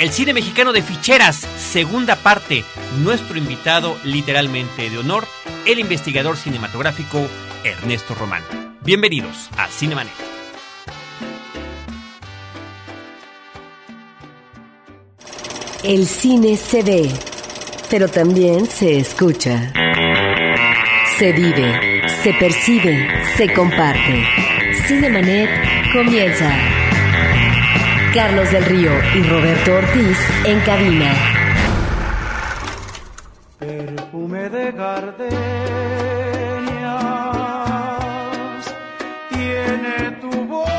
El 0.00 0.10
cine 0.12 0.32
mexicano 0.32 0.72
de 0.72 0.80
ficheras, 0.80 1.36
segunda 1.58 2.16
parte. 2.16 2.64
Nuestro 3.02 3.36
invitado 3.36 3.98
literalmente 4.02 4.88
de 4.88 4.96
honor, 4.96 5.28
el 5.66 5.78
investigador 5.78 6.38
cinematográfico 6.38 7.28
Ernesto 7.64 8.14
Román. 8.14 8.42
Bienvenidos 8.82 9.50
a 9.58 9.68
Cinemanet. 9.68 10.14
El 15.84 16.06
cine 16.06 16.56
se 16.56 16.82
ve, 16.82 17.10
pero 17.90 18.08
también 18.08 18.64
se 18.64 18.96
escucha. 18.96 19.70
Se 21.18 21.30
vive, 21.32 22.08
se 22.22 22.32
percibe, 22.32 23.06
se 23.36 23.52
comparte. 23.52 24.24
Cinemanet 24.86 25.92
comienza. 25.92 26.79
Carlos 28.14 28.50
del 28.50 28.64
Río 28.64 28.90
y 29.14 29.22
Roberto 29.22 29.72
Ortiz 29.72 30.18
en 30.44 30.58
cabina. 30.60 31.14
Perfume 33.60 34.48
de 34.48 34.72
gardenias 34.72 35.30
tiene 39.28 40.10
tu 40.20 40.28
boca. 40.28 40.72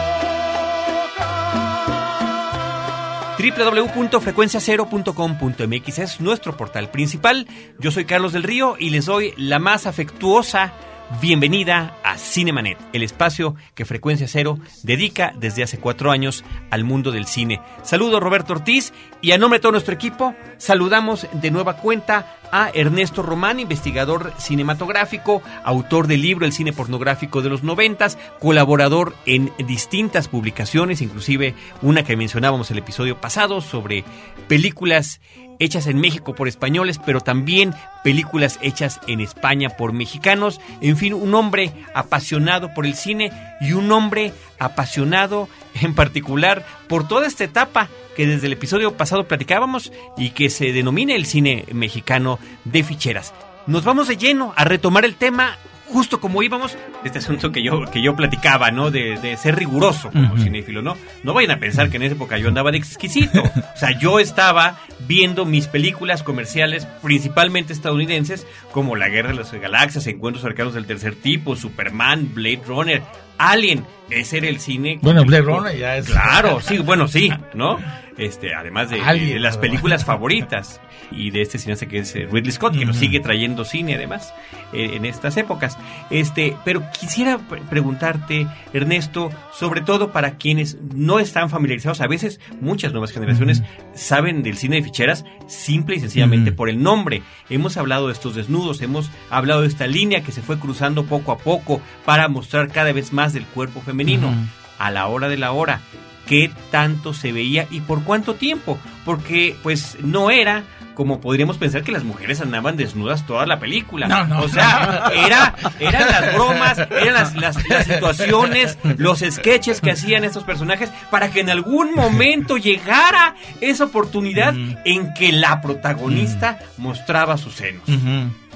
www.frecuenciacero.com.mx 3.40 6.00
es 6.00 6.20
nuestro 6.20 6.58
portal 6.58 6.90
principal. 6.90 7.48
Yo 7.80 7.92
soy 7.92 8.04
Carlos 8.04 8.34
del 8.34 8.44
Río 8.44 8.76
y 8.78 8.90
les 8.90 9.06
doy 9.06 9.34
la 9.38 9.60
más 9.60 9.88
afectuosa 9.88 10.74
bienvenida 11.20 11.98
a 12.04 12.18
Cinemanet, 12.18 12.78
el 12.94 13.04
espacio 13.04 13.56
que 13.76 13.86
Frecuencia 13.86 14.28
Cero 14.28 14.60
dedica 14.84 15.34
desde 15.36 15.64
hace 15.64 15.78
cuatro 15.78 16.12
años 16.12 16.46
al 16.70 16.84
mundo 16.84 17.12
del 17.12 17.26
cine. 17.26 17.60
Saludo 17.84 18.20
Roberto 18.20 18.54
Ortiz 18.54 18.94
y 19.22 19.32
a 19.32 19.38
nombre 19.38 19.60
de 19.60 19.62
todo 19.62 19.74
nuestro 19.74 19.94
equipo 19.94 20.36
saludamos 20.58 21.28
de 21.32 21.52
nueva 21.52 21.78
cuenta 21.78 22.38
a 22.52 22.70
Ernesto 22.74 23.22
Román, 23.22 23.60
investigador 23.60 24.34
cinematográfico, 24.38 25.42
autor 25.64 26.08
del 26.08 26.22
libro 26.22 26.46
El 26.46 26.54
cine 26.54 26.74
pornográfico 26.74 27.42
de 27.42 27.50
los 27.50 27.64
noventas, 27.64 28.18
colaborador 28.40 29.16
en 29.26 29.52
distintas 29.66 30.28
publicaciones, 30.28 31.02
inclusive 31.02 31.56
una 31.82 32.04
que 32.04 32.18
mencionábamos 32.18 32.70
el 32.72 32.80
episodio 32.80 33.22
pasado 33.22 33.62
sobre 33.62 34.04
películas 34.48 35.22
hechas 35.62 35.86
en 35.86 36.00
México 36.00 36.34
por 36.34 36.48
españoles, 36.48 37.00
pero 37.06 37.22
también 37.22 37.74
películas 38.04 38.58
hechas 38.62 39.00
en 39.08 39.22
España 39.22 39.70
por 39.70 39.94
mexicanos. 39.94 40.60
En 40.82 40.98
fin, 40.98 41.14
un 41.14 41.36
hombre 41.36 41.72
apasionado 41.94 42.74
por 42.74 42.88
el 42.88 42.96
cine 42.96 43.32
y 43.62 43.74
un 43.74 43.92
hombre 43.92 44.34
apasionado 44.58 45.48
en 45.82 45.94
particular 45.94 46.66
por 46.92 47.08
toda 47.08 47.26
esta 47.26 47.46
etapa 47.46 47.88
que 48.18 48.28
desde 48.28 48.48
el 48.48 48.54
episodio 48.54 48.98
pasado 48.98 49.24
platicábamos 49.24 49.94
y 50.18 50.32
que 50.32 50.50
se 50.50 50.74
denomina 50.74 51.16
el 51.16 51.26
cine 51.26 51.64
mexicano 51.72 52.38
de 52.66 52.84
ficheras. 52.84 53.34
Nos 53.66 53.86
vamos 53.86 54.10
de 54.10 54.18
lleno 54.18 54.54
a 54.58 54.66
retomar 54.66 55.06
el 55.06 55.16
tema 55.16 55.58
justo 55.88 56.20
como 56.20 56.44
íbamos, 56.44 56.78
este 57.06 57.20
asunto 57.20 57.54
que 57.54 57.64
yo, 57.64 57.86
que 57.86 58.04
yo 58.04 58.14
platicaba, 58.18 58.72
¿no? 58.72 58.92
De, 58.92 59.18
de 59.18 59.38
ser 59.38 59.56
riguroso 59.56 60.10
como 60.12 60.38
cinéfilo, 60.38 60.82
¿no? 60.82 60.98
No 61.24 61.34
vayan 61.34 61.52
a 61.52 61.60
pensar 61.60 61.90
que 61.90 61.96
en 61.96 62.04
esa 62.04 62.16
época 62.16 62.38
yo 62.38 62.50
andaba 62.50 62.72
de 62.72 62.78
exquisito. 62.78 63.42
O 63.74 63.78
sea, 63.82 63.98
yo 63.98 64.20
estaba 64.20 64.78
viendo 65.08 65.46
mis 65.46 65.68
películas 65.68 66.24
comerciales, 66.24 66.86
principalmente 67.02 67.74
estadounidenses, 67.74 68.46
como 68.72 68.96
La 68.96 69.10
Guerra 69.10 69.30
de 69.30 69.36
las 69.36 69.52
Galaxias, 69.52 70.06
Encuentros 70.08 70.44
Cercanos 70.44 70.74
del 70.74 70.86
Tercer 70.86 71.16
Tipo, 71.16 71.56
Superman, 71.56 72.32
Blade 72.34 72.62
Runner, 72.68 73.02
Alien. 73.50 73.86
Ese 74.10 74.38
era 74.40 74.48
el 74.50 74.60
cine. 74.60 75.00
Bueno, 75.02 75.24
Blade 75.24 75.44
Runner 75.44 75.78
ya 75.78 75.96
es. 75.98 76.08
Claro, 76.08 76.60
sí, 76.60 76.80
bueno, 76.80 77.08
sí, 77.08 77.32
¿no? 77.54 77.78
Este, 78.18 78.54
además 78.54 78.90
de, 78.90 79.02
Alien, 79.02 79.30
de 79.36 79.40
las 79.40 79.58
películas 79.58 80.04
favoritas 80.04 80.82
y 81.12 81.32
de 81.32 81.42
este 81.42 81.58
cineasta 81.58 81.88
que 81.88 82.00
es 82.00 82.14
eh, 82.16 82.28
Ridley 82.30 82.52
Scott, 82.52 82.78
que 82.78 82.86
nos 82.86 82.98
sigue 82.98 83.20
trayendo 83.22 83.64
cine 83.64 83.96
además 83.96 84.34
eh, 84.74 84.92
en 84.96 85.06
estas 85.06 85.38
épocas. 85.38 85.78
Este, 86.10 86.56
pero 86.66 86.84
quisiera 87.00 87.38
pre- 87.38 87.62
preguntarte, 87.62 88.48
Ernesto, 88.74 89.32
sobre 89.54 89.80
todo 89.82 90.12
para 90.12 90.32
quienes 90.38 90.78
no 90.94 91.20
están 91.20 91.50
familiarizados, 91.50 92.02
a 92.02 92.08
veces 92.08 92.40
muchas 92.60 92.92
nuevas 92.92 93.12
generaciones 93.14 93.64
saben 93.96 94.44
del 94.44 94.58
cine 94.58 94.76
de 94.76 94.84
ficheras 94.84 95.24
simple 95.48 95.96
y 95.96 96.00
sencillamente 96.02 96.52
por 96.52 96.70
el 96.70 96.84
nombre. 96.84 97.24
Hemos 97.50 97.78
hablado 97.78 98.08
de 98.08 98.14
estos 98.14 98.36
desnudos, 98.36 98.82
hemos 98.82 99.10
hablado 99.30 99.62
de 99.62 99.68
esta 99.68 99.88
línea 99.88 100.22
que 100.22 100.32
se 100.34 100.42
fue 100.42 100.60
cruzando 100.60 101.06
poco 101.06 101.32
a 101.32 101.38
poco 101.38 101.82
para 102.06 102.28
mostrar 102.28 102.68
cada 102.72 102.92
vez 102.92 103.14
más 103.14 103.31
del 103.34 103.46
cuerpo 103.46 103.82
femenino 103.82 104.34
a 104.80 104.92
la 104.92 105.08
hora 105.08 105.30
de 105.30 105.38
la 105.38 105.52
hora 105.52 105.82
qué 106.28 106.52
tanto 106.72 107.14
se 107.14 107.32
veía 107.32 107.68
y 107.70 107.82
por 107.82 108.04
cuánto 108.04 108.36
tiempo, 108.36 108.78
porque 109.06 109.56
pues 109.64 109.98
no 110.02 110.32
era 110.32 110.64
como 110.94 111.20
podríamos 111.20 111.58
pensar 111.58 111.84
que 111.84 111.92
las 111.92 112.04
mujeres 112.04 112.42
andaban 112.42 112.78
desnudas 112.78 113.26
toda 113.26 113.46
la 113.46 113.60
película. 113.60 114.08
No, 114.08 114.26
no. 114.26 114.42
O 114.42 114.48
sea, 114.48 115.12
era, 115.14 115.56
eran 115.80 116.08
las 116.08 116.34
bromas, 116.34 116.78
eran 116.78 117.14
las, 117.14 117.36
las, 117.36 117.70
las 117.70 117.86
situaciones, 117.86 118.78
los 118.98 119.20
sketches 119.20 119.82
que 119.82 119.92
hacían 119.92 120.24
estos 120.24 120.44
personajes 120.44 120.92
para 121.10 121.32
que 121.32 121.40
en 121.40 121.50
algún 121.50 121.96
momento 121.96 122.58
llegara 122.58 123.36
esa 123.62 123.86
oportunidad 123.86 124.54
en 124.86 125.14
que 125.14 125.32
la 125.32 125.62
protagonista 125.62 126.60
mostraba 126.78 127.38
sus 127.38 127.56
senos. 127.56 127.84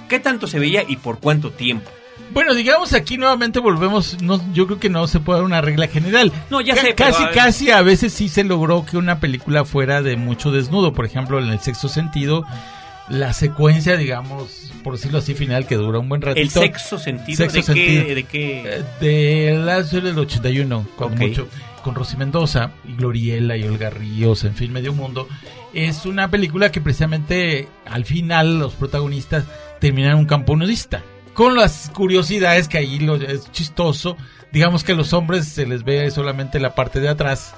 ¿Qué 0.07 0.19
tanto 0.19 0.47
se 0.47 0.59
veía 0.59 0.83
y 0.87 0.97
por 0.97 1.19
cuánto 1.19 1.51
tiempo? 1.51 1.89
Bueno, 2.35 2.53
digamos 2.53 2.93
aquí 2.93 3.17
nuevamente 3.17 3.59
volvemos, 3.59 4.21
no, 4.21 4.39
yo 4.53 4.67
creo 4.67 4.77
que 4.79 4.89
no 4.89 5.07
se 5.07 5.19
puede 5.19 5.39
dar 5.39 5.45
una 5.45 5.61
regla 5.61 5.87
general. 5.87 6.31
No, 6.51 6.61
ya 6.61 6.75
Ca- 6.75 6.81
sé, 6.81 6.93
pero 6.95 7.11
Casi, 7.11 7.23
a 7.23 7.31
casi 7.31 7.71
a 7.71 7.81
veces 7.81 8.13
sí 8.13 8.29
se 8.29 8.43
logró 8.43 8.85
que 8.85 8.97
una 8.97 9.19
película 9.19 9.65
fuera 9.65 10.03
de 10.03 10.17
mucho 10.17 10.51
desnudo. 10.51 10.93
Por 10.93 11.05
ejemplo, 11.05 11.39
en 11.39 11.49
el 11.49 11.59
sexto 11.61 11.87
sentido, 11.89 12.45
la 13.09 13.33
secuencia, 13.33 13.95
digamos, 13.97 14.71
por 14.83 14.95
decirlo 14.97 15.19
así, 15.19 15.33
final, 15.33 15.65
que 15.65 15.75
dura 15.75 15.97
un 15.99 16.09
buen 16.09 16.21
ratito. 16.21 16.41
El 16.61 16.67
sexo 16.67 16.99
sentido, 16.99 17.37
Sexto 17.37 17.57
¿de, 17.57 17.63
sentido. 17.63 18.05
Qué, 18.05 18.15
¿de 18.15 18.23
qué? 18.25 18.63
eh, 18.65 18.83
De 18.99 19.57
la 19.57 19.83
serie 19.83 20.09
del 20.09 20.19
81, 20.19 20.87
con 20.97 21.15
mucho, 21.15 21.47
con 21.83 21.95
Rosy 21.95 22.17
Mendoza 22.17 22.71
y 22.87 22.95
Gloriela 22.97 23.55
y 23.57 23.63
Olga 23.63 23.89
Ríos, 23.89 24.43
en 24.43 24.55
fin, 24.55 24.73
medio 24.73 24.91
mundo. 24.93 25.27
Es 25.73 26.05
una 26.05 26.29
película 26.29 26.69
que 26.71 26.81
precisamente 26.81 27.69
al 27.85 28.05
final 28.05 28.59
los 28.59 28.73
protagonistas 28.73 29.45
terminan 29.79 30.11
en 30.11 30.17
un 30.17 30.25
campo 30.25 30.55
nudista. 30.55 31.01
Con 31.35 31.53
las 31.55 31.91
curiosidades 31.91 32.69
que 32.69 32.77
ahí 32.77 32.97
lo, 32.97 33.15
es 33.15 33.51
chistoso. 33.51 34.17
Digamos 34.53 34.85
que 34.85 34.93
a 34.93 34.95
los 34.95 35.11
hombres 35.11 35.49
se 35.49 35.67
les 35.67 35.83
ve 35.83 36.09
solamente 36.11 36.61
la 36.61 36.75
parte 36.75 37.01
de 37.01 37.09
atrás 37.09 37.53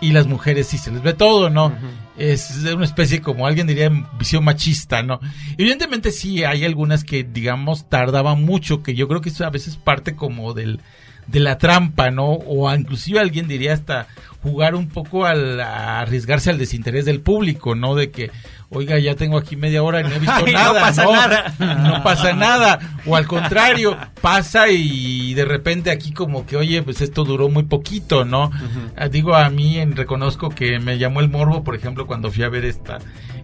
y 0.00 0.10
las 0.10 0.26
mujeres 0.26 0.66
sí 0.66 0.76
se 0.76 0.90
les 0.90 1.00
ve 1.00 1.12
todo, 1.12 1.50
¿no? 1.50 1.72
Es 2.18 2.50
una 2.74 2.84
especie, 2.84 3.22
como 3.22 3.46
alguien 3.46 3.68
diría, 3.68 3.90
visión 4.18 4.42
machista, 4.42 5.04
¿no? 5.04 5.20
Evidentemente 5.56 6.10
sí 6.10 6.42
hay 6.42 6.64
algunas 6.64 7.04
que, 7.04 7.22
digamos, 7.22 7.88
tardaban 7.88 8.42
mucho, 8.44 8.82
que 8.82 8.94
yo 8.94 9.06
creo 9.06 9.20
que 9.20 9.28
eso 9.28 9.46
a 9.46 9.50
veces 9.50 9.76
parte 9.76 10.16
como 10.16 10.52
del 10.52 10.80
de 11.26 11.40
la 11.40 11.58
trampa, 11.58 12.10
¿no? 12.10 12.26
O 12.32 12.72
inclusive 12.74 13.20
alguien 13.20 13.48
diría 13.48 13.72
hasta 13.74 14.06
jugar 14.42 14.74
un 14.74 14.88
poco 14.88 15.24
al 15.24 15.60
a 15.60 16.00
arriesgarse 16.00 16.50
al 16.50 16.58
desinterés 16.58 17.04
del 17.04 17.20
público, 17.20 17.76
¿no? 17.76 17.94
De 17.94 18.10
que, 18.10 18.30
oiga, 18.70 18.98
ya 18.98 19.14
tengo 19.14 19.38
aquí 19.38 19.54
media 19.54 19.84
hora 19.84 20.00
y 20.00 20.04
no 20.04 20.10
he 20.10 20.18
visto 20.18 20.34
Ay, 20.44 20.52
no 20.52 20.58
nada, 20.58 20.80
pasa 20.80 21.04
nada. 21.06 21.54
No 21.60 22.02
pasa 22.02 22.32
nada. 22.32 22.78
O 23.06 23.14
al 23.14 23.26
contrario, 23.28 23.96
pasa 24.20 24.68
y 24.68 25.32
de 25.34 25.44
repente 25.44 25.90
aquí 25.92 26.12
como 26.12 26.44
que, 26.44 26.56
oye, 26.56 26.82
pues 26.82 27.00
esto 27.00 27.22
duró 27.24 27.48
muy 27.48 27.62
poquito, 27.62 28.24
¿no? 28.24 28.50
Ah, 28.96 29.08
Digo, 29.08 29.34
a 29.36 29.48
mí 29.48 29.78
en- 29.78 29.94
reconozco 29.96 30.48
que 30.48 30.80
me 30.80 30.98
llamó 30.98 31.20
el 31.20 31.28
morbo, 31.28 31.62
por 31.62 31.76
ejemplo, 31.76 32.06
cuando 32.08 32.30
fui 32.32 32.42
a 32.42 32.48
ver 32.48 32.64
esta 32.64 32.98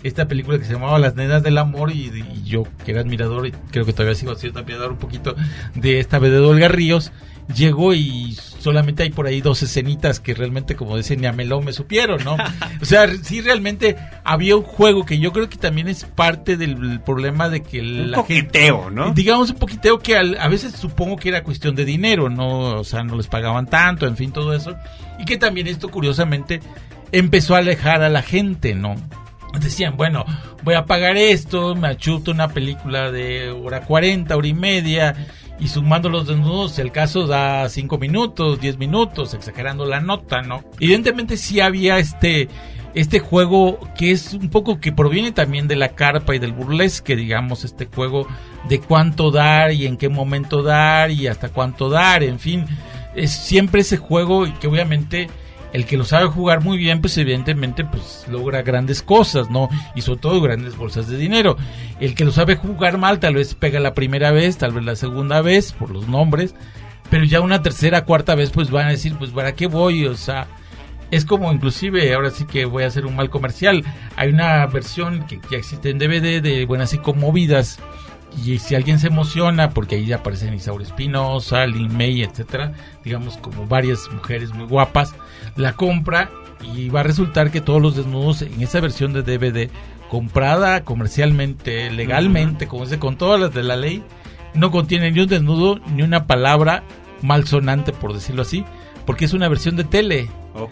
esta 0.05 0.29
película 0.29 0.59
que 0.59 0.65
se 0.65 0.73
llamaba 0.75 0.97
Las 1.01 1.17
Nenas 1.17 1.43
del 1.43 1.59
Amor 1.59 1.91
y, 1.91 2.07
y 2.33 2.45
yo, 2.45 2.63
que 2.85 2.93
era 2.93 3.01
admirador, 3.01 3.49
y 3.49 3.51
creo 3.73 3.85
que 3.85 3.93
todavía 3.93 4.15
sigo 4.15 4.33
siendo 4.37 4.61
admirador 4.61 4.93
un 4.93 4.99
poquito 4.99 5.35
de 5.75 5.99
esta 5.99 6.21
vez 6.21 6.31
de 6.31 6.39
Olga 6.39 6.69
Ríos, 6.69 7.11
llegó 7.55 7.95
y 7.95 8.35
solamente 8.59 9.03
hay 9.05 9.11
por 9.11 9.27
ahí 9.27 9.41
dos 9.41 9.63
escenitas 9.63 10.21
que 10.21 10.35
realmente, 10.35 10.77
como 10.77 10.97
dicen, 10.97 11.21
ni 11.21 11.27
a 11.27 11.33
melón 11.33 11.65
me 11.65 11.73
supieron, 11.73 12.23
¿no? 12.25 12.37
O 12.83 12.85
sea, 12.85 13.07
sí 13.23 13.41
realmente 13.41 13.97
había 14.25 14.57
un 14.57 14.63
juego 14.63 15.05
que 15.07 15.19
yo 15.19 15.33
creo 15.33 15.49
que 15.49 15.57
también 15.57 15.89
es 15.89 16.05
parte 16.05 16.57
del 16.57 17.01
problema 17.01 17.49
de 17.49 17.63
que 17.63 17.81
Un 17.81 18.11
la 18.11 18.23
gente 18.25 18.47
coqueteo, 18.49 18.91
¿no? 18.91 19.13
digamos 19.13 19.51
un 19.51 19.57
poquiteo 19.57 19.99
que 19.99 20.17
al- 20.17 20.39
a 20.39 20.49
veces 20.49 20.73
supongo 20.73 21.17
que 21.17 21.29
era 21.31 21.43
cuestión 21.43 21.75
de 21.75 21.85
dinero, 21.85 22.29
no, 22.29 22.79
o 22.81 22.85
sea, 22.85 23.03
no 23.03 23.17
les 23.17 23.27
pagaban 23.29 23.67
tanto, 23.67 24.07
en 24.07 24.17
fin, 24.17 24.33
todo 24.33 24.55
eso, 24.55 24.77
y 25.19 25.25
que 25.25 25.37
también 25.39 25.67
esto 25.67 25.89
curiosamente 25.89 26.61
empezó 27.13 27.55
a 27.55 27.59
alejar 27.59 28.03
a 28.03 28.09
la 28.09 28.23
gente, 28.23 28.75
¿no? 28.75 28.95
Decían, 29.61 29.97
bueno, 29.97 30.25
voy 30.63 30.75
a 30.75 30.85
pagar 30.85 31.17
esto, 31.17 31.75
me 31.75 31.89
achuto 31.89 32.31
una 32.31 32.49
película 32.49 33.11
de 33.11 33.51
hora 33.51 33.81
40, 33.81 34.37
hora 34.37 34.47
y 34.47 34.53
media, 34.55 35.27
y 35.61 35.69
sumando 35.69 36.09
los 36.09 36.27
desnudos, 36.27 36.79
el 36.79 36.93
caso 36.93 37.27
da 37.27 37.69
5 37.69 37.99
minutos, 37.99 38.61
10 38.61 38.79
minutos, 38.79 39.35
exagerando 39.35 39.85
la 39.85 40.01
nota, 40.01 40.43
¿no? 40.43 40.63
Evidentemente 40.79 41.37
sí 41.37 41.61
había 41.61 41.99
este 41.99 42.49
este 42.95 43.21
juego 43.21 43.79
que 43.97 44.11
es 44.11 44.35
un 44.35 44.49
poco 44.49 44.81
que 44.81 44.93
proviene 44.93 45.31
también 45.31 45.69
de 45.69 45.77
la 45.77 45.91
carpa 45.91 46.35
y 46.35 46.39
del 46.39 46.53
burlesque, 46.53 47.17
digamos, 47.17 47.65
este 47.65 47.87
juego 47.87 48.27
de 48.69 48.81
cuánto 48.81 49.31
dar 49.31 49.73
y 49.73 49.87
en 49.87 49.97
qué 49.97 50.09
momento 50.09 50.63
dar 50.63 51.11
y 51.11 51.27
hasta 51.27 51.49
cuánto 51.51 51.91
dar, 51.91 52.23
en 52.23 52.39
fin, 52.39 52.65
es 53.15 53.31
siempre 53.31 53.83
ese 53.83 53.99
juego 53.99 54.47
y 54.47 54.53
que 54.53 54.67
obviamente 54.69 55.29
el 55.73 55.87
que 55.87 55.97
lo 55.97 56.05
sabe 56.05 56.27
jugar 56.27 56.63
muy 56.63 56.79
bien, 56.79 57.01
pues 57.01 57.17
evidentemente 57.19 57.85
pues 57.85 58.27
logra 58.29 58.63
grandes 58.63 59.03
cosas, 59.03 59.51
¿no? 59.51 59.69
Y 59.95 60.03
sobre 60.03 60.21
todo 60.21 60.41
grandes 60.41 60.77
bolsas 60.77 61.09
de 61.09 61.17
dinero. 61.17 61.57
El 62.01 62.15
que 62.15 62.25
lo 62.25 62.33
sabe 62.33 62.57
jugar 62.57 62.99
mal, 62.99 63.19
tal 63.21 63.35
vez 63.35 63.55
pega 63.55 63.81
la 63.81 63.95
primera 63.95 64.31
vez, 64.33 64.59
tal 64.59 64.73
vez 64.73 64.85
la 64.85 64.97
segunda 64.97 65.43
vez, 65.43 65.73
por 65.73 65.91
los 65.91 66.09
nombres, 66.09 66.55
pero 67.11 67.25
ya 67.25 67.41
una 67.41 67.63
tercera, 67.63 68.05
cuarta 68.05 68.35
vez, 68.35 68.51
pues 68.51 68.71
van 68.71 68.87
a 68.87 68.91
decir, 68.91 69.15
pues 69.19 69.31
¿para 69.31 69.53
qué 69.53 69.67
voy? 69.67 70.07
O 70.07 70.17
sea, 70.17 70.47
es 71.11 71.25
como 71.25 71.53
inclusive, 71.53 72.13
ahora 72.15 72.31
sí 72.31 72.45
que 72.45 72.65
voy 72.65 72.85
a 72.85 72.89
hacer 72.89 73.07
un 73.07 73.17
mal 73.17 73.31
comercial, 73.31 73.85
hay 74.17 74.31
una 74.31 74.67
versión 74.67 75.27
que 75.27 75.41
ya 75.51 75.59
existe 75.59 75.91
en 75.91 75.99
DVD 75.99 76.43
de 76.43 76.67
Buenas 76.67 76.93
y 76.95 76.99
Conmovidas, 76.99 77.79
y 78.45 78.59
si 78.59 78.75
alguien 78.75 78.99
se 78.99 79.09
emociona, 79.09 79.71
porque 79.71 79.97
ahí 79.97 80.13
aparecen 80.13 80.55
Isaura 80.55 80.85
Espinosa, 80.85 81.67
Lin 81.67 81.97
May, 81.97 82.23
etcétera, 82.23 82.73
digamos 83.05 83.37
como 83.39 83.67
varias 83.67 84.09
mujeres 84.13 84.53
muy 84.53 84.67
guapas, 84.67 85.15
la 85.57 85.75
compra 85.75 86.31
y 86.75 86.89
va 86.89 87.01
a 87.01 87.05
resultar 87.05 87.51
que 87.51 87.61
todos 87.61 87.81
los 87.81 87.97
desnudos 87.97 88.43
en 88.43 88.61
esa 88.63 88.81
versión 88.81 89.13
de 89.13 89.23
DVD 89.23 89.71
comprada 90.09 90.85
comercialmente, 90.85 91.91
legalmente, 91.91 92.67
como 92.67 92.87
se 92.87 92.99
con 92.99 93.17
todas 93.17 93.41
las 93.41 93.55
de 93.55 93.63
la 93.63 93.77
ley, 93.77 94.03
no 94.55 94.71
contiene 94.71 95.11
ni 95.11 95.21
un 95.21 95.29
desnudo 95.29 95.81
ni 95.95 96.03
una 96.03 96.27
palabra 96.27 96.83
malsonante, 97.23 97.93
por 97.93 98.15
decirlo 98.15 98.43
así, 98.43 98.65
porque 99.07 99.25
es 99.25 99.33
una 99.33 99.49
versión 99.49 99.77
de 99.77 99.85
tele. 99.85 100.31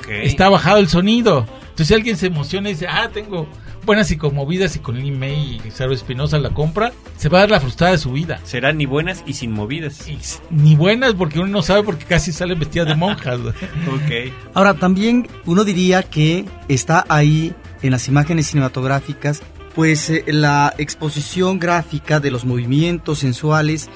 Está 0.08 0.48
bajado 0.48 0.78
el 0.78 0.88
sonido. 0.88 1.46
Entonces 1.60 1.88
si 1.88 1.94
alguien 1.94 2.16
se 2.16 2.26
emociona 2.26 2.70
y 2.70 2.72
dice, 2.72 2.86
ah, 2.88 3.08
tengo 3.12 3.46
buenas 3.86 4.10
y 4.10 4.16
conmovidas 4.16 4.74
y 4.74 4.80
con 4.80 4.98
Lin 4.98 5.18
May 5.18 5.60
y 5.64 5.70
Saro 5.70 5.94
Espinosa 5.94 6.38
la 6.38 6.50
compra, 6.50 6.92
se 7.16 7.28
va 7.28 7.38
a 7.38 7.40
dar 7.42 7.50
la 7.50 7.60
frustrada 7.60 7.92
de 7.92 7.98
su 7.98 8.12
vida. 8.12 8.40
Serán 8.42 8.76
ni 8.78 8.84
buenas 8.84 9.22
y 9.26 9.34
sin 9.34 9.52
movidas. 9.52 10.04
ni 10.50 10.74
buenas 10.74 11.14
porque 11.14 11.38
uno 11.38 11.48
no 11.48 11.62
sabe 11.62 11.84
porque 11.84 12.04
casi 12.04 12.32
salen 12.32 12.58
vestidas 12.58 12.88
de 12.88 12.96
monjas. 12.96 13.40
ok. 13.40 14.32
Ahora 14.54 14.74
también 14.74 15.28
uno 15.46 15.64
diría 15.64 16.02
que 16.02 16.44
está 16.68 17.04
ahí 17.08 17.54
en 17.82 17.92
las 17.92 18.08
imágenes 18.08 18.48
cinematográficas 18.48 19.42
pues 19.76 20.10
eh, 20.10 20.24
la 20.26 20.74
exposición 20.78 21.58
gráfica 21.58 22.18
de 22.18 22.30
los 22.30 22.44
movimientos 22.44 23.20
sensuales 23.20 23.88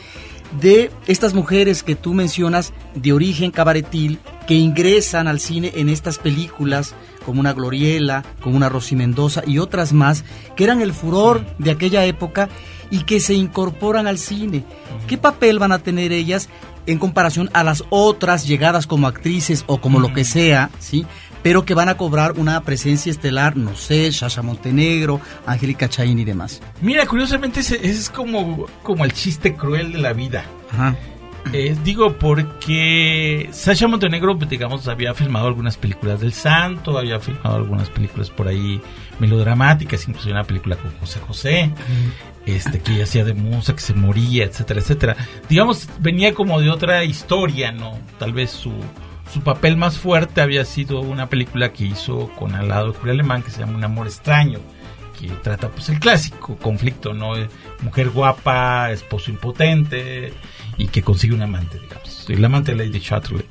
de 0.60 0.90
estas 1.06 1.34
mujeres 1.34 1.82
que 1.82 1.94
tú 1.94 2.12
mencionas 2.12 2.72
de 2.94 3.12
origen 3.12 3.50
cabaretil 3.50 4.18
que 4.46 4.54
ingresan 4.54 5.26
al 5.26 5.40
cine 5.40 5.72
en 5.76 5.88
estas 5.88 6.18
películas 6.18 6.94
como 7.30 7.38
una 7.38 7.52
Gloriela, 7.52 8.24
como 8.40 8.56
una 8.56 8.68
Rosy 8.68 8.96
Mendoza 8.96 9.44
y 9.46 9.58
otras 9.58 9.92
más 9.92 10.24
que 10.56 10.64
eran 10.64 10.80
el 10.80 10.92
furor 10.92 11.46
de 11.58 11.70
aquella 11.70 12.04
época 12.04 12.48
y 12.90 13.04
que 13.04 13.20
se 13.20 13.34
incorporan 13.34 14.08
al 14.08 14.18
cine. 14.18 14.64
¿Qué 15.06 15.16
papel 15.16 15.60
van 15.60 15.70
a 15.70 15.78
tener 15.78 16.10
ellas 16.10 16.48
en 16.86 16.98
comparación 16.98 17.48
a 17.52 17.62
las 17.62 17.84
otras 17.88 18.48
llegadas 18.48 18.88
como 18.88 19.06
actrices 19.06 19.62
o 19.68 19.80
como 19.80 20.00
lo 20.00 20.12
que 20.12 20.24
sea, 20.24 20.70
¿sí? 20.80 21.06
pero 21.44 21.64
que 21.64 21.72
van 21.72 21.88
a 21.88 21.96
cobrar 21.96 22.32
una 22.32 22.60
presencia 22.62 23.12
estelar, 23.12 23.56
no 23.56 23.76
sé, 23.76 24.10
Sasha 24.10 24.42
Montenegro, 24.42 25.20
Angélica 25.46 25.88
Chaín 25.88 26.18
y 26.18 26.24
demás. 26.24 26.60
Mira, 26.82 27.06
curiosamente 27.06 27.60
ese, 27.60 27.78
es 27.88 28.10
como, 28.10 28.66
como 28.82 29.04
el 29.04 29.12
chiste 29.12 29.54
cruel 29.54 29.92
de 29.92 29.98
la 29.98 30.12
vida. 30.14 30.44
Ajá. 30.72 30.96
Eh, 31.52 31.76
digo, 31.82 32.16
porque 32.16 33.48
Sasha 33.52 33.88
Montenegro, 33.88 34.36
pues, 34.38 34.48
digamos, 34.48 34.86
había 34.86 35.14
filmado 35.14 35.48
algunas 35.48 35.76
películas 35.76 36.20
del 36.20 36.32
Santo, 36.32 36.96
había 36.96 37.18
filmado 37.18 37.56
algunas 37.56 37.90
películas 37.90 38.30
por 38.30 38.46
ahí 38.46 38.80
melodramáticas, 39.18 40.06
incluso 40.06 40.30
una 40.30 40.44
película 40.44 40.76
con 40.76 40.92
José 40.98 41.20
José, 41.26 41.72
este, 42.46 42.80
que 42.80 43.02
hacía 43.02 43.24
de 43.24 43.34
musa, 43.34 43.74
que 43.74 43.80
se 43.80 43.94
moría, 43.94 44.44
etcétera, 44.44 44.80
etcétera. 44.80 45.16
Digamos, 45.48 45.88
venía 45.98 46.34
como 46.34 46.60
de 46.60 46.70
otra 46.70 47.04
historia, 47.04 47.72
¿no? 47.72 47.98
Tal 48.18 48.32
vez 48.32 48.50
su, 48.50 48.72
su 49.32 49.40
papel 49.40 49.76
más 49.76 49.98
fuerte 49.98 50.40
había 50.40 50.64
sido 50.64 51.00
una 51.00 51.28
película 51.28 51.72
que 51.72 51.84
hizo 51.84 52.30
con 52.38 52.54
al 52.54 52.68
lado 52.68 52.92
de 52.92 52.98
Julio 52.98 53.14
Alemán 53.14 53.42
que 53.42 53.50
se 53.50 53.60
llama 53.60 53.76
Un 53.76 53.84
amor 53.84 54.06
extraño, 54.06 54.60
que 55.18 55.28
trata 55.42 55.68
pues 55.68 55.88
el 55.88 55.98
clásico 55.98 56.56
conflicto, 56.56 57.12
¿no? 57.12 57.32
Mujer 57.82 58.10
guapa, 58.10 58.92
esposo 58.92 59.32
impotente 59.32 60.32
y 60.80 60.88
que 60.88 61.02
consigue 61.02 61.34
un 61.34 61.42
amante, 61.42 61.78
digamos. 61.78 62.24
El 62.28 62.44
amante 62.44 62.74
de 62.74 62.86
Lady 62.86 63.00
Chatterley. 63.00 63.44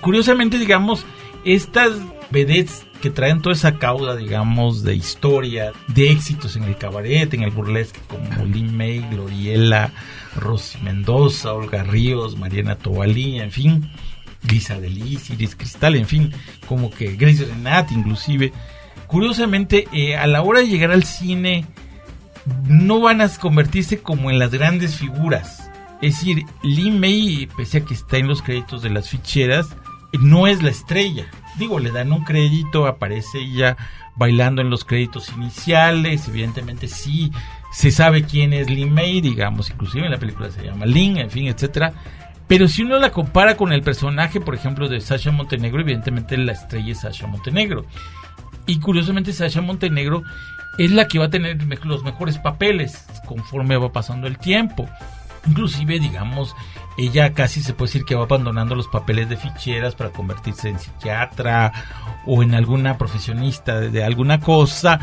Curiosamente, 0.00 0.58
digamos, 0.58 1.04
estas 1.44 1.92
vedettes 2.30 2.86
que 3.02 3.10
traen 3.10 3.40
toda 3.40 3.54
esa 3.54 3.78
cauda, 3.78 4.14
digamos, 4.14 4.84
de 4.84 4.94
historia, 4.94 5.72
de 5.88 6.12
éxitos 6.12 6.54
en 6.56 6.64
el 6.64 6.76
cabaret, 6.76 7.32
en 7.34 7.42
el 7.42 7.50
burlesque, 7.50 7.98
como 8.06 8.44
Lynn 8.44 8.76
May, 8.76 9.00
Gloriela, 9.10 9.92
Rosy 10.36 10.78
Mendoza, 10.82 11.54
Olga 11.54 11.82
Ríos, 11.82 12.38
Mariana 12.38 12.76
Tobalí, 12.76 13.40
en 13.40 13.50
fin, 13.50 13.90
Lisa 14.48 14.78
Delis, 14.78 15.30
Iris 15.30 15.56
Cristal, 15.56 15.96
en 15.96 16.06
fin, 16.06 16.32
como 16.66 16.90
que 16.90 17.16
Grace 17.16 17.44
Renat 17.44 17.90
inclusive. 17.90 18.52
Curiosamente, 19.08 19.88
eh, 19.92 20.16
a 20.16 20.28
la 20.28 20.42
hora 20.42 20.60
de 20.60 20.68
llegar 20.68 20.92
al 20.92 21.02
cine, 21.02 21.66
no 22.68 23.00
van 23.00 23.22
a 23.22 23.28
convertirse 23.28 23.98
como 24.00 24.30
en 24.30 24.38
las 24.38 24.52
grandes 24.52 24.96
figuras. 24.96 25.59
Es 26.02 26.16
decir, 26.16 26.44
Lee 26.62 26.90
May, 26.90 27.48
pese 27.56 27.78
a 27.78 27.84
que 27.84 27.94
está 27.94 28.16
en 28.16 28.28
los 28.28 28.42
créditos 28.42 28.82
de 28.82 28.90
las 28.90 29.08
ficheras, 29.08 29.68
no 30.20 30.46
es 30.46 30.62
la 30.62 30.70
estrella. 30.70 31.26
Digo, 31.58 31.78
le 31.78 31.90
dan 31.90 32.12
un 32.12 32.24
crédito, 32.24 32.86
aparece 32.86 33.40
ella 33.40 33.76
bailando 34.16 34.60
en 34.62 34.70
los 34.70 34.84
créditos 34.84 35.30
iniciales, 35.30 36.28
evidentemente 36.28 36.88
sí, 36.88 37.32
se 37.72 37.90
sabe 37.90 38.24
quién 38.24 38.52
es 38.52 38.68
Lee 38.68 38.86
May, 38.86 39.20
digamos, 39.20 39.70
inclusive 39.70 40.04
en 40.04 40.12
la 40.12 40.18
película 40.18 40.50
se 40.50 40.64
llama 40.64 40.86
Lin, 40.86 41.18
en 41.18 41.30
fin, 41.30 41.46
etcétera 41.46 41.94
pero 42.50 42.66
si 42.66 42.82
uno 42.82 42.98
la 42.98 43.12
compara 43.12 43.56
con 43.56 43.72
el 43.72 43.82
personaje, 43.82 44.40
por 44.40 44.56
ejemplo, 44.56 44.88
de 44.88 45.00
Sasha 45.00 45.30
Montenegro, 45.30 45.82
evidentemente 45.82 46.36
la 46.36 46.50
estrella 46.50 46.90
es 46.90 47.02
Sasha 47.02 47.28
Montenegro. 47.28 47.84
Y 48.66 48.80
curiosamente 48.80 49.32
Sasha 49.32 49.60
Montenegro 49.60 50.24
es 50.76 50.90
la 50.90 51.06
que 51.06 51.20
va 51.20 51.26
a 51.26 51.30
tener 51.30 51.64
los 51.84 52.02
mejores 52.02 52.38
papeles 52.38 53.06
conforme 53.24 53.76
va 53.76 53.92
pasando 53.92 54.26
el 54.26 54.36
tiempo. 54.36 54.88
Inclusive, 55.46 55.98
digamos, 55.98 56.54
ella 56.98 57.32
casi 57.32 57.62
se 57.62 57.72
puede 57.72 57.88
decir 57.88 58.04
que 58.04 58.14
va 58.14 58.24
abandonando 58.24 58.74
los 58.74 58.88
papeles 58.88 59.28
de 59.28 59.36
ficheras 59.36 59.94
para 59.94 60.10
convertirse 60.10 60.68
en 60.68 60.78
psiquiatra 60.78 61.72
o 62.26 62.42
en 62.42 62.54
alguna 62.54 62.98
profesionista 62.98 63.80
de 63.80 64.04
alguna 64.04 64.40
cosa. 64.40 65.00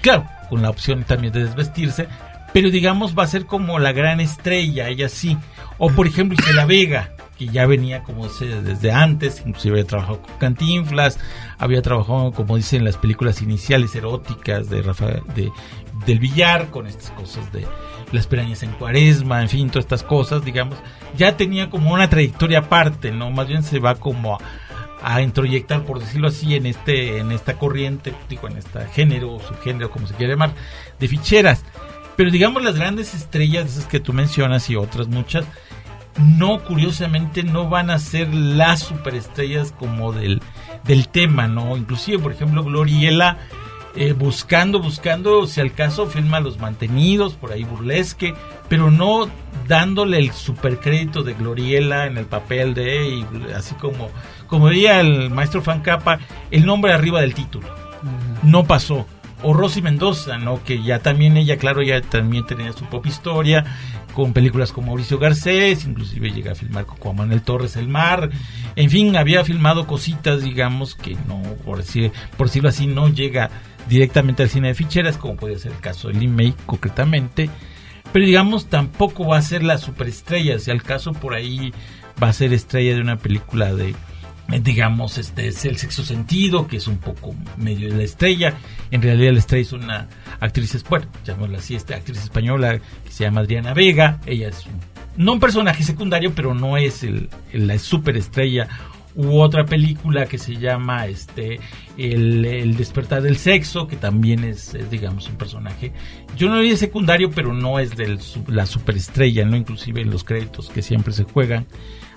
Claro, 0.00 0.26
con 0.48 0.62
la 0.62 0.70
opción 0.70 1.04
también 1.04 1.32
de 1.32 1.44
desvestirse, 1.44 2.08
pero 2.52 2.70
digamos 2.70 3.16
va 3.16 3.22
a 3.22 3.28
ser 3.28 3.46
como 3.46 3.78
la 3.78 3.92
gran 3.92 4.20
estrella, 4.20 4.88
ella 4.88 5.08
sí. 5.08 5.36
O 5.78 5.90
por 5.90 6.06
ejemplo 6.06 6.36
Isela 6.38 6.66
Vega, 6.66 7.10
que 7.38 7.46
ya 7.46 7.64
venía 7.66 8.02
como 8.02 8.28
desde 8.28 8.92
antes, 8.92 9.42
inclusive 9.46 9.78
había 9.78 9.86
trabajado 9.86 10.20
con 10.20 10.36
Cantinflas, 10.36 11.18
había 11.58 11.80
trabajado, 11.80 12.32
como 12.32 12.56
dicen, 12.56 12.84
las 12.84 12.98
películas 12.98 13.40
iniciales 13.40 13.94
eróticas 13.94 14.68
de 14.68 14.82
de, 14.82 15.50
del 16.04 16.18
Villar, 16.18 16.68
con 16.68 16.86
estas 16.86 17.10
cosas 17.12 17.50
de 17.50 17.66
las 18.12 18.26
pirañas 18.26 18.62
en 18.62 18.72
cuaresma, 18.72 19.42
en 19.42 19.48
fin, 19.48 19.68
todas 19.68 19.84
estas 19.84 20.02
cosas, 20.02 20.44
digamos, 20.44 20.78
ya 21.16 21.36
tenía 21.36 21.70
como 21.70 21.92
una 21.92 22.10
trayectoria 22.10 22.60
aparte, 22.60 23.12
¿no? 23.12 23.30
Más 23.30 23.48
bien 23.48 23.62
se 23.62 23.78
va 23.78 23.94
como 23.94 24.36
a, 24.36 24.38
a 25.02 25.22
introyectar, 25.22 25.84
por 25.84 26.00
decirlo 26.00 26.28
así, 26.28 26.54
en 26.54 26.66
este, 26.66 27.18
en 27.18 27.32
esta 27.32 27.54
corriente, 27.54 28.12
digo, 28.28 28.48
en 28.48 28.58
este 28.58 28.86
género, 28.88 29.38
subgénero, 29.40 29.90
como 29.90 30.06
se 30.06 30.14
quiere 30.14 30.34
llamar, 30.34 30.52
de 30.98 31.08
ficheras. 31.08 31.64
Pero 32.16 32.30
digamos 32.30 32.62
las 32.62 32.76
grandes 32.76 33.14
estrellas, 33.14 33.66
esas 33.66 33.86
que 33.86 34.00
tú 34.00 34.12
mencionas 34.12 34.68
y 34.68 34.76
otras 34.76 35.08
muchas, 35.08 35.46
no, 36.18 36.62
curiosamente, 36.64 37.42
no 37.42 37.68
van 37.68 37.90
a 37.90 37.98
ser 37.98 38.32
las 38.34 38.80
superestrellas 38.80 39.72
como 39.72 40.12
del, 40.12 40.42
del 40.84 41.08
tema, 41.08 41.48
¿no? 41.48 41.76
Inclusive, 41.76 42.18
por 42.18 42.32
ejemplo, 42.32 42.64
Gloriela, 42.64 43.38
eh, 43.96 44.12
buscando, 44.12 44.80
buscando, 44.80 45.46
si 45.46 45.60
al 45.60 45.72
caso, 45.72 46.06
filma 46.06 46.40
Los 46.40 46.58
Mantenidos, 46.58 47.34
por 47.34 47.52
ahí 47.52 47.64
burlesque, 47.64 48.34
pero 48.68 48.90
no 48.90 49.28
dándole 49.66 50.18
el 50.18 50.32
supercrédito 50.32 51.22
de 51.22 51.34
Gloriela 51.34 52.06
en 52.06 52.16
el 52.16 52.26
papel 52.26 52.74
de, 52.74 53.24
así 53.56 53.74
como, 53.74 54.10
como 54.46 54.68
diría 54.68 55.00
el 55.00 55.30
maestro 55.30 55.62
Fancapa, 55.62 56.20
el 56.50 56.66
nombre 56.66 56.92
arriba 56.92 57.20
del 57.20 57.34
título. 57.34 57.68
No 58.42 58.64
pasó 58.64 59.06
o 59.42 59.54
Rosy 59.54 59.82
Mendoza, 59.82 60.38
¿no? 60.38 60.62
Que 60.62 60.82
ya 60.82 61.00
también 61.00 61.36
ella, 61.36 61.56
claro, 61.56 61.82
ya 61.82 62.00
también 62.00 62.46
tenía 62.46 62.72
su 62.72 62.84
propia 62.84 63.10
historia, 63.10 63.64
con 64.12 64.32
películas 64.32 64.72
como 64.72 64.88
Mauricio 64.88 65.18
Garcés, 65.18 65.84
inclusive 65.84 66.30
llega 66.30 66.52
a 66.52 66.54
filmar 66.54 66.84
con 66.84 66.98
Juan 66.98 67.16
Manuel 67.16 67.42
Torres 67.42 67.76
El 67.76 67.88
Mar, 67.88 68.30
en 68.76 68.90
fin, 68.90 69.16
había 69.16 69.44
filmado 69.44 69.86
cositas, 69.86 70.42
digamos, 70.42 70.94
que 70.94 71.16
no, 71.26 71.40
por, 71.64 71.78
decir, 71.78 72.12
por 72.36 72.48
decirlo 72.48 72.68
así, 72.68 72.86
no 72.86 73.08
llega 73.08 73.50
directamente 73.88 74.42
al 74.42 74.48
cine 74.48 74.68
de 74.68 74.74
ficheras, 74.74 75.16
como 75.16 75.36
puede 75.36 75.58
ser 75.58 75.72
el 75.72 75.78
caso 75.78 76.08
de 76.08 76.14
Lin 76.14 76.34
May, 76.34 76.54
concretamente, 76.66 77.50
pero 78.12 78.24
digamos, 78.24 78.66
tampoco 78.66 79.26
va 79.26 79.38
a 79.38 79.42
ser 79.42 79.62
la 79.62 79.78
superestrella, 79.78 80.58
si 80.58 80.70
al 80.70 80.82
caso 80.82 81.12
por 81.12 81.34
ahí 81.34 81.72
va 82.22 82.28
a 82.28 82.32
ser 82.32 82.52
estrella 82.52 82.94
de 82.94 83.00
una 83.00 83.18
película 83.18 83.74
de 83.74 83.94
digamos, 84.58 85.16
este 85.18 85.46
es 85.46 85.64
el 85.64 85.76
sexo 85.76 86.02
sentido, 86.02 86.66
que 86.66 86.78
es 86.78 86.88
un 86.88 86.98
poco 86.98 87.34
medio 87.56 87.88
de 87.88 87.96
la 87.96 88.02
estrella. 88.02 88.54
En 88.90 89.00
realidad 89.00 89.32
la 89.32 89.38
estrella 89.38 89.62
es 89.62 89.72
una 89.72 90.08
actriz, 90.40 90.84
bueno, 90.88 91.06
llamémosla 91.24 91.58
así, 91.58 91.76
esta 91.76 91.94
actriz 91.94 92.18
española 92.18 92.80
que 93.04 93.12
se 93.12 93.24
llama 93.24 93.42
Adriana 93.42 93.74
Vega. 93.74 94.18
Ella 94.26 94.48
es 94.48 94.66
no 95.16 95.34
un 95.34 95.40
personaje 95.40 95.84
secundario, 95.84 96.34
pero 96.34 96.54
no 96.54 96.76
es 96.76 97.06
la 97.52 97.78
superestrella 97.78 98.68
u 99.14 99.40
otra 99.40 99.64
película 99.64 100.26
que 100.26 100.38
se 100.38 100.56
llama 100.56 101.06
este 101.06 101.60
el, 101.96 102.76
despertar 102.76 103.22
del 103.22 103.36
sexo 103.36 103.86
que 103.86 103.96
también 103.96 104.44
es, 104.44 104.74
es, 104.74 104.90
digamos 104.90 105.28
un 105.28 105.36
personaje 105.36 105.92
yo 106.36 106.48
no 106.48 106.58
diría 106.58 106.76
secundario 106.76 107.30
pero 107.30 107.52
no 107.52 107.78
es 107.78 107.96
de 107.96 108.18
la 108.46 108.66
superestrella 108.66 109.44
no 109.44 109.56
inclusive 109.56 110.00
en 110.00 110.10
los 110.10 110.24
créditos 110.24 110.70
que 110.70 110.82
siempre 110.82 111.12
se 111.12 111.24
juegan 111.24 111.66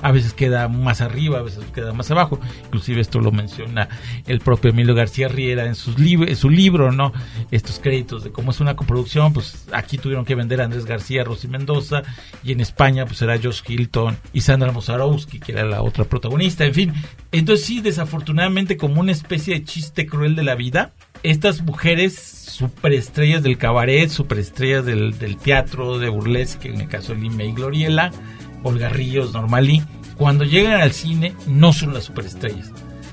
a 0.04 0.12
veces 0.12 0.34
queda 0.34 0.68
más 0.68 1.02
arriba, 1.02 1.40
a 1.40 1.42
veces 1.42 1.64
queda 1.74 1.94
más 1.94 2.12
abajo. 2.12 2.40
Inclusive 2.66 3.00
esto 3.00 3.22
lo 3.22 3.32
menciona 3.32 3.88
el 4.28 4.42
propio 4.42 4.72
Emilio 4.72 4.94
García 4.94 5.30
Riera 5.30 5.66
en, 5.66 5.76
sus 5.76 5.98
en 5.98 6.36
su 6.36 6.50
libro, 6.50 6.92
¿no? 6.92 7.14
Estos 7.52 7.80
créditos 7.80 8.24
de 8.24 8.32
cómo 8.32 8.52
es 8.52 8.60
una 8.60 8.76
coproducción, 8.76 9.32
pues 9.32 9.66
aquí 9.72 9.98
tuvieron 9.98 10.26
que 10.26 10.36
vender 10.36 10.60
a 10.60 10.66
Andrés 10.66 10.86
García, 10.86 11.24
Rosy 11.24 11.48
Mendoza, 11.48 12.04
y 12.44 12.52
en 12.52 12.60
España 12.60 13.06
pues 13.06 13.22
era 13.22 13.40
Josh 13.42 13.62
Hilton 13.66 14.18
y 14.34 14.42
Sandra 14.42 14.74
Mozarowski, 14.74 15.40
que 15.40 15.54
era 15.54 15.64
la 15.64 15.82
otra 15.82 16.04
protagonista, 16.04 16.66
en 16.66 16.74
fin. 16.74 16.94
Entonces 17.32 17.66
sí, 17.66 17.80
desafortunadamente 17.80 18.76
como 18.76 19.00
una 19.00 19.14
especie 19.14 19.54
de 19.54 19.64
chiste 19.64 20.06
cruel 20.06 20.36
de 20.36 20.44
la 20.44 20.56
vida, 20.56 20.92
estas 21.24 21.62
mujeres 21.62 22.14
superestrellas 22.14 23.42
del 23.42 23.58
cabaret, 23.58 24.10
superestrellas 24.10 24.86
del, 24.86 25.18
del 25.18 25.38
teatro, 25.38 25.98
de 25.98 26.10
burlesque, 26.10 26.68
en 26.68 26.82
el 26.82 26.90
caso 26.90 27.14
de 27.14 27.22
Lima 27.22 27.46
y 27.46 27.54
Gloriela, 27.54 28.12
Olga 28.64 28.90
Ríos, 28.90 29.34
Normalí, 29.34 29.84
cuando 30.18 30.44
llegan 30.44 30.82
al 30.82 30.94
cine 30.94 31.36
no 31.48 31.74
son 31.74 31.94
las 31.94 32.06
superestrellas. 32.06 32.72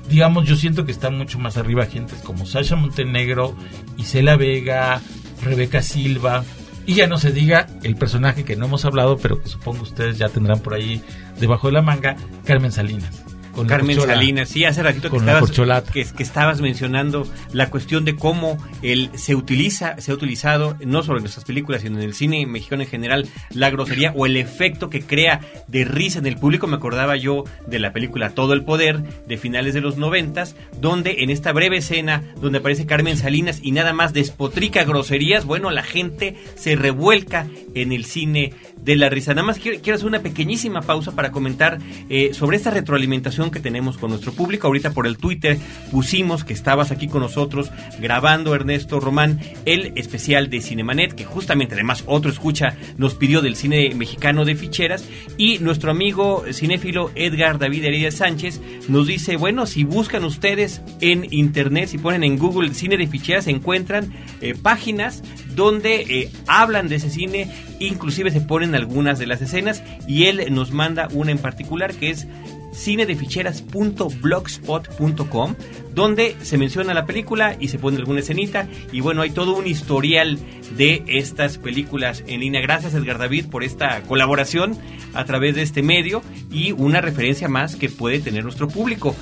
Digamos, 0.09 0.47
yo 0.47 0.55
siento 0.55 0.85
que 0.85 0.91
están 0.91 1.17
mucho 1.17 1.39
más 1.39 1.57
arriba 1.57 1.85
gentes 1.85 2.19
como 2.19 2.45
Sasha 2.45 2.75
Montenegro, 2.75 3.55
Isela 3.97 4.35
Vega, 4.35 5.01
Rebeca 5.43 5.81
Silva, 5.81 6.43
y 6.85 6.95
ya 6.95 7.07
no 7.07 7.17
se 7.17 7.31
diga 7.31 7.67
el 7.83 7.95
personaje 7.95 8.43
que 8.43 8.55
no 8.55 8.65
hemos 8.65 8.85
hablado, 8.85 9.17
pero 9.17 9.41
que 9.41 9.47
supongo 9.47 9.83
ustedes 9.83 10.17
ya 10.17 10.29
tendrán 10.29 10.59
por 10.59 10.73
ahí 10.73 11.01
debajo 11.39 11.67
de 11.67 11.73
la 11.73 11.81
manga, 11.81 12.15
Carmen 12.43 12.71
Salinas. 12.71 13.23
Con 13.51 13.67
Carmen 13.67 13.99
Salinas, 13.99 14.49
sí, 14.49 14.65
hace 14.65 14.81
ratito 14.81 15.09
que 15.09 15.17
estabas, 15.17 15.51
que, 15.91 16.05
que, 16.05 16.23
estabas 16.23 16.61
mencionando 16.61 17.27
la 17.51 17.69
cuestión 17.69 18.05
de 18.05 18.15
cómo 18.15 18.57
él 18.81 19.09
se 19.15 19.35
utiliza, 19.35 19.99
se 19.99 20.11
ha 20.11 20.15
utilizado 20.15 20.77
no 20.85 21.03
solo 21.03 21.17
en 21.17 21.23
nuestras 21.23 21.45
películas, 21.45 21.81
sino 21.81 21.97
en 21.97 22.03
el 22.03 22.13
cine 22.13 22.45
mexicano 22.45 22.83
en 22.83 22.89
general, 22.89 23.27
la 23.51 23.69
grosería 23.69 24.13
o 24.15 24.25
el 24.25 24.37
efecto 24.37 24.89
que 24.89 25.01
crea 25.01 25.41
de 25.67 25.83
risa 25.83 26.19
en 26.19 26.25
el 26.25 26.37
público. 26.37 26.67
Me 26.67 26.77
acordaba 26.77 27.17
yo 27.17 27.43
de 27.67 27.79
la 27.79 27.93
película 27.93 28.31
Todo 28.31 28.53
el 28.53 28.63
Poder 28.63 29.01
de 29.27 29.37
finales 29.37 29.73
de 29.73 29.81
los 29.81 29.97
noventas, 29.97 30.55
donde 30.79 31.23
en 31.23 31.29
esta 31.29 31.51
breve 31.51 31.77
escena 31.77 32.23
donde 32.39 32.59
aparece 32.59 32.85
Carmen 32.85 33.17
Salinas 33.17 33.59
y 33.61 33.71
nada 33.71 33.93
más 33.93 34.13
despotrica 34.13 34.83
groserías, 34.83 35.45
bueno, 35.45 35.71
la 35.71 35.83
gente 35.83 36.37
se 36.55 36.75
revuelca 36.75 37.47
en 37.73 37.91
el 37.91 38.05
cine 38.05 38.53
de 38.83 38.95
la 38.95 39.09
risa. 39.09 39.33
Nada 39.33 39.47
más 39.47 39.59
quiero, 39.59 39.77
hacer 39.77 40.07
una 40.07 40.21
pequeñísima 40.21 40.81
pausa 40.81 41.13
para 41.13 41.31
comentar 41.31 41.79
eh, 42.09 42.33
sobre 42.33 42.57
esta 42.57 42.71
retroalimentación 42.71 43.51
que 43.51 43.59
tenemos 43.59 43.97
con 43.97 44.09
nuestro 44.09 44.33
público. 44.33 44.67
Ahorita 44.67 44.91
por 44.91 45.07
el 45.07 45.17
Twitter 45.17 45.57
pusimos 45.91 46.43
que 46.43 46.53
estabas 46.53 46.91
aquí 46.91 47.07
con 47.07 47.21
nosotros 47.21 47.71
grabando, 47.99 48.55
Ernesto 48.55 48.99
Román, 48.99 49.39
el 49.65 49.93
especial 49.95 50.49
de 50.49 50.61
Cinemanet, 50.61 51.13
que 51.13 51.25
justamente 51.25 51.75
además 51.75 52.03
otro 52.07 52.31
escucha 52.31 52.75
nos 52.97 53.15
pidió 53.15 53.41
del 53.41 53.55
cine 53.55 53.93
mexicano 53.95 54.45
de 54.45 54.55
ficheras. 54.55 55.07
Y 55.37 55.59
nuestro 55.59 55.91
amigo 55.91 56.43
cinéfilo 56.51 57.11
Edgar 57.15 57.59
David 57.59 57.85
Heredia 57.85 58.11
Sánchez 58.11 58.61
nos 58.87 59.07
dice, 59.07 59.37
bueno, 59.37 59.65
si 59.65 59.83
buscan 59.83 60.23
ustedes 60.23 60.81
en 61.01 61.27
internet, 61.31 61.89
si 61.89 61.97
ponen 61.97 62.23
en 62.23 62.37
Google 62.37 62.73
cine 62.73 62.97
de 62.97 63.07
ficheras, 63.07 63.47
encuentran 63.47 64.13
eh, 64.41 64.55
páginas 64.59 65.23
donde 65.55 66.01
eh, 66.01 66.29
hablan 66.47 66.87
de 66.87 66.95
ese 66.95 67.09
cine, 67.09 67.51
inclusive 67.79 68.31
se 68.31 68.39
ponen 68.41 68.75
algunas 68.75 69.19
de 69.19 69.27
las 69.27 69.41
escenas 69.41 69.83
y 70.07 70.25
él 70.25 70.45
nos 70.51 70.71
manda 70.71 71.07
una 71.11 71.31
en 71.31 71.37
particular 71.37 71.93
que 71.93 72.09
es 72.09 72.27
cinedeficheras.blogspot.com 72.73 75.55
donde 75.93 76.37
se 76.41 76.57
menciona 76.57 76.93
la 76.93 77.05
película 77.05 77.57
y 77.59 77.67
se 77.67 77.77
pone 77.77 77.97
alguna 77.97 78.21
escenita 78.21 78.65
y 78.91 79.01
bueno, 79.01 79.23
hay 79.23 79.31
todo 79.31 79.57
un 79.57 79.67
historial 79.67 80.39
de 80.77 81.03
estas 81.07 81.57
películas 81.57 82.23
en 82.27 82.39
línea. 82.39 82.61
Gracias 82.61 82.93
Edgar 82.93 83.17
David 83.17 83.47
por 83.47 83.65
esta 83.65 84.01
colaboración 84.03 84.77
a 85.13 85.25
través 85.25 85.55
de 85.55 85.63
este 85.63 85.83
medio 85.83 86.23
y 86.49 86.71
una 86.71 87.01
referencia 87.01 87.49
más 87.49 87.75
que 87.75 87.89
puede 87.89 88.19
tener 88.19 88.45
nuestro 88.45 88.69
público 88.69 89.13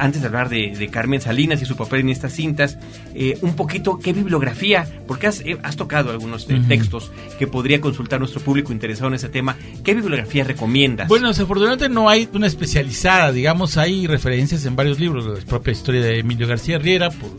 antes 0.00 0.22
de 0.22 0.26
hablar 0.28 0.48
de, 0.48 0.88
Carmen 0.90 1.20
Salinas 1.20 1.62
y 1.62 1.66
su 1.66 1.76
papel 1.76 2.00
en 2.00 2.08
estas 2.08 2.32
cintas, 2.32 2.78
eh, 3.14 3.38
un 3.42 3.54
poquito 3.54 3.98
qué 3.98 4.12
bibliografía, 4.12 4.86
porque 5.06 5.26
has, 5.26 5.40
eh, 5.40 5.58
tocado 5.76 6.10
algunos 6.10 6.48
eh, 6.50 6.60
textos 6.66 7.12
que 7.38 7.46
podría 7.46 7.80
consultar 7.80 8.18
nuestro 8.18 8.40
público 8.40 8.72
interesado 8.72 9.08
en 9.08 9.14
ese 9.14 9.28
tema. 9.28 9.56
¿Qué 9.84 9.94
bibliografía 9.94 10.44
recomiendas? 10.44 11.08
Bueno, 11.08 11.28
desafortunadamente 11.28 11.88
no 11.88 12.08
hay 12.08 12.28
una 12.32 12.46
especializada, 12.46 13.30
digamos, 13.30 13.76
hay 13.76 14.06
referencias 14.06 14.64
en 14.64 14.74
varios 14.74 14.98
libros, 14.98 15.26
la 15.26 15.44
propia 15.46 15.72
historia 15.72 16.00
de 16.00 16.18
Emilio 16.18 16.48
García 16.48 16.78
Riera, 16.78 17.10
por 17.10 17.30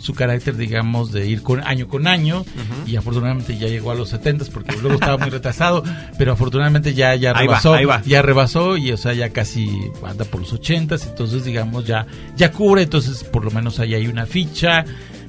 su 0.00 0.14
carácter, 0.14 0.56
digamos, 0.56 1.12
de 1.12 1.26
ir 1.26 1.42
con 1.42 1.60
año 1.66 1.88
con 1.88 2.06
año 2.06 2.44
y 2.86 2.96
afortunadamente 2.96 3.56
ya 3.56 3.68
llegó 3.68 3.90
a 3.90 3.94
los 3.94 4.08
70 4.10 4.46
porque 4.52 4.76
luego 4.80 4.94
estaba 4.94 5.18
muy 5.18 5.30
retrasado, 5.30 5.82
pero 6.18 6.32
afortunadamente 6.32 6.94
ya 6.94 7.14
ya 7.14 7.32
rebasó, 7.32 7.76
ya 8.06 8.22
rebasó 8.22 8.76
y 8.76 8.92
o 8.92 8.96
sea, 8.96 9.12
ya 9.12 9.30
casi 9.30 9.70
anda 10.04 10.24
por 10.24 10.40
los 10.40 10.52
80 10.52 10.96
entonces 11.06 11.44
digamos 11.44 11.84
ya 11.84 12.06
ya 12.36 12.50
cubre, 12.50 12.82
entonces 12.82 13.24
por 13.24 13.44
lo 13.44 13.50
menos 13.50 13.78
ahí 13.78 13.94
hay 13.94 14.06
una 14.06 14.26
ficha. 14.26 14.84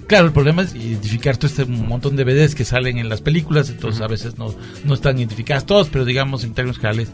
Claro, 0.07 0.25
el 0.25 0.33
problema 0.33 0.63
es 0.63 0.75
identificar 0.75 1.37
todo 1.37 1.47
este 1.47 1.63
montón 1.63 2.17
de 2.17 2.25
DVDs 2.25 2.53
que 2.53 2.65
salen 2.65 2.97
en 2.97 3.07
las 3.07 3.21
películas, 3.21 3.69
entonces 3.69 4.01
a 4.01 4.07
veces 4.07 4.37
no, 4.37 4.53
no 4.83 4.93
están 4.93 5.17
identificadas 5.17 5.65
todas, 5.65 5.87
pero 5.87 6.03
digamos 6.03 6.43
en 6.43 6.53
términos 6.53 6.79
generales 6.79 7.11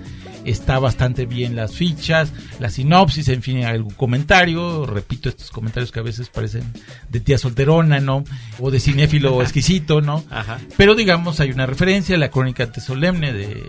está 0.48 0.80
bastante 0.80 1.26
bien 1.26 1.56
las 1.56 1.76
fichas, 1.76 2.32
la 2.60 2.70
sinopsis, 2.70 3.28
en 3.30 3.42
fin, 3.42 3.64
algún 3.64 3.94
comentario, 3.94 4.86
repito 4.86 5.30
estos 5.30 5.52
comentarios 5.52 5.92
que 5.92 6.00
a 6.00 6.04
veces 6.04 6.30
parecen 6.30 6.64
de 7.10 7.20
tía 7.20 7.38
solterona, 7.38 8.00
¿no? 8.00 8.24
O 8.60 8.72
de 8.72 8.80
cinéfilo 8.80 9.42
exquisito, 9.44 10.02
¿no? 10.02 10.24
Ajá. 10.30 10.60
Pero 10.78 10.96
digamos, 10.96 11.40
hay 11.40 11.52
una 11.52 11.66
referencia, 11.66 12.18
la 12.18 12.30
crónica 12.30 12.64
antesolemne 12.64 13.34
de 13.34 13.68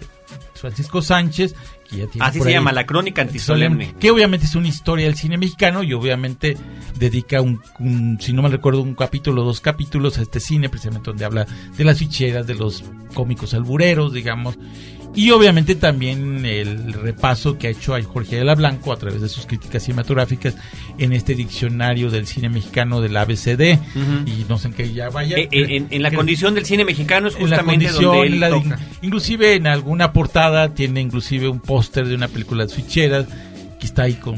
Francisco 0.58 1.00
Sánchez, 1.00 1.54
que 1.88 1.98
ya 1.98 2.06
tiene 2.06 2.26
Así 2.26 2.40
se 2.40 2.50
llama, 2.50 2.72
la 2.72 2.84
crónica 2.84 3.22
antisolemne. 3.22 3.94
Que 3.98 4.10
obviamente 4.10 4.46
es 4.46 4.54
una 4.54 4.68
historia 4.68 5.06
del 5.06 5.16
cine 5.16 5.38
mexicano 5.38 5.82
y 5.82 5.92
obviamente 5.94 6.56
dedica 6.98 7.40
un, 7.40 7.60
un, 7.78 8.18
si 8.20 8.32
no 8.32 8.42
me 8.42 8.48
recuerdo, 8.48 8.82
un 8.82 8.94
capítulo, 8.94 9.44
dos 9.44 9.60
capítulos 9.60 10.18
a 10.18 10.22
este 10.22 10.40
cine, 10.40 10.68
precisamente 10.68 11.10
donde 11.10 11.24
habla 11.24 11.46
de 11.76 11.84
las 11.84 11.98
ficheras, 11.98 12.46
de 12.46 12.54
los 12.54 12.84
cómicos 13.14 13.54
albureros, 13.54 14.12
digamos, 14.12 14.58
y 15.14 15.30
obviamente 15.30 15.74
también 15.74 16.44
el 16.44 16.92
repaso 16.92 17.58
que 17.58 17.68
ha 17.68 17.70
hecho 17.70 17.96
Jorge 18.04 18.36
de 18.36 18.44
la 18.44 18.54
Blanco 18.54 18.92
a 18.92 18.96
través 18.96 19.20
de 19.20 19.28
sus 19.28 19.46
críticas 19.46 19.82
cinematográficas 19.82 20.56
en 20.98 21.12
este 21.12 21.34
diccionario 21.34 22.10
del 22.10 22.26
cine 22.26 22.48
mexicano 22.48 23.00
del 23.00 23.16
ABCD. 23.16 23.78
Y 24.26 24.44
no 24.48 24.58
sé 24.58 24.68
en 24.68 24.74
qué 24.74 24.92
ya 24.92 25.08
vaya. 25.08 25.36
Eh, 25.36 25.48
eh, 25.50 25.86
en, 25.90 26.02
la 26.02 26.12
condición 26.12 26.54
del 26.54 26.64
cine 26.64 26.84
mexicano 26.84 27.28
es 27.28 27.34
justamente 27.34 27.90
donde 27.90 28.22
él 28.22 28.40
toca. 28.48 28.78
Inclusive 29.02 29.54
en 29.54 29.66
alguna 29.66 30.12
portada 30.12 30.74
tiene 30.74 31.00
inclusive 31.00 31.48
un 31.48 31.60
póster 31.60 32.06
de 32.06 32.14
una 32.14 32.28
película 32.28 32.66
de 32.66 32.72
ficheras 32.72 33.26
que 33.80 33.86
está 33.86 34.04
ahí 34.04 34.14
con 34.14 34.36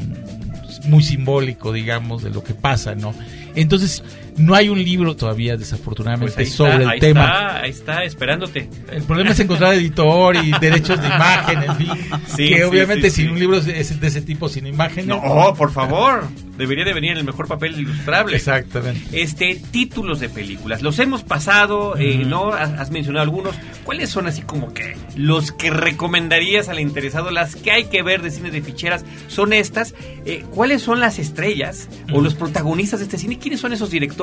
muy 0.85 1.03
simbólico, 1.03 1.71
digamos, 1.71 2.23
de 2.23 2.29
lo 2.29 2.43
que 2.43 2.53
pasa, 2.53 2.95
¿no? 2.95 3.13
Entonces, 3.55 4.03
no 4.37 4.55
hay 4.55 4.69
un 4.69 4.83
libro 4.83 5.15
todavía, 5.15 5.57
desafortunadamente, 5.57 6.35
pues 6.35 6.53
sobre 6.53 6.83
el 6.83 6.99
tema. 6.99 7.23
Está, 7.23 7.61
ahí 7.61 7.69
está, 7.69 8.03
esperándote. 8.03 8.69
El 8.91 9.03
problema 9.03 9.31
es 9.31 9.39
encontrar 9.39 9.73
editor 9.73 10.35
y 10.37 10.51
derechos 10.59 11.01
de 11.01 11.07
imagen, 11.07 11.63
en 11.63 11.75
fin. 11.75 11.89
que 12.37 12.63
obviamente 12.65 13.09
sin 13.09 13.29
un 13.29 13.39
libro 13.39 13.59
de 13.59 13.79
ese, 13.79 14.21
tipo, 14.21 14.49
sin 14.49 14.67
imagen. 14.67 15.07
No, 15.07 15.53
por 15.57 15.71
favor. 15.71 16.27
Debería 16.57 16.85
de 16.85 16.93
venir 16.93 17.11
en 17.11 17.17
el 17.17 17.23
mejor 17.23 17.47
papel 17.47 17.79
ilustrable. 17.79 18.35
Exactamente. 18.35 19.21
Este, 19.21 19.55
títulos 19.71 20.19
de 20.19 20.29
películas. 20.29 20.81
Los 20.81 20.99
hemos 20.99 21.23
pasado, 21.23 21.97
eh, 21.97 22.23
¿no? 22.25 22.53
Has, 22.53 22.91
mencionado 22.91 23.23
algunos. 23.23 23.55
¿Cuáles 23.83 24.09
son 24.09 24.27
así 24.27 24.43
como 24.43 24.73
que 24.73 24.95
los 25.15 25.51
que 25.51 25.71
recomendarías 25.71 26.69
al 26.69 26.79
interesado? 26.79 27.31
Las 27.31 27.55
que 27.55 27.71
hay 27.71 27.85
que 27.85 28.03
ver 28.03 28.21
de 28.21 28.29
cine 28.29 28.51
de 28.51 28.61
ficheras 28.61 29.03
son 29.27 29.53
estas. 29.53 29.95
Eh, 30.25 30.43
¿Cuáles 30.51 30.83
son 30.83 30.99
las 30.99 31.17
estrellas 31.17 31.89
o 32.13 32.21
los 32.21 32.35
protagonistas 32.35 32.99
de 32.99 33.05
este 33.05 33.17
cine? 33.17 33.39
¿Quiénes 33.39 33.59
son 33.59 33.73
esos 33.73 33.89
directores? 33.89 34.20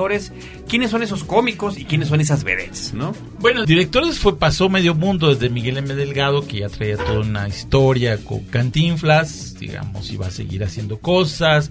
Quiénes 0.68 0.90
son 0.90 1.02
esos 1.02 1.24
cómicos 1.24 1.78
y 1.78 1.84
quiénes 1.84 2.08
son 2.08 2.20
esas 2.20 2.44
vedettes, 2.44 2.94
¿no? 2.94 3.14
Bueno, 3.40 3.64
directores 3.64 4.18
fue 4.18 4.38
pasó 4.38 4.68
medio 4.68 4.94
mundo 4.94 5.28
desde 5.28 5.48
Miguel 5.48 5.78
M. 5.78 5.94
Delgado, 5.94 6.46
que 6.46 6.60
ya 6.60 6.68
traía 6.68 6.96
toda 6.96 7.20
una 7.20 7.48
historia 7.48 8.18
con 8.18 8.44
Cantinflas, 8.44 9.58
digamos, 9.58 10.10
iba 10.10 10.26
a 10.26 10.30
seguir 10.30 10.64
haciendo 10.64 10.98
cosas. 10.98 11.70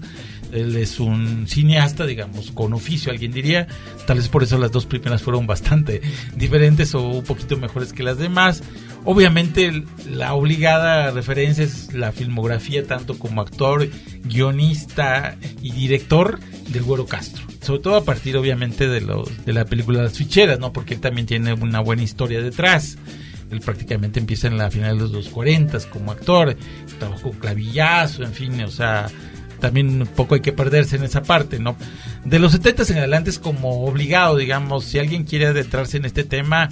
Él 0.52 0.76
es 0.76 1.00
un 1.00 1.46
cineasta, 1.46 2.06
digamos, 2.06 2.50
con 2.50 2.72
oficio, 2.72 3.12
alguien 3.12 3.32
diría. 3.32 3.66
Tal 4.06 4.18
vez 4.18 4.28
por 4.28 4.42
eso 4.42 4.58
las 4.58 4.72
dos 4.72 4.86
primeras 4.86 5.22
fueron 5.22 5.46
bastante 5.46 6.00
diferentes 6.36 6.94
o 6.94 7.02
un 7.02 7.24
poquito 7.24 7.56
mejores 7.56 7.92
que 7.92 8.02
las 8.02 8.18
demás. 8.18 8.62
Obviamente 9.04 9.84
la 10.10 10.34
obligada 10.34 11.10
referencia 11.10 11.64
es 11.64 11.94
la 11.94 12.12
filmografía 12.12 12.86
tanto 12.86 13.18
como 13.18 13.40
actor, 13.40 13.88
guionista 14.24 15.36
y 15.62 15.72
director 15.72 16.38
del 16.68 16.82
Güero 16.82 17.06
Castro. 17.06 17.44
Sobre 17.62 17.80
todo 17.80 17.96
a 17.96 18.04
partir 18.04 18.36
obviamente 18.36 18.88
de, 18.88 19.00
de 19.00 19.52
la 19.52 19.64
película 19.64 20.02
Las 20.02 20.16
Ficheras, 20.16 20.58
¿no? 20.58 20.72
Porque 20.72 20.94
él 20.94 21.00
también 21.00 21.26
tiene 21.26 21.52
una 21.52 21.80
buena 21.80 22.02
historia 22.02 22.40
detrás. 22.40 22.98
Él 23.50 23.60
prácticamente 23.60 24.20
empieza 24.20 24.46
en 24.46 24.58
la 24.58 24.70
final 24.70 24.98
de 24.98 25.08
los 25.08 25.28
40 25.28 25.78
como 25.90 26.12
actor, 26.12 26.56
trabajó 26.98 27.30
clavillazo, 27.30 28.22
en 28.22 28.32
fin, 28.32 28.60
o 28.60 28.68
sea, 28.68 29.08
también 29.58 30.02
un 30.02 30.06
poco 30.06 30.34
hay 30.34 30.40
que 30.40 30.52
perderse 30.52 30.96
en 30.96 31.04
esa 31.04 31.22
parte, 31.22 31.58
¿no? 31.58 31.76
De 32.24 32.38
los 32.38 32.52
70 32.52 32.84
en 32.90 32.98
adelante 32.98 33.30
es 33.30 33.38
como 33.38 33.84
obligado, 33.84 34.36
digamos, 34.36 34.84
si 34.84 34.98
alguien 34.98 35.24
quiere 35.24 35.46
adentrarse 35.46 35.96
en 35.96 36.04
este 36.04 36.24
tema, 36.24 36.68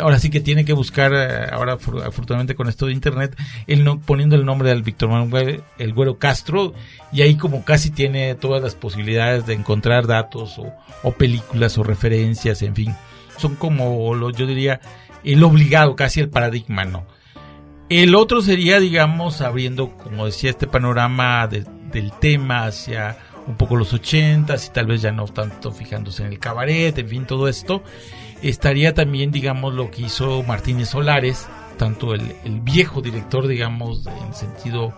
ahora 0.00 0.18
sí 0.18 0.30
que 0.30 0.40
tiene 0.40 0.64
que 0.64 0.72
buscar, 0.72 1.12
eh, 1.14 1.46
ahora 1.52 1.74
afortunadamente 1.74 2.54
con 2.54 2.68
esto 2.68 2.86
de 2.86 2.92
internet, 2.92 3.36
el 3.66 3.84
no, 3.84 4.00
poniendo 4.00 4.36
el 4.36 4.44
nombre 4.44 4.68
del 4.68 4.82
Víctor 4.82 5.08
Manuel 5.10 5.62
el 5.78 5.92
Güero 5.92 6.18
Castro, 6.18 6.74
y 7.12 7.22
ahí 7.22 7.36
como 7.36 7.64
casi 7.64 7.90
tiene 7.90 8.34
todas 8.34 8.62
las 8.62 8.74
posibilidades 8.74 9.46
de 9.46 9.54
encontrar 9.54 10.06
datos 10.06 10.58
o, 10.58 10.72
o 11.02 11.12
películas 11.12 11.78
o 11.78 11.82
referencias, 11.82 12.62
en 12.62 12.74
fin. 12.74 12.94
Son 13.38 13.54
como, 13.54 14.14
lo, 14.14 14.30
yo 14.30 14.46
diría, 14.46 14.80
el 15.24 15.42
obligado, 15.42 15.96
casi 15.96 16.20
el 16.20 16.30
paradigma, 16.30 16.84
¿no? 16.84 17.06
El 17.88 18.14
otro 18.16 18.40
sería, 18.42 18.80
digamos, 18.80 19.40
abriendo, 19.40 19.96
como 19.96 20.26
decía, 20.26 20.50
este 20.50 20.66
panorama 20.66 21.46
del 21.96 22.12
tema 22.12 22.66
hacia 22.66 23.16
un 23.46 23.56
poco 23.56 23.76
los 23.76 23.92
ochentas 23.94 24.66
y 24.66 24.70
tal 24.70 24.86
vez 24.86 25.00
ya 25.00 25.12
no 25.12 25.24
tanto 25.24 25.72
fijándose 25.72 26.22
en 26.22 26.32
el 26.32 26.38
cabaret, 26.38 26.96
en 26.98 27.08
fin, 27.08 27.24
todo 27.24 27.48
esto. 27.48 27.82
Estaría 28.42 28.92
también, 28.92 29.30
digamos, 29.32 29.72
lo 29.72 29.90
que 29.90 30.02
hizo 30.02 30.42
Martínez 30.42 30.90
Solares, 30.90 31.48
tanto 31.78 32.12
el, 32.12 32.60
viejo 32.60 33.00
director, 33.00 33.46
digamos, 33.46 34.06
en 34.06 34.34
sentido 34.34 34.92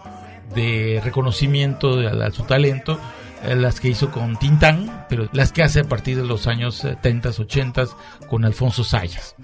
de 0.57 1.01
reconocimiento 1.05 1.97
de, 1.97 2.31
su 2.33 2.43
talento, 2.45 2.99
eh, 3.45 3.55
las 3.55 3.79
que 3.79 3.89
hizo 3.89 4.11
con 4.11 4.37
Tintán, 4.37 5.07
pero 5.09 5.29
las 5.33 5.53
que 5.53 5.63
hace 5.63 5.81
a 5.81 5.85
partir 5.85 6.17
de 6.17 6.25
los 6.25 6.49
años 6.49 6.77
70, 6.77 7.29
80 7.29 7.85
con 8.29 8.45
Alfonso 8.45 8.83
Sayas 8.83 9.37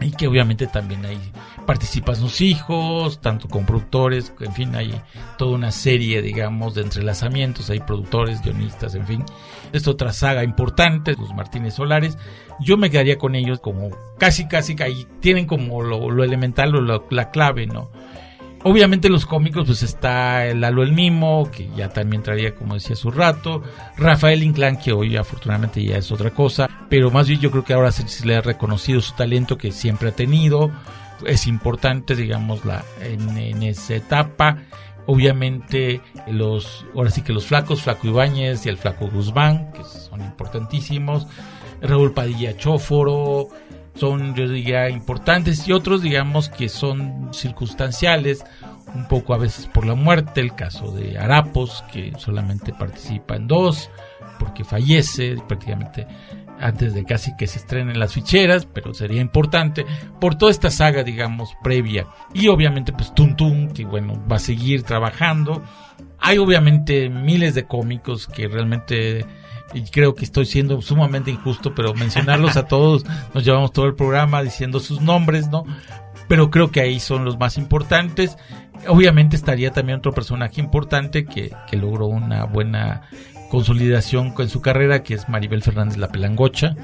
y 0.00 0.10
que 0.12 0.28
obviamente 0.28 0.66
también 0.66 1.04
ahí 1.04 1.20
participan 1.66 2.16
sus 2.16 2.40
hijos, 2.40 3.20
tanto 3.20 3.48
con 3.48 3.66
productores, 3.66 4.32
en 4.40 4.52
fin, 4.52 4.74
hay 4.74 5.00
toda 5.36 5.56
una 5.56 5.70
serie, 5.72 6.22
digamos, 6.22 6.74
de 6.74 6.82
entrelazamientos, 6.82 7.68
hay 7.70 7.80
productores, 7.80 8.40
guionistas, 8.42 8.94
en 8.94 9.06
fin. 9.06 9.24
Es 9.72 9.86
otra 9.86 10.12
saga 10.12 10.44
importante, 10.44 11.14
los 11.18 11.34
Martínez 11.34 11.74
Solares. 11.74 12.16
Yo 12.60 12.76
me 12.76 12.90
quedaría 12.90 13.18
con 13.18 13.34
ellos 13.34 13.60
como 13.60 13.90
casi, 14.18 14.48
casi, 14.48 14.76
ahí 14.82 15.06
tienen 15.20 15.46
como 15.46 15.82
lo, 15.82 16.24
elemental 16.24 16.74
o 16.74 17.00
la 17.10 17.30
clave, 17.30 17.66
¿no? 17.66 17.90
Obviamente 18.64 19.08
los 19.08 19.24
cómicos, 19.24 19.66
pues 19.66 19.82
está 19.84 20.46
el 20.46 20.60
Lalo 20.60 20.82
el 20.82 20.92
Mimo, 20.92 21.48
que 21.50 21.70
ya 21.76 21.90
también 21.90 22.22
traía, 22.22 22.54
como 22.54 22.74
decía, 22.74 22.96
su 22.96 23.10
rato. 23.10 23.62
Rafael 23.96 24.42
Inclán, 24.42 24.78
que 24.78 24.92
hoy 24.92 25.16
afortunadamente 25.16 25.82
ya 25.84 25.96
es 25.96 26.10
otra 26.10 26.30
cosa. 26.30 26.68
Pero 26.88 27.10
más 27.10 27.28
bien 27.28 27.40
yo 27.40 27.50
creo 27.50 27.64
que 27.64 27.74
ahora 27.74 27.92
se, 27.92 28.26
le 28.26 28.36
ha 28.36 28.40
reconocido 28.40 29.00
su 29.00 29.14
talento 29.14 29.56
que 29.56 29.70
siempre 29.70 30.08
ha 30.08 30.12
tenido. 30.12 30.72
Es 31.24 31.46
importante, 31.46 32.16
digamos, 32.16 32.64
la, 32.64 32.84
en, 33.00 33.62
esa 33.62 33.94
etapa. 33.94 34.58
Obviamente 35.06 36.00
los, 36.26 36.84
ahora 36.94 37.10
sí 37.10 37.22
que 37.22 37.32
los 37.32 37.46
flacos, 37.46 37.82
Flaco 37.82 38.08
Ibáñez 38.08 38.66
y 38.66 38.68
el 38.68 38.76
Flaco 38.76 39.08
Guzmán, 39.08 39.72
que 39.72 39.84
son 39.84 40.20
importantísimos. 40.20 41.26
Raúl 41.80 42.12
Padilla 42.12 42.56
Chóforo, 42.56 43.48
son, 43.98 44.34
yo 44.34 44.48
diría, 44.48 44.88
importantes 44.90 45.66
y 45.66 45.72
otros, 45.72 46.02
digamos, 46.02 46.48
que 46.48 46.68
son 46.68 47.28
circunstanciales, 47.32 48.44
un 48.94 49.06
poco 49.06 49.34
a 49.34 49.38
veces 49.38 49.66
por 49.66 49.86
la 49.86 49.94
muerte, 49.94 50.40
el 50.40 50.54
caso 50.54 50.90
de 50.92 51.18
Arapos, 51.18 51.84
que 51.92 52.12
solamente 52.16 52.72
participa 52.72 53.36
en 53.36 53.46
dos, 53.46 53.90
porque 54.38 54.64
fallece 54.64 55.36
prácticamente 55.46 56.06
antes 56.60 56.94
de 56.94 57.04
casi 57.04 57.36
que 57.36 57.46
se 57.46 57.58
estrenen 57.58 57.98
las 57.98 58.14
ficheras, 58.14 58.66
pero 58.66 58.94
sería 58.94 59.20
importante 59.20 59.86
por 60.20 60.36
toda 60.36 60.50
esta 60.50 60.70
saga, 60.70 61.02
digamos, 61.02 61.54
previa. 61.62 62.06
Y 62.34 62.48
obviamente, 62.48 62.92
pues 62.92 63.14
Tuntun, 63.14 63.68
que 63.68 63.84
bueno, 63.84 64.20
va 64.30 64.36
a 64.36 64.40
seguir 64.40 64.82
trabajando. 64.82 65.62
Hay 66.18 66.38
obviamente 66.38 67.08
miles 67.08 67.54
de 67.54 67.66
cómicos 67.66 68.26
que 68.26 68.48
realmente 68.48 69.24
y 69.74 69.82
creo 69.82 70.14
que 70.14 70.24
estoy 70.24 70.46
siendo 70.46 70.80
sumamente 70.82 71.30
injusto, 71.30 71.74
pero 71.74 71.94
mencionarlos 71.94 72.56
a 72.56 72.66
todos, 72.66 73.04
nos 73.34 73.44
llevamos 73.44 73.72
todo 73.72 73.86
el 73.86 73.94
programa 73.94 74.42
diciendo 74.42 74.80
sus 74.80 75.00
nombres, 75.00 75.48
¿no? 75.48 75.64
Pero 76.28 76.50
creo 76.50 76.70
que 76.70 76.80
ahí 76.80 77.00
son 77.00 77.24
los 77.24 77.38
más 77.38 77.56
importantes. 77.56 78.36
Obviamente 78.86 79.36
estaría 79.36 79.70
también 79.70 79.98
otro 79.98 80.12
personaje 80.12 80.60
importante 80.60 81.24
que, 81.24 81.52
que 81.70 81.76
logró 81.76 82.06
una 82.06 82.44
buena 82.44 83.08
consolidación 83.48 84.32
con 84.32 84.48
su 84.48 84.60
carrera, 84.60 85.02
que 85.02 85.14
es 85.14 85.28
Maribel 85.28 85.62
Fernández 85.62 85.96
La 85.96 86.08
Pelangocha, 86.08 86.76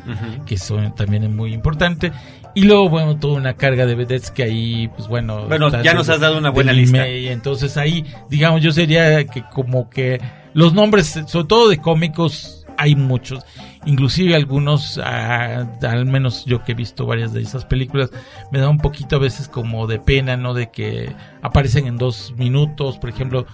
que 0.46 0.56
son, 0.56 0.94
también 0.94 1.24
es 1.24 1.30
muy 1.30 1.52
importante. 1.52 2.12
Y 2.54 2.62
luego, 2.62 2.88
bueno, 2.88 3.16
toda 3.16 3.34
una 3.34 3.54
carga 3.54 3.86
de 3.86 3.94
vedettes 3.94 4.30
que 4.30 4.44
ahí, 4.44 4.88
pues 4.96 5.08
bueno... 5.08 5.46
Bueno, 5.46 5.70
ya 5.82 5.94
nos 5.94 6.08
has 6.08 6.20
dado 6.20 6.38
una 6.38 6.50
buena 6.50 6.72
lista. 6.72 7.06
Y 7.08 7.28
entonces 7.28 7.76
ahí, 7.76 8.04
digamos, 8.30 8.62
yo 8.62 8.72
sería 8.72 9.24
que 9.26 9.44
como 9.52 9.90
que 9.90 10.20
los 10.54 10.72
nombres, 10.72 11.20
sobre 11.26 11.46
todo 11.46 11.68
de 11.68 11.78
cómicos, 11.78 12.63
hay 12.84 12.96
muchos, 12.96 13.46
inclusive 13.86 14.34
algunos, 14.34 15.00
ah, 15.02 15.66
al 15.82 16.04
menos 16.04 16.44
yo 16.44 16.62
que 16.62 16.72
he 16.72 16.74
visto 16.74 17.06
varias 17.06 17.32
de 17.32 17.40
esas 17.40 17.64
películas, 17.64 18.10
me 18.52 18.58
da 18.58 18.68
un 18.68 18.76
poquito 18.76 19.16
a 19.16 19.18
veces 19.18 19.48
como 19.48 19.86
de 19.86 19.98
pena, 19.98 20.36
¿no? 20.36 20.52
De 20.52 20.70
que 20.70 21.10
aparecen 21.40 21.86
en 21.86 21.96
dos 21.96 22.34
minutos, 22.36 22.98
por 22.98 23.08
ejemplo, 23.08 23.46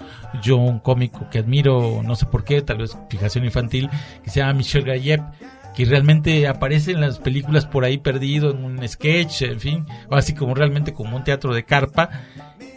yo 0.43 0.57
un 0.57 0.81
cómico 0.81 1.31
que 1.31 1.38
admiro, 1.38 2.03
no 2.03 2.16
sé 2.16 2.27
por 2.27 2.43
qué, 2.43 2.61
tal 2.61 2.79
vez 2.79 2.99
fijación 3.09 3.45
infantil, 3.45 3.88
que 4.25 4.31
se 4.31 4.40
llama 4.40 4.55
Michel 4.55 4.85
Gayep, 4.85 5.21
que 5.77 5.85
realmente 5.85 6.49
aparece 6.49 6.90
en 6.90 7.01
las 7.01 7.21
películas 7.21 7.66
por 7.66 7.85
ahí 7.85 7.99
perdido 7.99 8.51
en 8.51 8.64
un 8.64 8.88
sketch, 8.88 9.43
en 9.43 9.61
fin, 9.61 9.87
o 10.09 10.16
así 10.16 10.35
como 10.35 10.57
realmente 10.57 10.93
como 10.93 11.16
un 11.16 11.23
teatro 11.23 11.55
de 11.55 11.64
carpa 11.64 12.11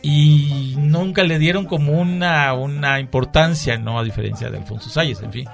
y 0.04 0.76
nunca 0.78 1.24
le 1.24 1.40
dieron 1.40 1.66
como 1.66 2.00
una, 2.00 2.54
una 2.54 3.00
importancia, 3.00 3.80
¿no? 3.80 3.98
A 3.98 4.04
diferencia 4.04 4.52
de 4.52 4.58
Alfonso 4.58 4.92
Salles, 4.92 5.24
en 5.24 5.32
fin 5.32 5.48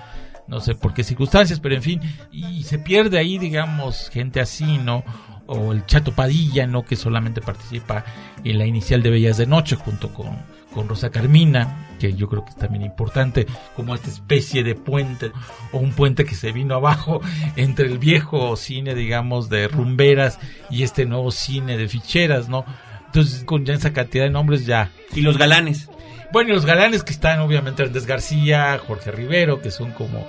no 0.49 0.59
sé 0.59 0.75
por 0.75 0.93
qué 0.93 1.03
circunstancias, 1.03 1.59
pero 1.59 1.75
en 1.75 1.83
fin, 1.83 2.01
y 2.31 2.63
se 2.63 2.79
pierde 2.79 3.19
ahí, 3.19 3.37
digamos, 3.37 4.09
gente 4.09 4.41
así, 4.41 4.77
¿no? 4.79 5.03
O 5.45 5.71
el 5.71 5.85
Chato 5.85 6.13
Padilla, 6.13 6.67
¿no? 6.67 6.83
Que 6.83 6.95
solamente 6.95 7.41
participa 7.41 8.03
en 8.43 8.57
la 8.57 8.65
inicial 8.65 9.01
de 9.01 9.09
Bellas 9.09 9.37
de 9.37 9.47
Noche 9.47 9.75
junto 9.75 10.13
con, 10.13 10.37
con 10.73 10.87
Rosa 10.87 11.09
Carmina, 11.09 11.87
que 11.99 12.13
yo 12.13 12.27
creo 12.27 12.43
que 12.43 12.51
es 12.51 12.55
también 12.55 12.83
importante, 12.83 13.47
como 13.75 13.95
esta 13.95 14.09
especie 14.09 14.63
de 14.63 14.75
puente, 14.75 15.31
o 15.71 15.79
un 15.79 15.91
puente 15.91 16.25
que 16.25 16.35
se 16.35 16.51
vino 16.51 16.75
abajo 16.75 17.21
entre 17.55 17.87
el 17.87 17.97
viejo 17.97 18.55
cine, 18.55 18.95
digamos, 18.95 19.49
de 19.49 19.67
rumberas 19.67 20.39
y 20.69 20.83
este 20.83 21.05
nuevo 21.05 21.31
cine 21.31 21.77
de 21.77 21.87
ficheras, 21.87 22.49
¿no? 22.49 22.65
Entonces, 23.07 23.43
con 23.43 23.65
ya 23.65 23.73
esa 23.73 23.91
cantidad 23.91 24.25
de 24.25 24.29
nombres 24.29 24.65
ya. 24.65 24.91
Y 25.15 25.21
los 25.21 25.37
galanes. 25.37 25.89
Bueno, 26.31 26.51
y 26.51 26.53
los 26.53 26.65
galanes 26.65 27.03
que 27.03 27.11
están, 27.11 27.39
obviamente, 27.39 27.81
Andrés 27.81 28.05
García, 28.05 28.79
Jorge 28.85 29.11
Rivero, 29.11 29.61
que 29.61 29.71
son 29.71 29.91
como 29.91 30.27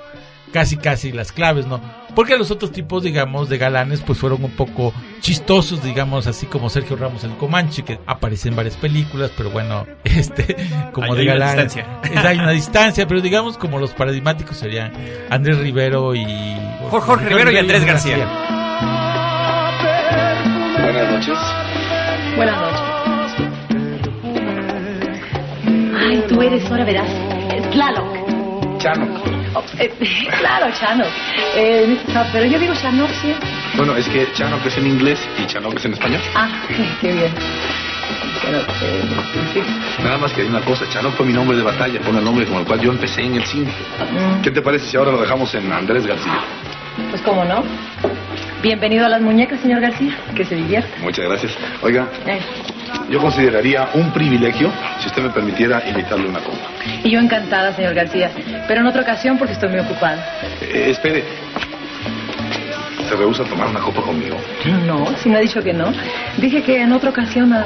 casi 0.53 0.77
casi 0.77 1.13
las 1.13 1.33
claves, 1.33 1.67
¿no? 1.67 1.81
Porque 2.15 2.37
los 2.37 2.51
otros 2.51 2.73
tipos, 2.73 3.03
digamos, 3.03 3.49
de 3.49 3.59
galanes, 3.59 4.01
pues 4.01 4.19
fueron 4.19 4.45
un 4.45 4.51
poco 4.51 4.93
chistosos, 5.21 5.83
digamos, 5.83 6.27
así 6.27 6.47
como 6.47 6.69
Sergio 6.69 6.97
Ramos 6.97 7.25
el 7.25 7.37
Comanche, 7.37 7.83
que 7.83 8.01
aparece 8.07 8.49
en 8.49 8.57
varias 8.57 8.77
películas, 8.77 9.31
pero 9.37 9.51
bueno, 9.51 9.87
este, 10.05 10.57
como 10.93 11.15
de 11.15 11.25
galán. 11.25 11.51
Hay 11.51 11.55
una 11.55 11.63
distancia. 11.63 12.29
Hay 12.29 12.39
una 12.39 12.51
distancia, 12.51 13.07
pero 13.07 13.21
digamos 13.21 13.57
como 13.57 13.79
los 13.79 13.93
paradigmáticos 13.93 14.57
serían 14.57 14.93
Andrés 15.31 15.59
Rivero 15.59 16.15
y... 16.15 16.27
Jorge, 16.91 17.29
Rivero 17.29 17.53
y 17.53 17.59
Andrés 17.59 17.85
García. 17.85 18.17
Buenas 20.83 21.13
noches. 21.13 21.39
Buenas 22.37 22.61
noches. 22.61 22.91
Ay, 25.97 26.25
tú 26.29 26.43
eres, 26.43 26.65
ahora 26.71 26.85
verás, 26.85 27.09
Tlaloc. 27.71 28.79
Chano. 28.79 29.21
Eh, 29.81 29.90
claro, 30.38 30.71
Chano. 30.79 31.05
Eh, 31.57 31.97
pero 32.33 32.45
yo 32.45 32.59
digo 32.59 32.75
Chanok 32.75 33.11
siempre. 33.12 33.49
Bueno, 33.75 33.97
es 33.97 34.07
que 34.09 34.31
Chanok 34.35 34.66
es 34.66 34.77
en 34.77 34.87
inglés 34.87 35.19
y 35.38 35.47
Chanok 35.47 35.77
es 35.77 35.85
en 35.87 35.95
español. 35.95 36.21
Ah, 36.35 36.49
qué 37.01 37.12
bien. 37.12 37.33
Nada 40.03 40.19
más 40.19 40.33
que 40.33 40.43
hay 40.43 40.49
una 40.49 40.61
cosa, 40.61 40.87
Chanok 40.88 41.14
fue 41.14 41.27
mi 41.27 41.33
nombre 41.33 41.57
de 41.57 41.62
batalla, 41.62 41.99
fue 42.03 42.12
un 42.12 42.23
nombre 42.23 42.45
con 42.47 42.59
el 42.59 42.64
cual 42.66 42.81
yo 42.81 42.90
empecé 42.90 43.23
en 43.23 43.37
el 43.37 43.45
cine. 43.45 43.71
Mm. 43.71 44.43
¿Qué 44.43 44.51
te 44.51 44.61
parece 44.61 44.87
si 44.87 44.97
ahora 44.97 45.12
lo 45.12 45.21
dejamos 45.21 45.55
en 45.55 45.73
Andrés 45.73 46.07
García? 46.07 46.40
Pues 47.09 47.23
cómo 47.23 47.45
no. 47.45 47.65
Bienvenido 48.63 49.07
a 49.07 49.09
las 49.09 49.23
muñecas, 49.23 49.61
señor 49.61 49.81
García. 49.81 50.17
Que 50.35 50.45
se 50.45 50.55
divierta. 50.55 50.91
Muchas 51.03 51.25
gracias. 51.25 51.57
Oiga, 51.83 52.09
eh. 52.27 52.41
yo 53.09 53.19
consideraría 53.21 53.89
un 53.95 54.13
privilegio 54.13 54.71
si 54.99 55.09
usted 55.09 55.23
me 55.23 55.31
permitiera 55.31 55.83
invitarle 55.89 56.29
una 56.29 56.41
copa. 56.41 56.69
Y 57.03 57.11
yo 57.11 57.21
encantada, 57.21 57.73
señor 57.75 57.95
García. 57.95 58.31
Pero 58.69 58.81
en 58.81 58.87
otra 58.87 59.03
ocasión 59.03 59.39
porque 59.39 59.55
estoy 59.55 59.71
muy 59.71 59.81
ocupada. 59.81 60.23
Eh, 60.61 60.91
espere. 60.91 61.25
¿Se 63.09 63.17
rehúsa 63.17 63.43
a 63.43 63.47
tomar 63.47 63.69
una 63.69 63.81
copa 63.81 64.03
conmigo? 64.03 64.37
No, 64.87 65.05
si 65.17 65.29
me 65.29 65.39
ha 65.39 65.41
dicho 65.41 65.63
que 65.63 65.73
no. 65.73 65.93
Dije 66.37 66.63
que 66.63 66.81
en 66.81 66.93
otra 66.93 67.11
ocasión 67.11 67.51
nada 67.51 67.65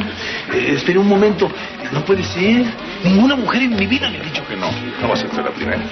eh, 0.55 0.73
espere 0.77 0.99
un 0.99 1.09
momento. 1.09 1.51
No 1.93 2.05
puede 2.05 2.23
ser. 2.23 2.65
Ninguna 3.03 3.37
mujer 3.37 3.63
en 3.63 3.77
mi 3.77 3.87
vida 3.87 4.09
me 4.11 4.19
ha 4.19 4.23
dicho 4.23 4.47
que 4.47 4.57
no. 4.57 4.71
No 5.01 5.09
va 5.09 5.15
a 5.15 5.17
ser 5.17 5.33
la 5.35 5.51
primera. 5.51 5.83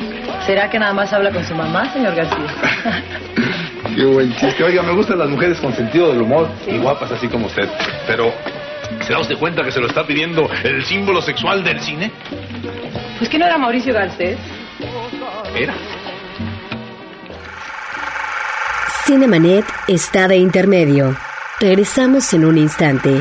¿Será 0.46 0.68
que 0.70 0.78
nada 0.78 0.92
más 0.92 1.12
habla 1.12 1.31
con 1.31 1.44
su 1.44 1.55
mamá, 1.55 1.92
señor 1.92 2.14
García? 2.14 3.02
Qué 3.94 4.05
buen 4.05 4.35
chiste. 4.37 4.64
Oiga, 4.64 4.83
me 4.83 4.92
gustan 4.94 5.18
las 5.18 5.28
mujeres 5.28 5.61
con 5.61 5.72
sentido 5.74 6.09
del 6.12 6.22
humor 6.22 6.48
y 6.66 6.78
guapas 6.78 7.12
así 7.12 7.28
como 7.28 7.46
usted. 7.46 7.68
Pero, 8.07 8.33
¿se 9.07 9.12
da 9.12 9.20
usted 9.20 9.37
cuenta 9.37 9.62
que 9.62 9.70
se 9.70 9.81
lo 9.81 9.87
está 9.87 10.07
pidiendo 10.07 10.48
el 10.64 10.85
símbolo 10.85 11.20
sexual 11.20 11.62
del 11.62 11.81
cine? 11.81 12.11
Pues 13.18 13.28
que 13.28 13.38
no 13.38 13.46
era 13.46 13.59
Mauricio 13.59 13.92
Garcés. 13.92 14.38
Era. 15.55 15.74
Cinemanet 19.05 19.64
está 19.88 20.26
de 20.28 20.37
intermedio. 20.37 21.16
Regresamos 21.61 22.33
en 22.33 22.44
un 22.44 22.59
instante. 22.59 23.20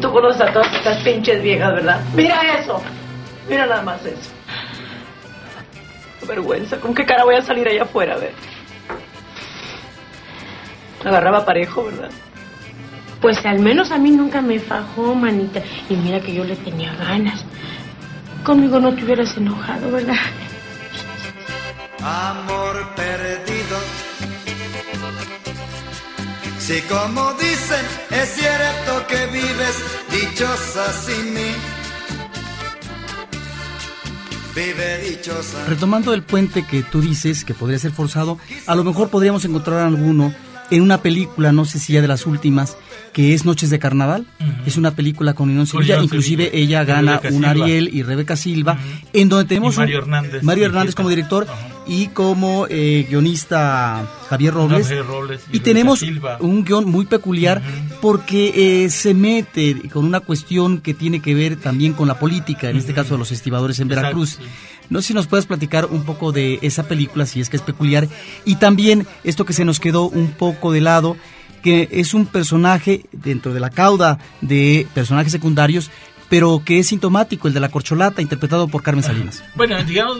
tú 0.00 0.10
conoces 0.10 0.42
a 0.42 0.52
todas 0.52 0.72
estas 0.74 1.02
pinches 1.02 1.42
viejas, 1.42 1.74
¿verdad? 1.74 2.00
Mira 2.14 2.58
eso. 2.58 2.82
Mira 3.48 3.66
nada 3.66 3.82
más 3.82 4.04
eso. 4.04 4.30
Qué 6.20 6.26
vergüenza. 6.26 6.78
¿Con 6.78 6.94
qué 6.94 7.04
cara 7.04 7.24
voy 7.24 7.36
a 7.36 7.42
salir 7.42 7.66
allá 7.68 7.84
afuera? 7.84 8.14
A 8.14 8.18
ver. 8.18 8.32
Agarraba 11.04 11.44
parejo, 11.44 11.84
¿verdad? 11.84 12.10
Pues 13.20 13.44
al 13.44 13.60
menos 13.60 13.90
a 13.90 13.98
mí 13.98 14.10
nunca 14.10 14.40
me 14.40 14.58
fajó, 14.58 15.14
manita. 15.14 15.62
Y 15.88 15.96
mira 15.96 16.20
que 16.20 16.34
yo 16.34 16.44
le 16.44 16.56
tenía 16.56 16.94
ganas. 16.94 17.44
Conmigo 18.44 18.78
no 18.78 18.94
te 18.94 19.04
hubieras 19.04 19.36
enojado, 19.36 19.90
¿verdad? 19.90 20.16
Amor 22.02 22.94
perdido. 22.94 23.78
Si 26.58 26.80
como 26.82 27.32
dicen, 27.34 27.84
es 28.10 28.28
cierto 28.30 29.06
que 29.08 29.26
vives 29.26 29.84
dichosa 30.10 30.92
sin 30.92 31.34
mí. 31.34 31.52
Vive 34.54 34.98
dichosa. 35.10 35.64
Retomando 35.68 36.12
el 36.12 36.22
puente 36.22 36.64
que 36.64 36.82
tú 36.82 37.00
dices 37.00 37.44
que 37.44 37.54
podría 37.54 37.78
ser 37.78 37.92
forzado, 37.92 38.38
a 38.66 38.74
lo 38.74 38.84
mejor 38.84 39.10
podríamos 39.10 39.44
encontrar 39.44 39.80
alguno 39.80 40.34
en 40.70 40.82
una 40.82 41.02
película, 41.02 41.52
no 41.52 41.64
sé 41.64 41.78
si 41.78 41.92
ya 41.92 42.00
de 42.00 42.08
las 42.08 42.26
últimas, 42.26 42.76
que 43.16 43.32
es 43.32 43.46
Noches 43.46 43.70
de 43.70 43.78
Carnaval. 43.78 44.26
Es 44.66 44.76
una 44.76 44.90
película 44.90 45.32
con 45.32 45.50
Inón 45.50 45.66
Sevilla, 45.66 46.02
inclusive 46.02 46.50
Sevilla. 46.50 46.62
ella 46.62 46.84
gana 46.84 47.12
Rebeca 47.18 47.28
un 47.34 47.34
Silva. 47.44 47.50
Ariel 47.64 47.88
y 47.90 48.02
Rebeca 48.02 48.36
Silva, 48.36 48.78
en 49.14 49.30
donde 49.30 49.46
tenemos 49.46 49.74
Y 49.76 49.78
Mario 49.78 49.96
un- 49.96 50.02
Hernández. 50.02 50.42
Mario 50.42 50.66
Hernández 50.66 50.94
como 50.94 51.08
director 51.08 51.46
y 51.86 52.08
como 52.08 52.66
eh, 52.68 53.06
guionista 53.08 54.06
Javier 54.28 54.52
Robles. 54.52 54.86
Javier 54.88 55.06
Robles 55.06 55.40
y 55.50 55.56
y 55.56 55.60
tenemos 55.60 56.00
Silva. 56.00 56.36
un 56.40 56.62
guion 56.62 56.90
muy 56.90 57.06
peculiar 57.06 57.62
porque 58.02 58.84
eh, 58.84 58.90
se 58.90 59.14
mete 59.14 59.88
con 59.88 60.04
una 60.04 60.20
cuestión 60.20 60.82
que 60.82 60.92
tiene 60.92 61.20
que 61.20 61.34
ver 61.34 61.56
también 61.56 61.94
con 61.94 62.08
la 62.08 62.18
política, 62.18 62.68
en 62.68 62.76
este 62.76 62.92
caso 62.92 63.14
de 63.14 63.18
los 63.18 63.32
estibadores 63.32 63.78
en 63.80 63.86
Exacto, 63.86 64.02
Veracruz. 64.08 64.30
sí. 64.38 64.42
No 64.90 65.00
sé 65.00 65.08
si 65.08 65.14
nos 65.14 65.26
puedes 65.26 65.46
platicar 65.46 65.86
un 65.86 66.04
poco 66.04 66.32
de 66.32 66.58
esa 66.60 66.82
película, 66.86 67.24
si 67.24 67.40
es 67.40 67.48
que 67.48 67.56
es 67.56 67.62
peculiar, 67.62 68.08
y 68.44 68.56
también 68.56 69.06
esto 69.24 69.46
que 69.46 69.54
se 69.54 69.64
nos 69.64 69.80
quedó 69.80 70.06
un 70.06 70.28
poco 70.32 70.70
de 70.70 70.80
lado, 70.82 71.16
que 71.66 71.88
es 71.90 72.14
un 72.14 72.26
personaje 72.26 73.02
dentro 73.10 73.52
de 73.52 73.58
la 73.58 73.70
cauda 73.70 74.20
de 74.40 74.86
personajes 74.94 75.32
secundarios, 75.32 75.90
pero 76.28 76.62
que 76.64 76.78
es 76.78 76.86
sintomático, 76.86 77.48
el 77.48 77.54
de 77.54 77.58
la 77.58 77.70
corcholata, 77.70 78.22
interpretado 78.22 78.68
por 78.68 78.84
Carmen 78.84 79.02
Salinas. 79.02 79.42
Bueno, 79.56 79.82
digamos, 79.82 80.18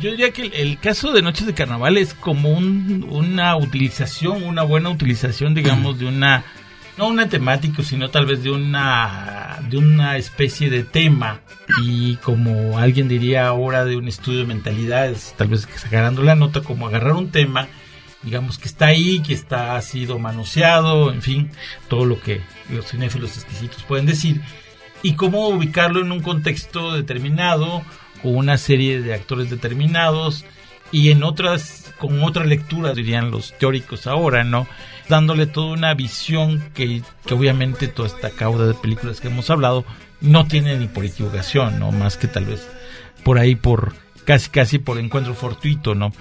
yo 0.00 0.10
diría 0.10 0.30
que 0.32 0.46
el, 0.46 0.54
el 0.54 0.78
caso 0.78 1.12
de 1.12 1.20
Noches 1.20 1.46
de 1.46 1.52
Carnaval 1.52 1.98
es 1.98 2.14
como 2.14 2.48
un- 2.50 3.06
una 3.10 3.54
utilización, 3.56 4.42
una 4.42 4.62
buena 4.62 4.88
utilización, 4.88 5.52
digamos, 5.54 5.98
de 5.98 6.06
una, 6.06 6.44
no 6.96 7.08
una 7.08 7.28
temática, 7.28 7.82
sino 7.82 8.08
tal 8.08 8.24
vez 8.24 8.42
de 8.42 8.50
una, 8.52 9.58
de 9.68 9.76
una 9.76 10.16
especie 10.16 10.70
de 10.70 10.82
tema. 10.82 11.40
Y 11.82 12.16
como 12.16 12.78
alguien 12.78 13.06
diría 13.08 13.46
ahora 13.48 13.84
de 13.84 13.96
un 13.98 14.08
estudio 14.08 14.38
de 14.40 14.46
mentalidades, 14.46 15.34
tal 15.36 15.48
vez 15.48 15.64
exagerando 15.64 16.22
la 16.22 16.36
nota, 16.36 16.62
como 16.62 16.86
agarrar 16.86 17.12
un 17.12 17.30
tema, 17.30 17.68
digamos, 18.26 18.58
que 18.58 18.68
está 18.68 18.86
ahí, 18.86 19.20
que 19.20 19.32
está, 19.32 19.76
ha 19.76 19.82
sido 19.82 20.18
manoseado, 20.18 21.12
en 21.12 21.22
fin, 21.22 21.50
todo 21.88 22.04
lo 22.04 22.20
que 22.20 22.42
los 22.68 22.90
cinéfilos 22.90 23.36
exquisitos 23.36 23.84
pueden 23.84 24.04
decir 24.04 24.42
y 25.02 25.14
cómo 25.14 25.48
ubicarlo 25.48 26.00
en 26.00 26.10
un 26.10 26.20
contexto 26.20 26.92
determinado, 26.92 27.82
con 28.22 28.34
una 28.34 28.58
serie 28.58 29.00
de 29.00 29.14
actores 29.14 29.48
determinados 29.48 30.44
y 30.90 31.10
en 31.10 31.22
otras, 31.22 31.94
con 31.98 32.22
otra 32.24 32.44
lectura, 32.44 32.92
dirían 32.92 33.30
los 33.30 33.56
teóricos 33.56 34.08
ahora, 34.08 34.42
¿no? 34.42 34.66
Dándole 35.08 35.46
toda 35.46 35.72
una 35.74 35.94
visión 35.94 36.70
que, 36.74 37.02
que 37.24 37.34
obviamente 37.34 37.86
toda 37.86 38.08
esta 38.08 38.30
cauda 38.30 38.66
de 38.66 38.74
películas 38.74 39.20
que 39.20 39.28
hemos 39.28 39.48
hablado 39.50 39.84
no 40.20 40.46
tiene 40.48 40.76
ni 40.76 40.88
por 40.88 41.04
equivocación, 41.04 41.78
¿no? 41.78 41.92
Más 41.92 42.16
que 42.16 42.26
tal 42.26 42.46
vez 42.46 42.68
por 43.22 43.38
ahí, 43.38 43.54
por 43.54 43.94
casi 44.24 44.50
casi 44.50 44.78
por 44.78 44.98
encuentro 44.98 45.34
fortuito, 45.34 45.94
¿no? 45.94 46.12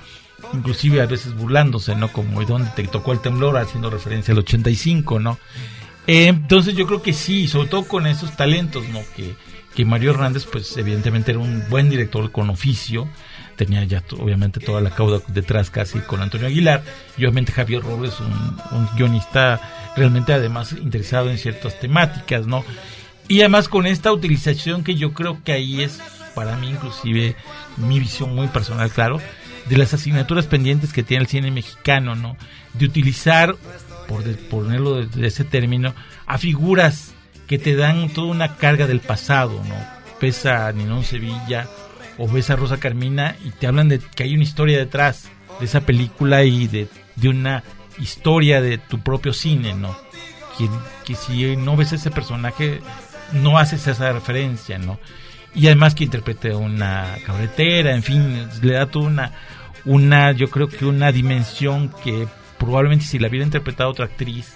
Inclusive 0.56 1.02
a 1.02 1.06
veces 1.06 1.36
burlándose, 1.36 1.96
¿no? 1.96 2.12
Como 2.12 2.42
¿y 2.42 2.46
dónde 2.46 2.70
te 2.76 2.88
tocó 2.88 3.12
el 3.12 3.20
temblor? 3.20 3.58
Haciendo 3.58 3.90
referencia 3.90 4.32
al 4.32 4.40
85, 4.40 5.20
¿no? 5.20 5.38
Eh, 6.08 6.28
entonces 6.28 6.76
yo 6.76 6.86
creo 6.86 7.02
que 7.02 7.14
sí, 7.14 7.48
sobre 7.48 7.68
todo 7.68 7.86
con 7.86 8.08
esos 8.08 8.36
talentos, 8.36 8.88
¿no? 8.90 9.02
Que, 9.16 9.36
que 9.76 9.86
Mario 9.86 10.12
Hernández, 10.12 10.46
pues 10.46 10.78
evidentemente 10.78 11.32
era 11.32 11.40
un 11.40 11.64
buen 11.70 11.90
director 11.90 12.32
con 12.32 12.50
oficio, 12.50 13.08
tenía 13.56 13.84
ya 13.84 14.04
obviamente 14.20 14.60
toda 14.60 14.82
la 14.82 14.92
cauda 14.92 15.22
detrás 15.28 15.70
casi 15.70 16.00
con 16.00 16.22
Antonio 16.22 16.48
Aguilar, 16.48 16.84
y 17.18 17.24
obviamente 17.24 17.52
Javier 17.52 17.82
Robles, 17.82 18.20
un, 18.20 18.78
un 18.78 18.88
guionista 18.96 19.94
realmente 19.96 20.34
además 20.34 20.74
interesado 20.74 21.30
en 21.30 21.38
ciertas 21.38 21.80
temáticas, 21.80 22.46
¿no? 22.46 22.64
Y 23.28 23.40
además 23.40 23.68
con 23.68 23.88
esta 23.88 24.14
utilización 24.14 24.84
que 24.84 24.96
yo 24.96 25.14
creo 25.14 25.42
que 25.44 25.54
ahí 25.54 25.82
es 25.82 26.00
para 26.36 26.58
mí 26.58 26.70
inclusive 26.70 27.36
mi 27.78 28.00
visión 28.00 28.36
muy 28.36 28.48
personal, 28.48 28.92
claro, 28.92 29.20
de 29.70 29.78
las 29.78 29.94
asignaturas 29.94 30.46
pendientes 30.46 30.94
que 30.94 31.04
tiene 31.04 31.24
el 31.24 31.30
cine 31.30 31.52
mexicano, 31.52 32.16
¿no? 32.16 32.38
De 32.74 32.86
utilizar, 32.86 33.56
por 34.08 34.24
ponerlo 34.50 34.96
de, 34.96 35.08
de 35.08 35.28
ese 35.28 35.44
término, 35.44 35.94
a 36.26 36.38
figuras 36.38 37.14
que 37.48 37.58
te 37.58 37.76
dan 37.76 38.10
toda 38.10 38.28
una 38.28 38.56
carga 38.56 38.88
del 38.88 39.00
pasado, 39.00 39.62
¿no? 39.68 39.76
Ves 40.22 40.46
a 40.46 40.72
Ninón 40.72 41.04
Sevilla 41.04 41.68
o 42.18 42.28
ves 42.28 42.50
a 42.50 42.56
Rosa 42.56 42.78
Carmina 42.78 43.36
y 43.44 43.52
te 43.52 43.68
hablan 43.68 43.90
de 43.90 44.00
que 44.00 44.24
hay 44.24 44.34
una 44.34 44.44
historia 44.44 44.78
detrás 44.78 45.30
de 45.60 45.66
esa 45.66 45.82
película 45.82 46.44
y 46.44 46.68
de, 46.68 46.88
de 47.16 47.30
una 47.30 47.64
historia 48.00 48.62
de 48.62 48.78
tu 48.78 49.00
propio 49.00 49.34
cine, 49.34 49.74
¿no? 49.74 49.96
Que, 50.58 50.70
que 51.06 51.16
si 51.16 51.56
no 51.58 51.76
ves 51.76 51.92
ese 51.92 52.12
personaje, 52.12 52.82
no 53.34 53.58
haces 53.58 53.88
esa 53.88 54.12
referencia, 54.12 54.78
¿no? 54.78 55.00
Y 55.56 55.68
además 55.68 55.96
que 55.96 56.04
interprete 56.04 56.54
una 56.54 57.16
carretera, 57.26 57.96
en 57.96 58.04
fin, 58.04 58.48
le 58.62 58.74
da 58.74 58.88
toda 58.88 59.08
una, 59.08 59.32
una, 59.86 60.32
yo 60.34 60.50
creo 60.50 60.68
que 60.68 60.86
una 60.86 61.12
dimensión 61.12 61.94
que 62.04 62.28
probablemente 62.58 63.06
si 63.06 63.20
la 63.20 63.30
hubiera 63.30 63.46
interpretado 63.46 63.90
otra 63.90 64.06
actriz 64.06 64.56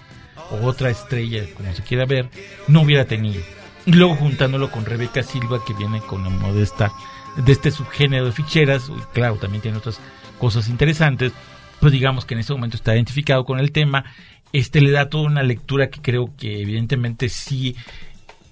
o 0.51 0.65
otra 0.65 0.89
estrella, 0.89 1.45
como 1.55 1.73
se 1.73 1.83
quiera 1.83 2.05
ver, 2.05 2.29
no 2.67 2.81
hubiera 2.81 3.05
tenido. 3.05 3.41
Y 3.85 3.93
luego 3.93 4.15
juntándolo 4.15 4.71
con 4.71 4.85
Rebeca 4.85 5.23
Silva, 5.23 5.63
que 5.65 5.73
viene 5.73 6.01
con 6.01 6.23
la 6.23 6.29
modesta 6.29 6.91
de 7.37 7.51
este 7.51 7.71
subgénero 7.71 8.25
de 8.25 8.31
ficheras, 8.33 8.89
y 8.89 9.01
claro, 9.13 9.35
también 9.35 9.61
tiene 9.61 9.77
otras 9.77 9.99
cosas 10.37 10.67
interesantes, 10.67 11.31
pues 11.79 11.93
digamos 11.93 12.25
que 12.25 12.33
en 12.33 12.41
ese 12.41 12.53
momento 12.53 12.75
está 12.75 12.93
identificado 12.93 13.45
con 13.45 13.59
el 13.59 13.71
tema, 13.71 14.03
este 14.51 14.81
le 14.81 14.91
da 14.91 15.09
toda 15.09 15.27
una 15.27 15.43
lectura 15.43 15.89
que 15.89 16.01
creo 16.01 16.33
que 16.37 16.61
evidentemente 16.61 17.29
sí 17.29 17.75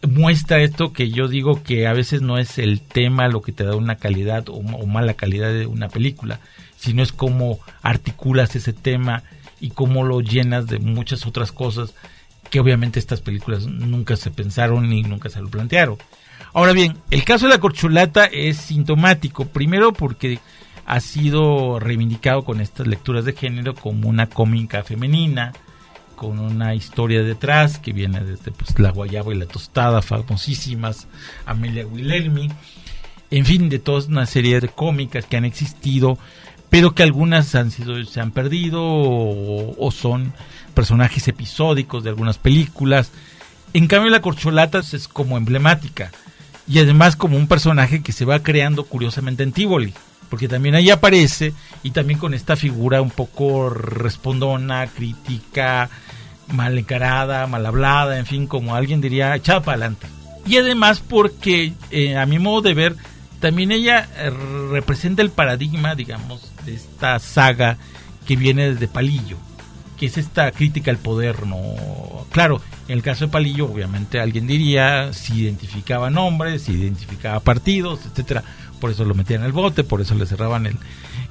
muestra 0.07 0.59
esto 0.59 0.93
que 0.93 1.09
yo 1.09 1.27
digo 1.27 1.63
que 1.63 1.87
a 1.87 1.93
veces 1.93 2.21
no 2.21 2.37
es 2.37 2.57
el 2.57 2.81
tema 2.81 3.27
lo 3.27 3.41
que 3.41 3.51
te 3.51 3.63
da 3.63 3.75
una 3.75 3.95
calidad 3.95 4.45
o, 4.49 4.61
mala 4.61 5.15
calidad 5.15 5.51
de 5.51 5.65
una 5.65 5.89
película, 5.89 6.39
sino 6.77 7.01
es 7.01 7.11
cómo 7.11 7.59
articulas 7.81 8.55
ese 8.55 8.73
tema 8.73 9.23
y 9.59 9.71
cómo 9.71 10.03
lo 10.03 10.21
llenas 10.21 10.67
de 10.67 10.79
muchas 10.79 11.25
otras 11.25 11.51
cosas 11.51 11.93
que 12.49 12.59
obviamente 12.59 12.99
estas 12.99 13.21
películas 13.21 13.65
nunca 13.65 14.15
se 14.15 14.31
pensaron 14.31 14.89
ni 14.89 15.01
nunca 15.03 15.29
se 15.29 15.41
lo 15.41 15.49
plantearon. 15.49 15.97
Ahora 16.53 16.73
bien, 16.73 16.97
el 17.11 17.23
caso 17.23 17.45
de 17.45 17.53
la 17.53 17.59
corcholata 17.59 18.25
es 18.25 18.57
sintomático, 18.57 19.45
primero 19.45 19.93
porque 19.93 20.39
ha 20.85 20.99
sido 21.01 21.79
reivindicado 21.79 22.45
con 22.45 22.61
estas 22.61 22.87
lecturas 22.87 23.25
de 23.25 23.33
género 23.33 23.75
como 23.75 24.07
una 24.07 24.27
cómica 24.27 24.83
femenina, 24.83 25.53
con 26.17 26.39
una 26.39 26.73
historia 26.73 27.23
detrás 27.23 27.77
que 27.77 27.93
viene 27.93 28.19
desde 28.21 28.51
pues, 28.51 28.77
La 28.79 28.91
Guayaba 28.91 29.33
y 29.33 29.37
la 29.37 29.45
Tostada, 29.45 30.01
famosísimas, 30.01 31.07
Amelia 31.45 31.85
Guillermi, 31.85 32.49
en 33.29 33.45
fin, 33.45 33.69
de 33.69 33.77
toda 33.77 34.05
una 34.07 34.25
serie 34.25 34.59
de 34.59 34.67
cómicas 34.67 35.25
que 35.25 35.37
han 35.37 35.45
existido, 35.45 36.17
pero 36.69 36.95
que 36.95 37.03
algunas 37.03 37.53
han 37.53 37.69
sido, 37.69 38.03
se 38.03 38.19
han 38.19 38.31
perdido 38.31 38.83
o, 38.83 39.75
o 39.77 39.91
son 39.91 40.33
personajes 40.73 41.27
episódicos 41.27 42.03
de 42.03 42.09
algunas 42.09 42.39
películas. 42.39 43.11
En 43.73 43.87
cambio, 43.87 44.09
la 44.09 44.21
corcholata 44.21 44.79
es 44.79 45.07
como 45.07 45.37
emblemática 45.37 46.11
y 46.67 46.79
además 46.79 47.15
como 47.15 47.37
un 47.37 47.47
personaje 47.47 48.01
que 48.01 48.11
se 48.11 48.25
va 48.25 48.41
creando 48.41 48.85
curiosamente 48.85 49.43
en 49.43 49.51
Tivoli, 49.51 49.93
porque 50.29 50.47
también 50.47 50.75
ahí 50.75 50.89
aparece 50.89 51.53
y 51.83 51.91
también 51.91 52.19
con 52.19 52.33
esta 52.33 52.55
figura 52.55 53.01
un 53.01 53.09
poco 53.09 53.69
respondona, 53.69 54.87
crítica, 54.87 55.89
mal 56.53 56.77
encarada, 56.77 57.47
mal 57.47 57.65
hablada, 57.65 58.17
en 58.17 58.25
fin, 58.25 58.47
como 58.47 58.75
alguien 58.75 59.01
diría, 59.01 59.35
echada 59.35 59.61
para 59.61 59.77
adelante. 59.77 60.07
Y 60.45 60.57
además 60.57 61.01
porque, 61.01 61.73
eh, 61.91 62.17
a 62.17 62.25
mi 62.25 62.39
modo 62.39 62.61
de 62.61 62.73
ver, 62.73 62.95
también 63.39 63.71
ella 63.71 64.07
eh, 64.17 64.31
representa 64.71 65.21
el 65.21 65.29
paradigma, 65.29 65.95
digamos, 65.95 66.51
de 66.65 66.75
esta 66.75 67.19
saga 67.19 67.77
que 68.25 68.35
viene 68.35 68.71
desde 68.71 68.87
Palillo, 68.87 69.37
que 69.97 70.05
es 70.05 70.17
esta 70.17 70.51
crítica 70.51 70.91
al 70.91 70.97
poder, 70.97 71.45
¿no? 71.45 71.57
Claro, 72.31 72.61
en 72.87 72.93
el 72.93 73.03
caso 73.03 73.25
de 73.25 73.31
Palillo, 73.31 73.65
obviamente 73.65 74.19
alguien 74.19 74.47
diría 74.47 75.11
si 75.11 75.41
identificaba 75.41 76.09
nombres, 76.09 76.63
si 76.63 76.73
identificaba 76.73 77.39
partidos, 77.39 77.99
etcétera, 78.05 78.43
por 78.79 78.91
eso 78.91 79.05
lo 79.05 79.15
metían 79.15 79.43
el 79.43 79.51
bote, 79.51 79.83
por 79.83 80.01
eso 80.01 80.15
le 80.15 80.25
cerraban 80.25 80.67
el, 80.67 80.77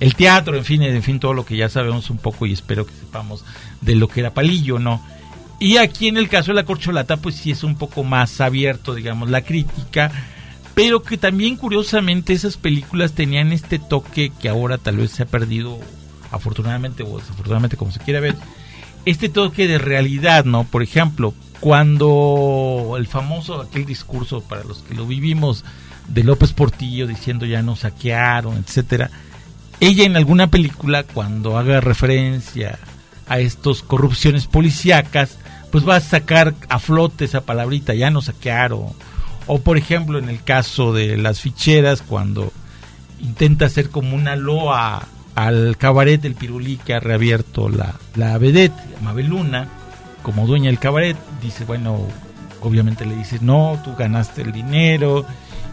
el 0.00 0.14
teatro, 0.14 0.56
en 0.56 0.64
fin, 0.64 0.82
en 0.82 1.02
fin, 1.02 1.20
todo 1.20 1.32
lo 1.32 1.46
que 1.46 1.56
ya 1.56 1.68
sabemos 1.68 2.10
un 2.10 2.18
poco 2.18 2.46
y 2.46 2.52
espero 2.52 2.86
que 2.86 2.92
sepamos 2.92 3.44
de 3.80 3.94
lo 3.94 4.08
que 4.08 4.20
era 4.20 4.34
Palillo, 4.34 4.78
¿no? 4.78 5.00
Y 5.58 5.78
aquí 5.78 6.08
en 6.08 6.18
el 6.18 6.28
caso 6.28 6.50
de 6.50 6.56
la 6.56 6.64
corcholata, 6.64 7.16
pues 7.16 7.36
sí 7.36 7.50
es 7.50 7.64
un 7.64 7.76
poco 7.76 8.04
más 8.04 8.40
abierto, 8.40 8.94
digamos, 8.94 9.30
la 9.30 9.40
crítica, 9.40 10.12
pero 10.74 11.02
que 11.02 11.16
también 11.16 11.56
curiosamente 11.56 12.34
esas 12.34 12.58
películas 12.58 13.12
tenían 13.12 13.52
este 13.52 13.78
toque 13.78 14.30
que 14.38 14.50
ahora 14.50 14.76
tal 14.76 14.98
vez 14.98 15.12
se 15.12 15.22
ha 15.22 15.26
perdido, 15.26 15.78
afortunadamente 16.30 17.02
o 17.02 17.18
desafortunadamente 17.18 17.78
como 17.78 17.92
se 17.92 18.00
quiera 18.00 18.20
ver, 18.20 18.34
este 19.06 19.28
toque 19.28 19.66
de 19.66 19.78
realidad, 19.78 20.44
¿no? 20.44 20.64
Por 20.64 20.82
ejemplo, 20.82 21.32
cuando 21.60 22.96
el 22.98 23.06
famoso, 23.06 23.60
aquel 23.60 23.86
discurso 23.86 24.42
para 24.42 24.64
los 24.64 24.78
que 24.78 24.94
lo 24.94 25.06
vivimos, 25.06 25.64
de 26.08 26.22
López 26.22 26.52
Portillo 26.52 27.06
diciendo 27.06 27.46
ya 27.46 27.62
nos 27.62 27.80
saquearon, 27.80 28.58
etcétera, 28.58 29.10
ella 29.80 30.04
en 30.04 30.16
alguna 30.16 30.48
película, 30.48 31.04
cuando 31.04 31.58
haga 31.58 31.80
referencia 31.80 32.78
a 33.28 33.38
estos 33.38 33.82
corrupciones 33.82 34.46
policíacas, 34.46 35.38
pues 35.70 35.86
va 35.86 35.96
a 35.96 36.00
sacar 36.00 36.54
a 36.68 36.78
flote 36.78 37.24
esa 37.24 37.42
palabrita, 37.42 37.94
ya 37.94 38.10
nos 38.10 38.26
saquearon. 38.26 38.86
O 39.46 39.60
por 39.60 39.76
ejemplo, 39.76 40.18
en 40.18 40.28
el 40.28 40.42
caso 40.42 40.92
de 40.92 41.16
las 41.16 41.40
ficheras, 41.40 42.02
cuando 42.02 42.52
intenta 43.20 43.66
hacer 43.66 43.90
como 43.90 44.16
una 44.16 44.36
loa 44.36 45.06
al 45.36 45.76
cabaret 45.78 46.20
del 46.20 46.34
Pirulí 46.34 46.78
que 46.78 46.94
ha 46.94 47.00
reabierto 47.00 47.68
la, 47.68 47.94
la 48.16 48.36
vedette, 48.38 48.74
Mabeluna, 49.02 49.68
como 50.22 50.46
dueña 50.46 50.70
del 50.70 50.80
cabaret, 50.80 51.16
dice, 51.40 51.64
bueno, 51.64 52.00
obviamente 52.62 53.04
le 53.06 53.14
dice, 53.14 53.38
no, 53.40 53.78
tú 53.84 53.94
ganaste 53.94 54.42
el 54.42 54.50
dinero, 54.50 55.24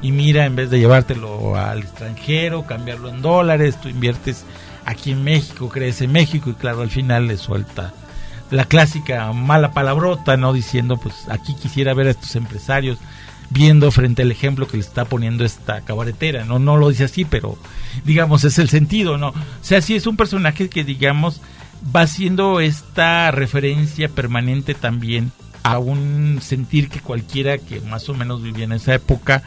y 0.01 0.11
mira, 0.11 0.45
en 0.45 0.55
vez 0.55 0.69
de 0.69 0.79
llevártelo 0.79 1.55
al 1.55 1.79
extranjero, 1.79 2.65
cambiarlo 2.65 3.09
en 3.09 3.21
dólares, 3.21 3.79
tú 3.81 3.87
inviertes 3.87 4.45
aquí 4.85 5.11
en 5.11 5.23
México, 5.23 5.69
crees 5.69 6.01
en 6.01 6.11
México 6.11 6.49
y 6.49 6.53
claro, 6.53 6.81
al 6.81 6.91
final 6.91 7.27
le 7.27 7.37
suelta 7.37 7.93
la 8.51 8.65
clásica 8.65 9.31
mala 9.33 9.71
palabrota, 9.71 10.37
¿no? 10.37 10.53
Diciendo, 10.53 10.97
pues 10.97 11.25
aquí 11.29 11.55
quisiera 11.55 11.93
ver 11.93 12.07
a 12.07 12.11
estos 12.11 12.35
empresarios 12.35 12.99
viendo 13.49 13.91
frente 13.91 14.23
al 14.23 14.31
ejemplo 14.31 14.67
que 14.67 14.77
le 14.77 14.83
está 14.83 15.05
poniendo 15.05 15.45
esta 15.45 15.81
cabaretera, 15.81 16.45
¿no? 16.45 16.59
No 16.59 16.77
lo 16.77 16.89
dice 16.89 17.05
así, 17.05 17.25
pero 17.25 17.57
digamos 18.05 18.43
es 18.43 18.57
el 18.59 18.69
sentido, 18.69 19.17
¿no? 19.17 19.29
O 19.29 19.33
sea, 19.61 19.81
sí 19.81 19.95
es 19.95 20.07
un 20.07 20.17
personaje 20.17 20.69
que 20.69 20.83
digamos 20.83 21.41
va 21.95 22.01
haciendo 22.01 22.59
esta 22.59 23.31
referencia 23.31 24.09
permanente 24.09 24.73
también 24.73 25.31
a 25.63 25.79
un 25.79 26.39
sentir 26.41 26.89
que 26.89 26.99
cualquiera 26.99 27.57
que 27.57 27.81
más 27.81 28.07
o 28.09 28.13
menos 28.13 28.41
vivía 28.41 28.65
en 28.65 28.73
esa 28.73 28.93
época 28.93 29.43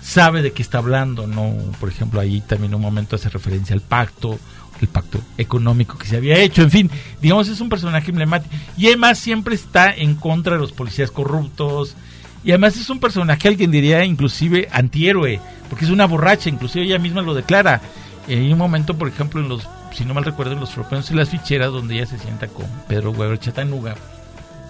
sabe 0.00 0.42
de 0.42 0.52
qué 0.52 0.62
está 0.62 0.78
hablando, 0.78 1.26
¿no? 1.26 1.54
Por 1.80 1.88
ejemplo, 1.88 2.20
ahí 2.20 2.40
también 2.40 2.74
un 2.74 2.80
momento 2.80 3.16
hace 3.16 3.28
referencia 3.28 3.74
al 3.74 3.82
pacto, 3.82 4.38
el 4.80 4.88
pacto 4.88 5.20
económico 5.36 5.98
que 5.98 6.06
se 6.06 6.16
había 6.16 6.38
hecho, 6.38 6.62
en 6.62 6.70
fin, 6.70 6.90
digamos 7.20 7.48
es 7.48 7.60
un 7.60 7.68
personaje 7.68 8.10
emblemático 8.10 8.54
y 8.76 8.86
además 8.86 9.18
siempre 9.18 9.54
está 9.54 9.92
en 9.92 10.14
contra 10.14 10.54
de 10.54 10.60
los 10.60 10.72
policías 10.72 11.10
corruptos 11.10 11.96
y 12.44 12.50
además 12.50 12.76
es 12.76 12.88
un 12.90 13.00
personaje, 13.00 13.48
alguien 13.48 13.70
diría 13.70 14.04
inclusive 14.04 14.68
antihéroe, 14.72 15.40
porque 15.68 15.84
es 15.84 15.90
una 15.90 16.06
borracha, 16.06 16.48
inclusive 16.48 16.84
ella 16.84 16.98
misma 16.98 17.22
lo 17.22 17.34
declara. 17.34 17.80
Hay 18.28 18.52
un 18.52 18.58
momento, 18.58 18.96
por 18.96 19.08
ejemplo, 19.08 19.40
en 19.40 19.48
los, 19.48 19.66
si 19.92 20.04
no 20.04 20.14
mal 20.14 20.24
recuerdo, 20.24 20.52
en 20.52 20.60
los 20.60 20.70
tropeos 20.70 21.10
y 21.10 21.14
las 21.14 21.30
ficheras, 21.30 21.72
donde 21.72 21.96
ella 21.96 22.06
se 22.06 22.18
sienta 22.18 22.46
con 22.46 22.66
Pedro 22.86 23.10
Weber 23.10 23.38
Chatanuga 23.38 23.94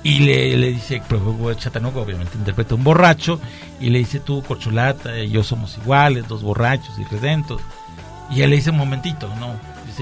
y 0.02 0.20
le, 0.20 0.56
le 0.56 0.72
dice, 0.72 1.02
Pedro 1.08 1.54
Chatanuga 1.54 2.00
obviamente 2.00 2.38
interpreta 2.38 2.74
un 2.74 2.84
borracho, 2.84 3.40
y 3.80 3.90
le 3.90 3.98
dice 3.98 4.20
tú, 4.20 4.42
Corcholata, 4.42 5.18
y 5.18 5.30
yo 5.30 5.42
somos 5.42 5.76
iguales, 5.78 6.28
dos 6.28 6.42
borrachos 6.42 6.98
y 6.98 7.04
redentos. 7.04 7.60
Y 8.30 8.36
ella 8.36 8.46
le 8.48 8.56
dice 8.56 8.70
un 8.70 8.76
momentito, 8.76 9.28
no, 9.40 9.54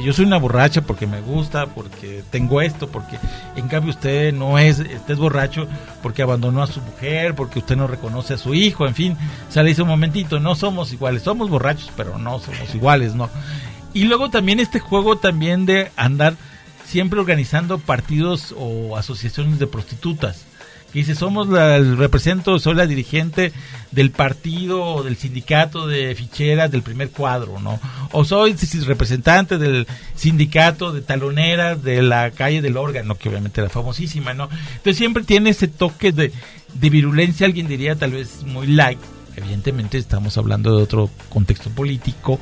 yo 0.03 0.13
soy 0.13 0.25
una 0.25 0.39
borracha 0.39 0.83
porque 0.83 1.07
me 1.07 1.21
gusta, 1.21 1.67
porque 1.67 2.23
tengo 2.31 2.61
esto, 2.61 2.89
porque 2.89 3.19
en 3.57 3.69
cambio 3.69 3.91
usted 3.91 4.33
no 4.33 4.59
es, 4.59 4.79
usted 4.79 5.11
es 5.11 5.19
borracho 5.19 5.67
porque 6.03 6.23
abandonó 6.23 6.63
a 6.63 6.67
su 6.67 6.81
mujer, 6.81 7.35
porque 7.35 7.59
usted 7.59 7.77
no 7.77 7.87
reconoce 7.87 8.35
a 8.35 8.39
su 8.39 8.55
hijo, 8.55 8.87
en 8.87 8.95
fin, 8.95 9.17
o 9.49 9.53
sea, 9.53 9.63
le 9.63 9.71
dice 9.71 9.83
un 9.83 9.89
momentito, 9.89 10.41
no 10.41 10.55
somos 10.55 10.93
iguales, 10.93 11.23
somos 11.23 11.51
borrachos, 11.51 11.91
pero 11.97 12.19
no 12.19 12.39
somos 12.39 12.75
iguales, 12.75 13.15
¿no? 13.15 13.29
Y 13.93 14.05
luego 14.05 14.31
también 14.31 14.61
este 14.61 14.81
juego 14.81 15.17
también 15.17 15.67
de 15.67 15.91
andar 15.97 16.37
siempre 16.87 17.21
organizando 17.21 17.79
partidos 17.79 18.55
o 18.57 18.97
asociaciones 18.97 19.59
de 19.59 19.67
prostitutas. 19.67 20.46
Dice, 20.97 21.15
somos 21.15 21.47
la, 21.49 21.77
el 21.77 21.99
represento, 21.99 22.59
soy 22.59 22.75
la 22.75 22.87
dirigente 22.87 23.53
del 23.91 24.11
partido 24.11 24.83
o 24.83 25.03
del 25.03 25.19
sindicato 25.19 25.87
de 25.87 26.15
ficheras 26.15 26.71
del 26.71 26.81
primer 26.81 27.11
cuadro, 27.11 27.61
¿no? 27.61 27.79
O 28.13 28.25
soy 28.25 28.57
representante 28.87 29.59
del 29.59 29.87
sindicato 30.15 30.93
de 30.93 31.03
taloneras 31.03 31.83
de 31.83 32.01
la 32.01 32.31
calle 32.31 32.63
del 32.63 32.79
órgano, 32.79 33.15
que 33.15 33.29
obviamente 33.29 33.61
era 33.61 33.69
famosísima, 33.69 34.33
¿no? 34.33 34.49
Entonces 34.71 34.97
siempre 34.97 35.23
tiene 35.23 35.51
ese 35.51 35.69
toque 35.69 36.13
de, 36.13 36.33
de 36.73 36.91
virulencia, 36.91 37.47
alguien 37.47 37.69
diría 37.69 37.97
tal 37.97 38.13
vez 38.13 38.43
muy 38.45 38.67
light. 38.67 38.99
Evidentemente 39.37 39.99
estamos 39.99 40.39
hablando 40.39 40.79
de 40.79 40.83
otro 40.83 41.11
contexto 41.29 41.69
político, 41.69 42.41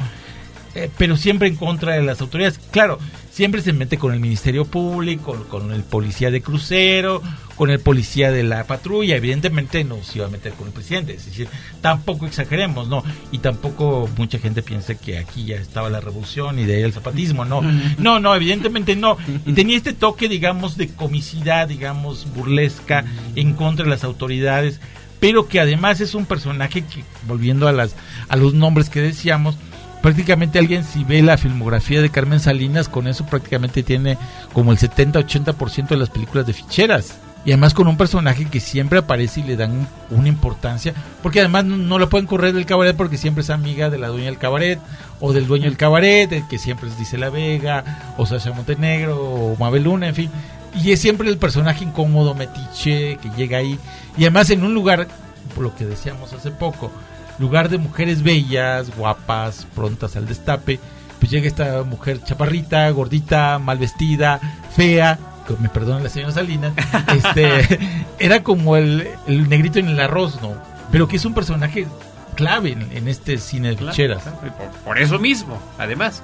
eh, 0.77 0.88
pero 0.97 1.17
siempre 1.17 1.49
en 1.49 1.57
contra 1.57 1.95
de 1.95 2.03
las 2.03 2.21
autoridades. 2.21 2.61
Claro, 2.71 3.01
siempre 3.35 3.62
se 3.62 3.73
mete 3.73 3.99
con 3.99 4.14
el 4.14 4.20
Ministerio 4.20 4.64
Público, 4.64 5.47
con 5.49 5.73
el 5.73 5.83
policía 5.83 6.31
de 6.31 6.40
crucero, 6.40 7.20
con 7.57 7.68
el 7.68 7.81
policía 7.81 8.31
de 8.31 8.44
la 8.44 8.62
patrulla. 8.64 9.16
Evidentemente 9.16 9.83
no 9.83 10.01
se 10.05 10.18
iba 10.18 10.29
a 10.29 10.31
meter 10.31 10.53
con 10.53 10.68
el 10.68 10.73
presidente. 10.73 11.14
Es 11.14 11.27
decir, 11.27 11.49
tampoco 11.81 12.27
exageremos, 12.27 12.87
¿no? 12.87 13.03
Y 13.33 13.38
tampoco 13.38 14.09
mucha 14.16 14.38
gente 14.38 14.62
piensa 14.62 14.94
que 14.94 15.18
aquí 15.18 15.47
ya 15.47 15.57
estaba 15.57 15.90
la 15.90 16.01
revolución 16.01 16.61
y 16.61 16.64
de 16.64 16.77
ahí 16.77 16.83
el 16.83 16.92
zapatismo, 16.92 17.44
¿no? 17.44 17.61
No, 17.99 18.20
no, 18.20 18.37
evidentemente 18.37 18.94
no. 18.94 19.16
Y 19.44 19.53
tenía 19.53 19.77
este 19.77 19.94
toque, 19.94 20.29
digamos, 20.29 20.77
de 20.77 20.88
comicidad, 20.88 21.66
digamos, 21.66 22.33
burlesca 22.35 23.05
en 23.35 23.55
contra 23.55 23.85
de 23.85 23.90
las 23.90 24.05
autoridades, 24.05 24.79
pero 25.18 25.49
que 25.49 25.59
además 25.59 26.01
es 26.01 26.14
un 26.14 26.27
personaje 26.27 26.83
que, 26.83 27.03
volviendo 27.27 27.66
a, 27.66 27.73
las, 27.73 27.97
a 28.29 28.37
los 28.37 28.55
nombres 28.55 28.90
que 28.90 29.01
decíamos, 29.01 29.57
prácticamente 30.05 30.59
alguien 30.59 30.85
si 30.85 31.03
ve 31.03 31.23
la 31.23 31.38
filmografía 31.38 32.03
de 32.03 32.11
Carmen 32.11 32.38
Salinas, 32.38 32.90
con 32.90 33.09
eso 33.09 33.25
prácticamente 33.25 33.83
tiene 33.83 34.19
como 34.53 34.71
el 34.71 34.77
70-80% 34.77 35.88
de 35.88 35.97
las 35.97 36.11
películas 36.11 36.47
de 36.47 36.53
ficheras. 36.53 37.14
Y 37.47 37.53
además 37.53 37.73
con 37.73 37.88
un 37.88 37.97
personaje 37.97 38.45
que 38.45 38.61
siempre 38.61 38.99
aparece 38.99 39.40
y 39.40 39.45
le 39.45 39.57
dan 39.57 39.88
una 40.11 40.29
importancia, 40.29 40.93
porque 41.23 41.40
además 41.40 41.64
no, 41.64 41.79
no, 41.79 41.99
la 41.99 42.11
pueden 42.11 42.27
correr 42.27 42.53
del 42.53 42.67
cabaret 42.67 42.95
porque 42.95 43.17
siempre 43.17 43.40
es 43.40 43.49
amiga 43.49 43.88
de 43.88 43.97
la 43.97 44.09
dueña 44.09 44.27
del 44.27 44.37
cabaret, 44.37 44.79
o 45.21 45.33
del 45.33 45.47
dueño 45.47 45.64
del 45.64 45.79
cabaret, 45.79 46.31
el 46.31 46.47
que 46.49 46.59
siempre 46.59 46.90
es 46.90 46.99
Dice 46.99 47.17
La 47.17 47.31
Vega, 47.31 48.12
o 48.19 48.27
Sasha 48.27 48.53
Montenegro, 48.53 49.19
o 49.19 49.57
Mabel 49.57 49.85
Luna, 49.85 50.09
en 50.09 50.14
fin. 50.14 50.31
Y 50.75 50.93
es 50.93 51.01
siempre 51.01 51.31
el 51.31 51.38
personaje 51.38 51.83
incómodo, 51.83 52.35
metiche, 52.35 53.17
que 53.23 53.31
llega 53.38 53.57
ahí. 53.57 53.79
Y 54.19 54.25
además 54.25 54.51
en 54.51 54.64
un 54.64 54.75
lugar, 54.75 55.09
lo 55.62 55.75
que 55.75 55.87
decíamos 55.87 56.33
hace 56.33 56.51
poco, 56.51 56.90
lugar 57.38 57.69
de 57.69 57.79
mujeres 57.79 58.23
bellas, 58.23 58.95
guapas, 58.97 59.67
prontas 59.75 60.17
al 60.17 60.27
destape, 60.27 60.79
pues 61.19 61.31
llega 61.31 61.47
esta 61.47 61.83
mujer 61.83 62.23
chaparrita, 62.23 62.88
gordita, 62.90 63.59
mal 63.59 63.79
vestida, 63.79 64.40
fea, 64.75 65.19
que 65.47 65.55
me 65.61 65.69
perdonen 65.69 66.05
la 66.05 66.11
señora 66.11 66.33
Salinas, 66.33 66.73
este, 67.14 67.79
era 68.19 68.43
como 68.43 68.77
el, 68.77 69.09
el 69.27 69.49
negrito 69.49 69.79
en 69.79 69.88
el 69.88 70.01
arroz, 70.01 70.40
¿no? 70.43 70.55
Pero 70.90 71.09
que 71.09 71.17
es 71.17 71.25
un 71.25 71.35
personaje 71.35 71.87
clave 72.35 72.73
en, 72.73 72.90
en 72.92 73.09
este 73.09 73.38
cine 73.38 73.70
de 73.70 73.77
ficheras. 73.77 74.23
Claro, 74.23 74.38
por, 74.57 74.70
por 74.85 74.99
eso 74.99 75.18
mismo, 75.18 75.61
además. 75.79 76.23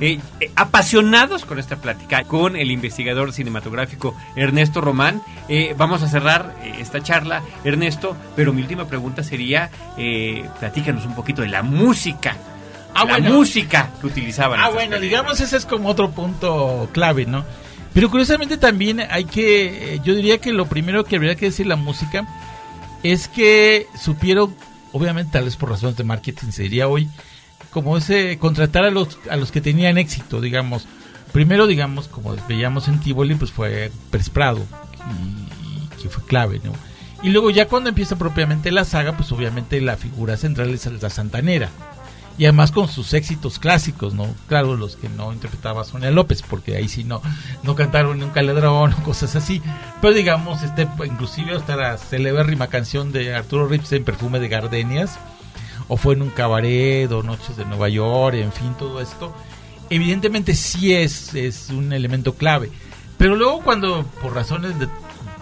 Eh, 0.00 0.20
eh, 0.40 0.50
apasionados 0.56 1.44
con 1.44 1.58
esta 1.58 1.76
plática, 1.76 2.24
con 2.24 2.56
el 2.56 2.70
investigador 2.70 3.32
cinematográfico 3.32 4.14
Ernesto 4.36 4.80
Román, 4.80 5.22
eh, 5.48 5.74
vamos 5.76 6.02
a 6.02 6.08
cerrar 6.08 6.54
esta 6.78 7.02
charla, 7.02 7.42
Ernesto, 7.64 8.16
pero 8.36 8.52
mi 8.52 8.62
última 8.62 8.86
pregunta 8.86 9.22
sería, 9.22 9.70
eh, 9.96 10.44
platícanos 10.60 11.06
un 11.06 11.14
poquito 11.14 11.42
de 11.42 11.48
la 11.48 11.62
música. 11.62 12.36
Ah, 12.94 13.04
la 13.04 13.18
bueno. 13.18 13.36
música 13.36 13.90
que 14.00 14.06
utilizaban. 14.06 14.60
Ah, 14.60 14.68
bueno, 14.68 14.96
películas. 14.96 15.02
digamos 15.02 15.40
ese 15.40 15.56
es 15.56 15.64
como 15.64 15.88
otro 15.88 16.10
punto 16.10 16.90
clave, 16.92 17.24
¿no? 17.24 17.44
Pero 17.94 18.10
curiosamente 18.10 18.56
también 18.56 19.00
hay 19.00 19.24
que, 19.24 20.00
yo 20.04 20.14
diría 20.14 20.38
que 20.38 20.52
lo 20.52 20.66
primero 20.66 21.04
que 21.04 21.16
habría 21.16 21.34
que 21.34 21.46
decir 21.46 21.66
la 21.66 21.76
música 21.76 22.26
es 23.02 23.28
que 23.28 23.86
supieron, 23.98 24.54
obviamente 24.92 25.32
tal 25.32 25.44
vez 25.44 25.56
por 25.56 25.70
razones 25.70 25.96
de 25.96 26.04
marketing 26.04 26.50
se 26.50 26.62
diría 26.62 26.88
hoy, 26.88 27.08
como 27.70 27.96
ese 27.96 28.38
contratar 28.38 28.84
a 28.84 28.90
los 28.90 29.18
a 29.30 29.36
los 29.36 29.50
que 29.50 29.60
tenían 29.60 29.98
éxito, 29.98 30.40
digamos. 30.40 30.86
Primero, 31.32 31.66
digamos, 31.66 32.08
como 32.08 32.36
veíamos 32.46 32.88
en 32.88 33.00
Tivoli, 33.00 33.34
pues 33.34 33.50
fue 33.50 33.90
Pérez 34.10 34.28
Prado, 34.28 34.60
y, 35.10 35.84
y 35.84 36.02
que 36.02 36.10
fue 36.10 36.22
clave, 36.24 36.60
¿no? 36.62 36.72
Y 37.22 37.30
luego 37.30 37.50
ya 37.50 37.68
cuando 37.68 37.88
empieza 37.88 38.16
propiamente 38.16 38.70
la 38.70 38.84
saga, 38.84 39.16
pues 39.16 39.30
obviamente 39.32 39.80
la 39.80 39.96
figura 39.96 40.36
central 40.36 40.70
es 40.70 40.84
la 41.00 41.08
Santanera. 41.08 41.70
Y 42.38 42.44
además 42.44 42.72
con 42.72 42.88
sus 42.88 43.12
éxitos 43.12 43.58
clásicos, 43.58 44.14
¿no? 44.14 44.26
Claro, 44.48 44.76
los 44.76 44.96
que 44.96 45.08
no 45.08 45.32
interpretaba 45.32 45.84
Sonia 45.84 46.10
López, 46.10 46.42
porque 46.42 46.76
ahí 46.76 46.88
sí 46.88 47.04
no, 47.04 47.20
no 47.62 47.74
cantaron 47.74 48.18
ni 48.18 48.24
un 48.24 48.30
caledrón 48.30 48.92
o 48.94 49.02
cosas 49.04 49.36
así. 49.36 49.62
Pero 50.00 50.14
digamos, 50.14 50.62
este, 50.62 50.88
inclusive 51.04 51.54
hasta 51.54 51.76
la 51.76 51.98
celebérrima 51.98 52.68
canción 52.68 53.12
de 53.12 53.34
Arturo 53.34 53.66
Rips 53.66 53.92
en 53.92 54.04
Perfume 54.04 54.40
de 54.40 54.48
Gardenias, 54.48 55.18
o 55.88 55.96
fue 55.96 56.14
en 56.14 56.22
un 56.22 56.30
cabaret, 56.30 57.10
o 57.12 57.22
Noches 57.22 57.56
de 57.56 57.66
Nueva 57.66 57.88
York, 57.88 58.36
en 58.36 58.52
fin, 58.52 58.74
todo 58.78 59.00
esto. 59.00 59.34
Evidentemente 59.90 60.54
sí 60.54 60.94
es, 60.94 61.34
es 61.34 61.68
un 61.68 61.92
elemento 61.92 62.34
clave. 62.34 62.70
Pero 63.18 63.36
luego 63.36 63.60
cuando, 63.60 64.04
por 64.22 64.34
razones 64.34 64.78
de 64.78 64.88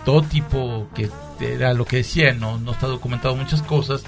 todo 0.04 0.22
tipo, 0.22 0.88
que 0.94 1.08
era 1.40 1.72
lo 1.72 1.84
que 1.84 1.98
decía, 1.98 2.32
no, 2.32 2.58
no 2.58 2.72
está 2.72 2.86
documentado 2.86 3.36
muchas 3.36 3.62
cosas, 3.62 4.02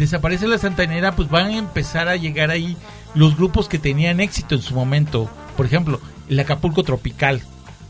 desaparece 0.00 0.48
la 0.48 0.56
Santanera, 0.56 1.14
pues 1.14 1.28
van 1.28 1.46
a 1.46 1.58
empezar 1.58 2.08
a 2.08 2.16
llegar 2.16 2.50
ahí 2.50 2.74
los 3.14 3.36
grupos 3.36 3.68
que 3.68 3.78
tenían 3.78 4.18
éxito 4.20 4.54
en 4.54 4.62
su 4.62 4.74
momento. 4.74 5.30
Por 5.58 5.66
ejemplo, 5.66 6.00
el 6.28 6.40
Acapulco 6.40 6.82
Tropical, 6.82 7.42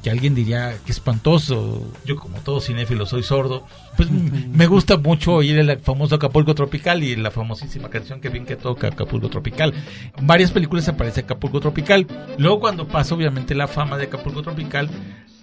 que 0.02 0.10
alguien 0.10 0.34
diría 0.34 0.76
que 0.84 0.90
espantoso. 0.90 1.86
Yo 2.04 2.16
como 2.16 2.40
todo 2.40 2.60
cinéfilo 2.60 3.06
soy 3.06 3.22
sordo, 3.22 3.64
pues 3.96 4.10
me 4.10 4.66
gusta 4.66 4.96
mucho 4.96 5.34
oír 5.34 5.56
el 5.58 5.78
famoso 5.78 6.16
Acapulco 6.16 6.52
Tropical 6.54 7.04
y 7.04 7.14
la 7.14 7.30
famosísima 7.30 7.88
canción 7.90 8.20
que 8.20 8.28
bien 8.28 8.44
que 8.44 8.56
toca 8.56 8.88
Acapulco 8.88 9.28
Tropical. 9.28 9.72
En 10.16 10.26
varias 10.26 10.50
películas 10.50 10.88
aparece 10.88 11.20
Acapulco 11.20 11.60
Tropical. 11.60 12.08
Luego 12.38 12.58
cuando 12.58 12.88
pasa 12.88 13.14
obviamente 13.14 13.54
la 13.54 13.68
fama 13.68 13.98
de 13.98 14.04
Acapulco 14.04 14.42
Tropical, 14.42 14.90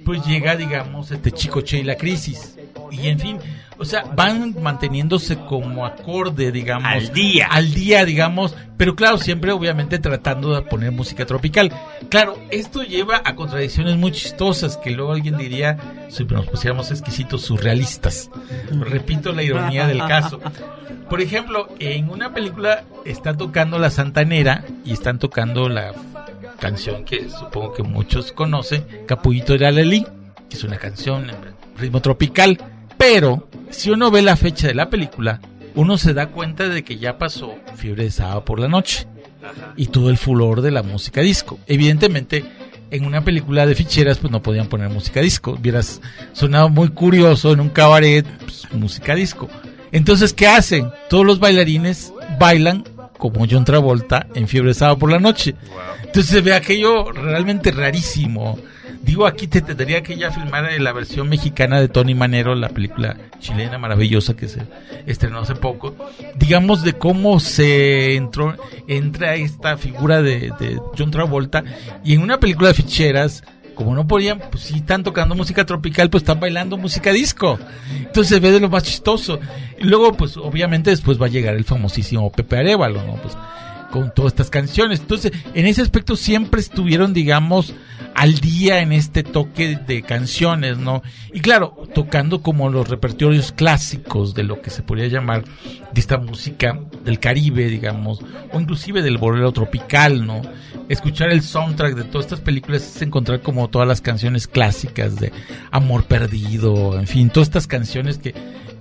pues 0.03 0.25
llega 0.25 0.58
digamos 0.58 1.12
este 1.12 1.32
Chico 1.32 1.62
Che 1.62 1.80
y 1.80 1.84
la 1.84 1.95
crisis. 1.95 2.58
Y 2.91 3.08
en 3.08 3.19
fin, 3.19 3.39
o 3.78 3.86
sea, 3.86 4.04
van 4.15 4.56
manteniéndose 4.62 5.38
como 5.38 5.86
acorde, 5.86 6.52
digamos. 6.52 6.91
Al 6.91 7.12
día. 7.12 7.47
Al 7.50 7.73
día, 7.73 8.06
digamos. 8.06 8.56
Pero 8.78 8.95
claro, 8.95 9.17
siempre 9.17 9.52
obviamente 9.52 10.00
tratando 10.00 10.54
de 10.54 10.62
poner 10.62 10.91
música 10.91 11.26
tropical. 11.26 11.71
Claro, 12.10 12.38
esto 12.52 12.84
lleva 12.84 13.21
a 13.23 13.36
contradicciones 13.36 13.97
muy 13.97 14.12
chistosas 14.12 14.78
que 14.78 14.91
luego 14.91 15.12
alguien 15.12 15.38
diría, 15.38 15.78
si 16.10 16.26
nos 16.26 16.47
pusiéramos 16.47 16.91
exquisitos 16.91 17.41
surrealistas. 17.43 18.30
Repito 18.71 19.32
la 19.34 19.43
ironía 19.43 19.88
del 19.88 20.00
caso. 20.00 20.39
Por 21.10 21.21
ejemplo, 21.21 21.69
en 21.80 22.10
una 22.10 22.34
película 22.34 22.84
está 23.06 23.36
tocando 23.36 23.80
la 23.80 23.89
Santanera 23.89 24.65
y 24.84 24.93
están 24.93 25.19
tocando 25.19 25.69
la 25.69 25.93
canción 26.60 27.06
que 27.06 27.30
supongo 27.30 27.73
que 27.73 27.84
muchos 27.84 28.32
conocen, 28.32 28.86
Capullito 29.08 29.54
de 29.54 29.60
la 29.60 29.71
que 29.71 30.56
es 30.56 30.63
una 30.63 30.78
canción 30.78 31.30
en 31.30 31.36
ritmo 31.78 32.02
tropical. 32.02 32.58
Pero, 32.97 33.47
si 33.69 33.89
uno 33.91 34.12
ve 34.12 34.21
la 34.21 34.36
fecha 34.36 34.67
de 34.67 34.73
la 34.73 34.89
película, 34.89 35.39
uno 35.75 35.97
se 35.97 36.13
da 36.13 36.27
cuenta 36.27 36.69
de 36.69 36.83
que 36.83 36.97
ya 36.97 37.17
pasó 37.17 37.55
Fiebre 37.75 38.05
de 38.05 38.12
Sábado 38.12 38.43
por 38.43 38.60
la 38.60 38.67
Noche 38.67 39.07
y 39.75 39.88
todo 39.88 40.10
el 40.10 40.17
furor 40.17 40.62
de 40.62 40.71
la 40.71 40.83
música 40.83 41.21
disco. 41.21 41.60
Evidentemente, 41.67 42.43
en 42.89 43.05
una 43.05 43.23
película 43.23 43.65
de 43.65 43.75
ficheras, 43.75 44.17
pues 44.17 44.31
no 44.31 44.41
podían 44.41 44.67
poner 44.67 44.89
música 44.89 45.21
disco. 45.21 45.51
Hubieras 45.51 46.01
sonado 46.33 46.69
muy 46.69 46.89
curioso 46.89 47.53
en 47.53 47.60
un 47.60 47.69
cabaret, 47.69 48.25
pues, 48.39 48.63
música 48.73 49.13
disco. 49.15 49.49
Entonces, 49.91 50.33
¿qué 50.33 50.47
hacen? 50.47 50.91
Todos 51.10 51.25
los 51.25 51.39
bailarines 51.39 52.13
bailan 52.39 52.83
como 53.17 53.45
John 53.49 53.65
Travolta 53.65 54.27
en 54.36 54.47
Fiebre 54.47 54.69
de 54.69 54.73
Sábado 54.75 54.99
por 54.99 55.12
la 55.12 55.19
Noche. 55.19 55.55
Entonces 56.03 56.27
se 56.27 56.41
ve 56.41 56.53
aquello 56.53 57.12
realmente 57.12 57.71
rarísimo. 57.71 58.57
Digo, 59.07 59.25
aquí 59.25 59.47
te 59.47 59.61
tendría 59.61 60.03
que 60.03 60.17
ya 60.17 60.31
filmar 60.31 60.69
eh, 60.69 60.81
la 60.81 60.91
versión 60.91 61.29
mexicana 61.29 61.79
de 61.79 61.87
Tony 61.87 62.13
Manero, 62.13 62.53
la 62.55 62.67
película 62.67 63.15
chilena 63.39 63.77
maravillosa 63.77 64.35
que 64.35 64.49
se 64.49 64.63
estrenó 65.05 65.39
hace 65.39 65.55
poco. 65.55 65.95
Digamos 66.35 66.83
de 66.83 66.91
cómo 66.91 67.39
se 67.39 68.15
entró, 68.15 68.55
entra 68.85 69.35
esta 69.35 69.77
figura 69.77 70.21
de, 70.21 70.51
de 70.59 70.81
John 70.97 71.09
Travolta 71.09 71.63
y 72.03 72.15
en 72.15 72.21
una 72.21 72.41
película 72.41 72.67
de 72.67 72.73
ficheras, 72.73 73.45
como 73.75 73.95
no 73.95 74.07
podían, 74.07 74.39
pues 74.51 74.63
sí 74.63 74.77
están 74.79 75.03
tocando 75.03 75.35
música 75.35 75.65
tropical, 75.65 76.09
pues 76.09 76.23
están 76.23 76.41
bailando 76.41 76.75
música 76.77 77.13
disco. 77.13 77.57
Entonces 77.99 78.27
se 78.27 78.39
ve 78.41 78.51
de 78.51 78.59
lo 78.59 78.69
más 78.69 78.83
chistoso. 78.83 79.39
Y 79.79 79.85
luego, 79.85 80.11
pues 80.13 80.35
obviamente 80.35 80.89
después 80.89 81.21
va 81.21 81.27
a 81.27 81.29
llegar 81.29 81.55
el 81.55 81.63
famosísimo 81.63 82.29
Pepe 82.29 82.57
Arevalo, 82.57 83.03
¿no? 83.03 83.15
Pues 83.21 83.37
con 83.97 84.13
todas 84.13 84.33
estas 84.33 84.51
canciones. 84.51 84.99
Entonces, 84.99 85.31
en 85.55 85.65
ese 85.65 85.81
aspecto 85.81 86.15
siempre 86.15 86.62
estuvieron, 86.62 87.13
digamos, 87.13 87.73
al 88.13 88.36
día 88.36 88.81
en 88.81 88.91
este 88.91 89.23
toque 89.23 89.75
de 89.75 90.03
canciones, 90.03 90.77
¿no? 90.77 91.01
Y 91.33 91.39
claro, 91.39 91.75
tocando 91.95 92.43
como 92.43 92.69
los 92.69 92.89
repertorios 92.89 93.51
clásicos 93.51 94.36
de 94.36 94.43
lo 94.43 94.62
que 94.62 94.69
se 94.69 94.83
podría 94.83 95.07
llamar 95.07 95.45
de 95.45 95.99
esta 95.99 96.17
música 96.17 96.79
del 97.03 97.19
Caribe, 97.19 97.69
digamos, 97.69 98.19
o 98.51 98.60
inclusive 98.60 99.01
del 99.01 99.17
bolero 99.17 99.51
tropical, 99.51 100.27
¿no? 100.27 100.41
Escuchar 100.89 101.31
el 101.31 101.41
soundtrack 101.41 101.95
de 101.95 102.03
todas 102.03 102.27
estas 102.27 102.41
películas 102.41 102.83
es 102.83 103.01
encontrar 103.01 103.41
como 103.41 103.67
todas 103.67 103.88
las 103.88 104.01
canciones 104.01 104.47
clásicas 104.47 105.15
de 105.15 105.31
Amor 105.71 106.03
Perdido, 106.03 106.99
en 106.99 107.07
fin, 107.07 107.29
todas 107.29 107.47
estas 107.47 107.67
canciones 107.67 108.19
que 108.19 108.36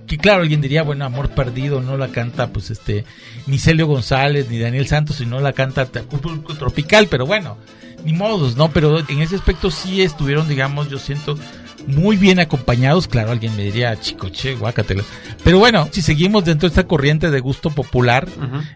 que 0.07 0.17
claro, 0.17 0.41
alguien 0.41 0.61
diría, 0.61 0.83
bueno, 0.83 1.05
Amor 1.05 1.29
Perdido 1.29 1.81
no 1.81 1.97
la 1.97 2.07
canta 2.07 2.47
pues 2.47 2.71
este 2.71 3.05
ni 3.45 3.59
Celio 3.59 3.87
González 3.87 4.49
ni 4.49 4.57
Daniel 4.57 4.87
Santos, 4.87 5.17
sino 5.17 5.39
la 5.39 5.53
canta 5.53 5.85
Tropical, 5.85 7.07
pero 7.07 7.25
bueno, 7.25 7.57
ni 8.03 8.13
modos, 8.13 8.55
¿no? 8.55 8.71
Pero 8.71 8.99
en 8.99 9.21
ese 9.21 9.35
aspecto 9.35 9.69
sí 9.69 10.01
estuvieron, 10.01 10.47
digamos, 10.47 10.89
yo 10.89 10.97
siento 10.97 11.37
muy 11.85 12.17
bien 12.17 12.39
acompañados, 12.39 13.07
claro, 13.07 13.31
alguien 13.31 13.55
me 13.55 13.63
diría, 13.63 13.99
chico, 13.99 14.29
che, 14.29 14.55
guácatela. 14.55 15.03
Pero 15.43 15.59
bueno, 15.59 15.87
si 15.91 16.01
seguimos 16.01 16.43
dentro 16.43 16.67
de 16.67 16.73
esta 16.73 16.87
corriente 16.87 17.29
de 17.29 17.39
gusto 17.39 17.69
popular, 17.69 18.27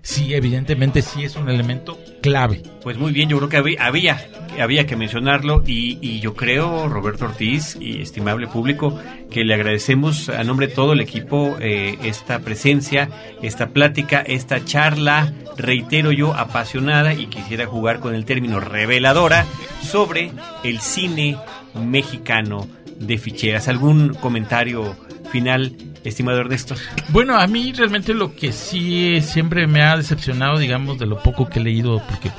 sí, 0.01 0.33
evidentemente 0.33 1.01
sí 1.01 1.23
es 1.23 1.35
un 1.35 1.49
elemento 1.49 1.99
clave. 2.21 2.61
Pues 2.83 2.97
muy 2.97 3.11
bien, 3.11 3.29
yo 3.29 3.37
creo 3.37 3.49
que 3.49 3.57
había, 3.57 3.85
había, 3.85 4.25
había 4.59 4.85
que 4.85 4.95
mencionarlo 4.95 5.63
y, 5.65 5.97
y 6.01 6.19
yo 6.19 6.35
creo, 6.35 6.87
Roberto 6.87 7.25
Ortiz 7.25 7.77
y 7.79 8.01
estimable 8.01 8.47
público, 8.47 8.97
que 9.29 9.43
le 9.43 9.53
agradecemos 9.53 10.29
a 10.29 10.43
nombre 10.43 10.67
de 10.67 10.73
todo 10.73 10.93
el 10.93 11.01
equipo 11.01 11.57
eh, 11.59 11.97
esta 12.03 12.39
presencia, 12.39 13.09
esta 13.41 13.69
plática, 13.69 14.21
esta 14.21 14.63
charla, 14.63 15.33
reitero 15.57 16.11
yo, 16.11 16.33
apasionada 16.33 17.13
y 17.13 17.27
quisiera 17.27 17.65
jugar 17.65 17.99
con 17.99 18.15
el 18.15 18.25
término 18.25 18.59
reveladora 18.59 19.45
sobre 19.81 20.31
el 20.63 20.79
cine 20.79 21.37
mexicano 21.73 22.67
de 23.02 23.17
ficheras. 23.17 23.67
¿Algún 23.67 24.13
comentario 24.13 24.95
final, 25.31 25.73
estimado 26.04 26.39
Ernesto? 26.39 26.75
Bueno, 27.10 27.37
a 27.37 27.47
mí 27.47 27.73
realmente 27.73 28.13
lo 28.13 28.35
que 28.35 28.52
sí 28.52 29.21
siempre 29.21 29.67
me 29.67 29.81
ha 29.81 29.97
decepcionado, 29.97 30.58
digamos, 30.58 30.99
de 30.99 31.06
lo 31.06 31.21
poco 31.21 31.47
que 31.49 31.60
he 31.60 31.63
leído, 31.63 32.02
porque 32.08 32.31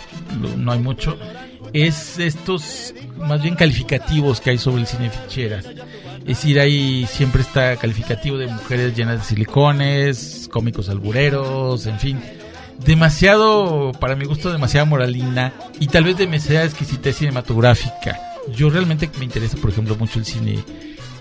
no 0.56 0.72
hay 0.72 0.78
mucho, 0.78 1.18
es 1.72 2.18
estos 2.18 2.94
más 3.16 3.42
bien 3.42 3.54
calificativos 3.54 4.40
que 4.40 4.50
hay 4.50 4.58
sobre 4.58 4.82
el 4.82 4.86
cine 4.86 5.10
ficheras. 5.10 5.66
Es 6.20 6.26
decir, 6.26 6.60
ahí 6.60 7.06
siempre 7.08 7.42
está 7.42 7.76
calificativo 7.76 8.38
de 8.38 8.46
mujeres 8.46 8.96
llenas 8.96 9.18
de 9.18 9.24
silicones, 9.24 10.48
cómicos 10.52 10.88
albureros, 10.88 11.86
en 11.86 11.98
fin. 11.98 12.20
Demasiado, 12.84 13.92
para 13.98 14.16
mi 14.16 14.24
gusto, 14.24 14.52
demasiada 14.52 14.84
moralina 14.84 15.52
y 15.80 15.88
tal 15.88 16.04
vez 16.04 16.16
demasiada 16.16 16.64
exquisitez 16.64 17.16
cinematográfica. 17.16 18.32
Yo 18.55 18.70
realmente 18.70 19.11
me 19.18 19.24
interesa, 19.24 19.57
por 19.57 19.70
ejemplo, 19.70 19.97
mucho 19.97 20.18
el 20.18 20.24
cine 20.24 20.64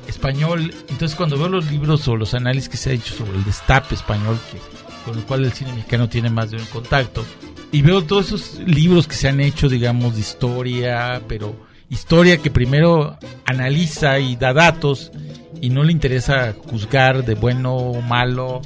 español. 0.08 0.74
Entonces, 0.90 1.16
cuando 1.16 1.38
veo 1.38 1.50
los 1.50 1.72
libros 1.72 2.08
o 2.08 2.16
los 2.16 2.34
análisis 2.34 2.70
que 2.70 2.78
se 2.78 2.92
ha 2.92 2.94
hecho 2.94 3.14
sobre 3.14 3.38
el 3.38 3.44
destape 3.44 3.96
español, 3.96 4.38
que, 4.52 4.58
con 5.06 5.18
el 5.18 5.26
cual 5.26 5.46
el 5.46 5.54
cine 5.54 5.74
mexicano 5.74 6.10
tiene 6.10 6.30
más 6.30 6.52
de 6.52 6.58
un 6.58 6.66
contacto, 6.66 7.26
y 7.72 7.82
veo 7.82 8.04
todos 8.04 8.28
esos 8.28 8.60
libros 8.66 9.08
que 9.08 9.16
se 9.16 9.30
han 9.30 9.40
hecho, 9.40 9.70
digamos, 9.70 10.16
de 10.16 10.22
historia, 10.22 11.22
pero 11.28 11.56
historia 11.92 12.38
que 12.38 12.50
primero 12.50 13.18
analiza 13.46 14.18
y 14.18 14.38
da 14.38 14.54
datos 14.54 15.12
y 15.62 15.70
no 15.70 15.84
le 15.84 15.92
interesa 15.92 16.54
juzgar 16.54 17.24
de 17.24 17.36
bueno 17.36 17.76
o 17.76 18.02
malo, 18.02 18.62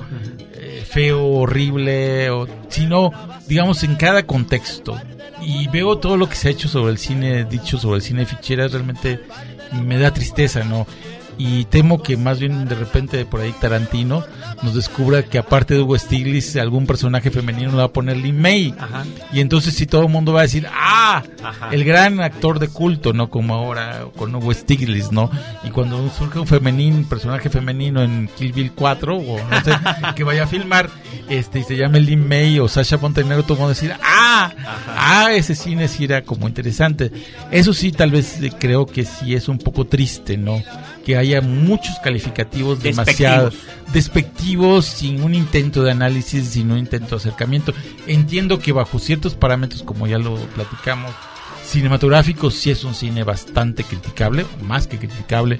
eh, 0.53 0.85
feo, 0.87 1.25
horrible, 1.25 2.29
o, 2.29 2.47
sino, 2.69 3.11
digamos, 3.47 3.83
en 3.83 3.95
cada 3.95 4.23
contexto. 4.23 4.97
Y 5.41 5.67
veo 5.67 5.97
todo 5.97 6.15
lo 6.15 6.29
que 6.29 6.35
se 6.35 6.47
ha 6.47 6.51
hecho 6.51 6.69
sobre 6.69 6.91
el 6.91 6.97
cine, 6.97 7.43
dicho 7.43 7.77
sobre 7.77 7.97
el 7.97 8.01
cine 8.03 8.21
de 8.21 8.27
ficheras, 8.27 8.71
realmente 8.71 9.19
me 9.83 9.97
da 9.97 10.13
tristeza, 10.13 10.63
¿no? 10.63 10.87
Y 11.37 11.65
temo 11.65 12.01
que 12.01 12.17
más 12.17 12.39
bien 12.39 12.67
de 12.67 12.75
repente 12.75 13.25
por 13.25 13.41
ahí 13.41 13.53
Tarantino 13.59 14.23
nos 14.63 14.73
descubra 14.73 15.23
que 15.23 15.37
aparte 15.37 15.73
de 15.73 15.81
Hugo 15.81 15.97
Stiglitz 15.97 16.55
algún 16.55 16.87
personaje 16.87 17.31
femenino 17.31 17.71
le 17.71 17.77
va 17.77 17.83
a 17.85 17.93
poner 17.93 18.17
Lin 18.17 18.39
May. 18.39 18.73
Y 19.33 19.41
entonces 19.41 19.73
si 19.73 19.85
todo 19.85 20.03
el 20.03 20.09
mundo 20.09 20.33
va 20.33 20.41
a 20.41 20.43
decir 20.43 20.67
ah 20.71 21.23
el 21.71 21.83
gran 21.83 22.21
actor 22.21 22.59
de 22.59 22.67
culto 22.67 23.13
no 23.13 23.29
como 23.29 23.53
ahora 23.53 24.05
con 24.15 24.33
Hugo 24.33 24.53
Stiglitz 24.53 25.11
no 25.11 25.29
y 25.63 25.69
cuando 25.69 26.09
surge 26.09 26.39
un 26.39 26.47
femenino 26.47 27.07
personaje 27.07 27.49
femenino 27.49 28.01
en 28.01 28.29
Kill 28.37 28.53
Bill 28.53 28.71
4 28.73 29.17
o 29.17 29.37
no 29.37 29.61
sé 29.63 29.71
que 30.15 30.23
vaya 30.23 30.43
a 30.43 30.47
filmar 30.47 30.89
este 31.29 31.59
y 31.59 31.63
se 31.63 31.75
llame 31.75 31.99
Lin 31.99 32.27
May 32.27 32.59
o 32.59 32.67
Sasha 32.67 32.97
Montenegro 32.97 33.43
todo 33.43 33.53
el 33.53 33.59
mundo 33.59 33.73
decir 33.73 33.93
ah 34.03 34.51
ah 34.87 35.33
ese 35.33 35.55
cine 35.55 35.87
sí 35.87 36.05
era 36.05 36.23
como 36.23 36.47
interesante 36.47 37.11
eso 37.51 37.73
sí 37.73 37.91
tal 37.91 38.11
vez 38.11 38.41
eh, 38.41 38.51
creo 38.57 38.85
que 38.85 39.05
sí 39.05 39.33
es 39.33 39.47
un 39.47 39.57
poco 39.57 39.85
triste 39.85 40.37
no 40.37 40.61
que 41.05 41.15
haya 41.15 41.39
muchos 41.39 41.99
calificativos 41.99 42.81
demasiado 42.81 43.51
despectivos 43.93 44.85
sin 44.85 45.21
un 45.21 45.35
intento 45.35 45.83
de 45.83 45.91
análisis, 45.91 46.47
sin 46.47 46.71
un 46.71 46.79
intento 46.79 47.11
de 47.11 47.15
acercamiento. 47.17 47.73
Entiendo 48.07 48.57
que 48.59 48.71
bajo 48.71 48.97
ciertos 48.97 49.35
parámetros, 49.35 49.83
como 49.83 50.07
ya 50.07 50.17
lo 50.17 50.35
platicamos, 50.35 51.11
cinematográficos 51.63 52.55
sí 52.55 52.71
es 52.71 52.83
un 52.83 52.95
cine 52.95 53.23
bastante 53.23 53.83
criticable, 53.83 54.45
más 54.63 54.87
que 54.87 54.97
criticable, 54.97 55.59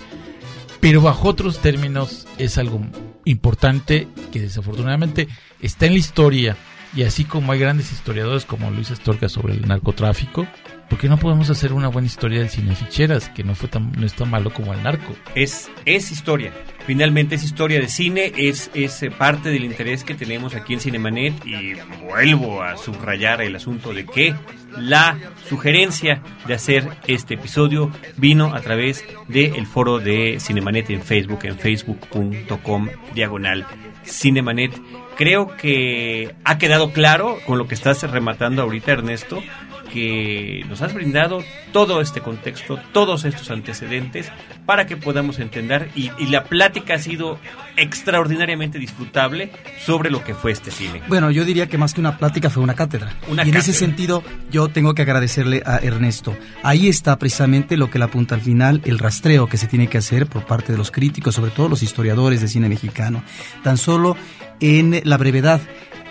pero 0.81 1.01
bajo 1.01 1.29
otros 1.29 1.59
términos 1.59 2.27
es 2.39 2.57
algo 2.57 2.81
importante 3.23 4.07
que 4.31 4.41
desafortunadamente 4.41 5.27
está 5.61 5.85
en 5.85 5.93
la 5.93 5.99
historia 5.99 6.57
y 6.95 7.03
así 7.03 7.23
como 7.23 7.51
hay 7.51 7.59
grandes 7.59 7.91
historiadores 7.91 8.45
como 8.45 8.71
Luis 8.71 8.89
Astorga 8.89 9.29
sobre 9.29 9.53
el 9.53 9.67
narcotráfico, 9.67 10.47
¿por 10.89 10.99
qué 10.99 11.09
no 11.09 11.17
podemos 11.17 11.49
hacer 11.49 11.73
una 11.73 11.87
buena 11.87 12.07
historia 12.07 12.39
del 12.39 12.49
cine 12.49 12.75
ficheras 12.75 13.29
que 13.29 13.43
no 13.43 13.55
fue 13.55 13.69
tan 13.69 13.91
no 13.91 14.05
es 14.05 14.13
tan 14.13 14.29
malo 14.29 14.53
como 14.53 14.73
el 14.73 14.83
narco? 14.83 15.15
Es 15.35 15.69
es 15.85 16.11
historia. 16.11 16.51
Finalmente 16.85 17.35
es 17.35 17.43
historia 17.43 17.79
de 17.79 17.87
cine, 17.87 18.31
es, 18.37 18.69
es 18.75 19.01
eh, 19.01 19.09
parte 19.09 19.49
del 19.49 19.65
interés 19.65 20.03
que 20.03 20.13
tenemos 20.13 20.53
aquí 20.53 20.75
en 20.75 20.79
Cinemanet 20.79 21.33
y 21.43 21.73
vuelvo 22.03 22.61
a 22.61 22.77
subrayar 22.77 23.41
el 23.41 23.55
asunto 23.55 23.91
de 23.91 24.05
que 24.05 24.35
la 24.77 25.17
sugerencia 25.49 26.21
de 26.45 26.53
hacer 26.53 26.87
este 27.07 27.35
episodio 27.35 27.91
vino 28.17 28.53
a 28.53 28.61
través 28.61 29.03
del 29.27 29.65
foro 29.65 29.97
de 29.97 30.37
Cinemanet 30.39 30.91
en 30.91 31.01
Facebook, 31.01 31.39
en 31.43 31.57
facebook.com 31.57 32.89
diagonal 33.15 33.65
Cinemanet. 34.05 34.79
Creo 35.17 35.55
que 35.55 36.35
ha 36.43 36.57
quedado 36.57 36.91
claro 36.91 37.39
con 37.47 37.57
lo 37.57 37.67
que 37.67 37.73
estás 37.73 38.03
rematando 38.03 38.61
ahorita, 38.61 38.91
Ernesto, 38.91 39.41
que 39.95 40.65
nos 40.67 40.81
has 40.81 40.93
brindado 40.93 41.41
todo 41.71 42.01
este 42.01 42.19
contexto, 42.19 42.77
todos 42.91 43.23
estos 43.23 43.49
antecedentes 43.49 44.29
para 44.65 44.85
que 44.85 44.97
podamos 44.97 45.39
entender 45.39 45.89
y, 45.95 46.11
y, 46.19 46.25
la 46.25 46.43
plática 46.43 46.95
ha 46.95 46.99
sido 46.99 47.39
extraordinariamente 47.77 48.77
disfrutable 48.77 49.51
sobre 49.85 50.11
lo 50.11 50.21
que 50.21 50.33
fue 50.33 50.51
este 50.51 50.69
cine. 50.69 51.01
Bueno, 51.07 51.31
yo 51.31 51.45
diría 51.45 51.69
que 51.69 51.77
más 51.77 51.93
que 51.93 52.01
una 52.01 52.17
plática 52.17 52.49
fue 52.49 52.61
una 52.61 52.73
cátedra. 52.73 53.13
Una 53.29 53.43
y 53.43 53.47
en 53.47 53.53
cátedra. 53.53 53.59
ese 53.59 53.73
sentido 53.73 54.21
yo 54.51 54.67
tengo 54.67 54.93
que 54.95 55.03
agradecerle 55.03 55.63
a 55.65 55.77
Ernesto. 55.77 56.35
Ahí 56.61 56.89
está 56.89 57.17
precisamente 57.17 57.77
lo 57.77 57.89
que 57.89 57.97
le 57.97 58.03
apunta 58.03 58.35
al 58.35 58.41
final, 58.41 58.81
el 58.83 58.99
rastreo 58.99 59.47
que 59.47 59.55
se 59.55 59.67
tiene 59.67 59.87
que 59.87 59.97
hacer 59.97 60.27
por 60.27 60.45
parte 60.45 60.73
de 60.73 60.77
los 60.77 60.91
críticos, 60.91 61.35
sobre 61.35 61.51
todo 61.51 61.69
los 61.69 61.83
historiadores 61.83 62.41
de 62.41 62.49
cine 62.49 62.67
mexicano. 62.67 63.23
Tan 63.63 63.77
solo 63.77 64.17
en 64.59 64.99
la 65.05 65.15
brevedad 65.15 65.61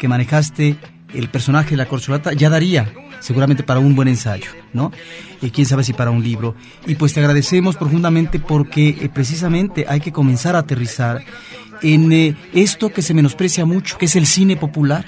que 0.00 0.08
manejaste 0.08 0.76
el 1.12 1.28
personaje 1.28 1.72
de 1.72 1.76
la 1.76 1.86
corcholata 1.86 2.32
ya 2.32 2.48
daría 2.48 2.90
seguramente 3.20 3.62
para 3.62 3.80
un 3.80 3.94
buen 3.94 4.08
ensayo, 4.08 4.50
¿no? 4.72 4.92
Y 5.40 5.50
quién 5.50 5.66
sabe 5.66 5.84
si 5.84 5.92
para 5.92 6.10
un 6.10 6.22
libro. 6.22 6.54
Y 6.86 6.94
pues 6.94 7.12
te 7.12 7.20
agradecemos 7.20 7.76
profundamente 7.76 8.38
porque 8.38 8.88
eh, 8.88 9.10
precisamente 9.12 9.86
hay 9.88 10.00
que 10.00 10.12
comenzar 10.12 10.56
a 10.56 10.60
aterrizar 10.60 11.24
en 11.82 12.12
eh, 12.12 12.36
esto 12.52 12.92
que 12.92 13.02
se 13.02 13.14
menosprecia 13.14 13.64
mucho, 13.64 13.98
que 13.98 14.06
es 14.06 14.16
el 14.16 14.26
cine 14.26 14.56
popular, 14.56 15.04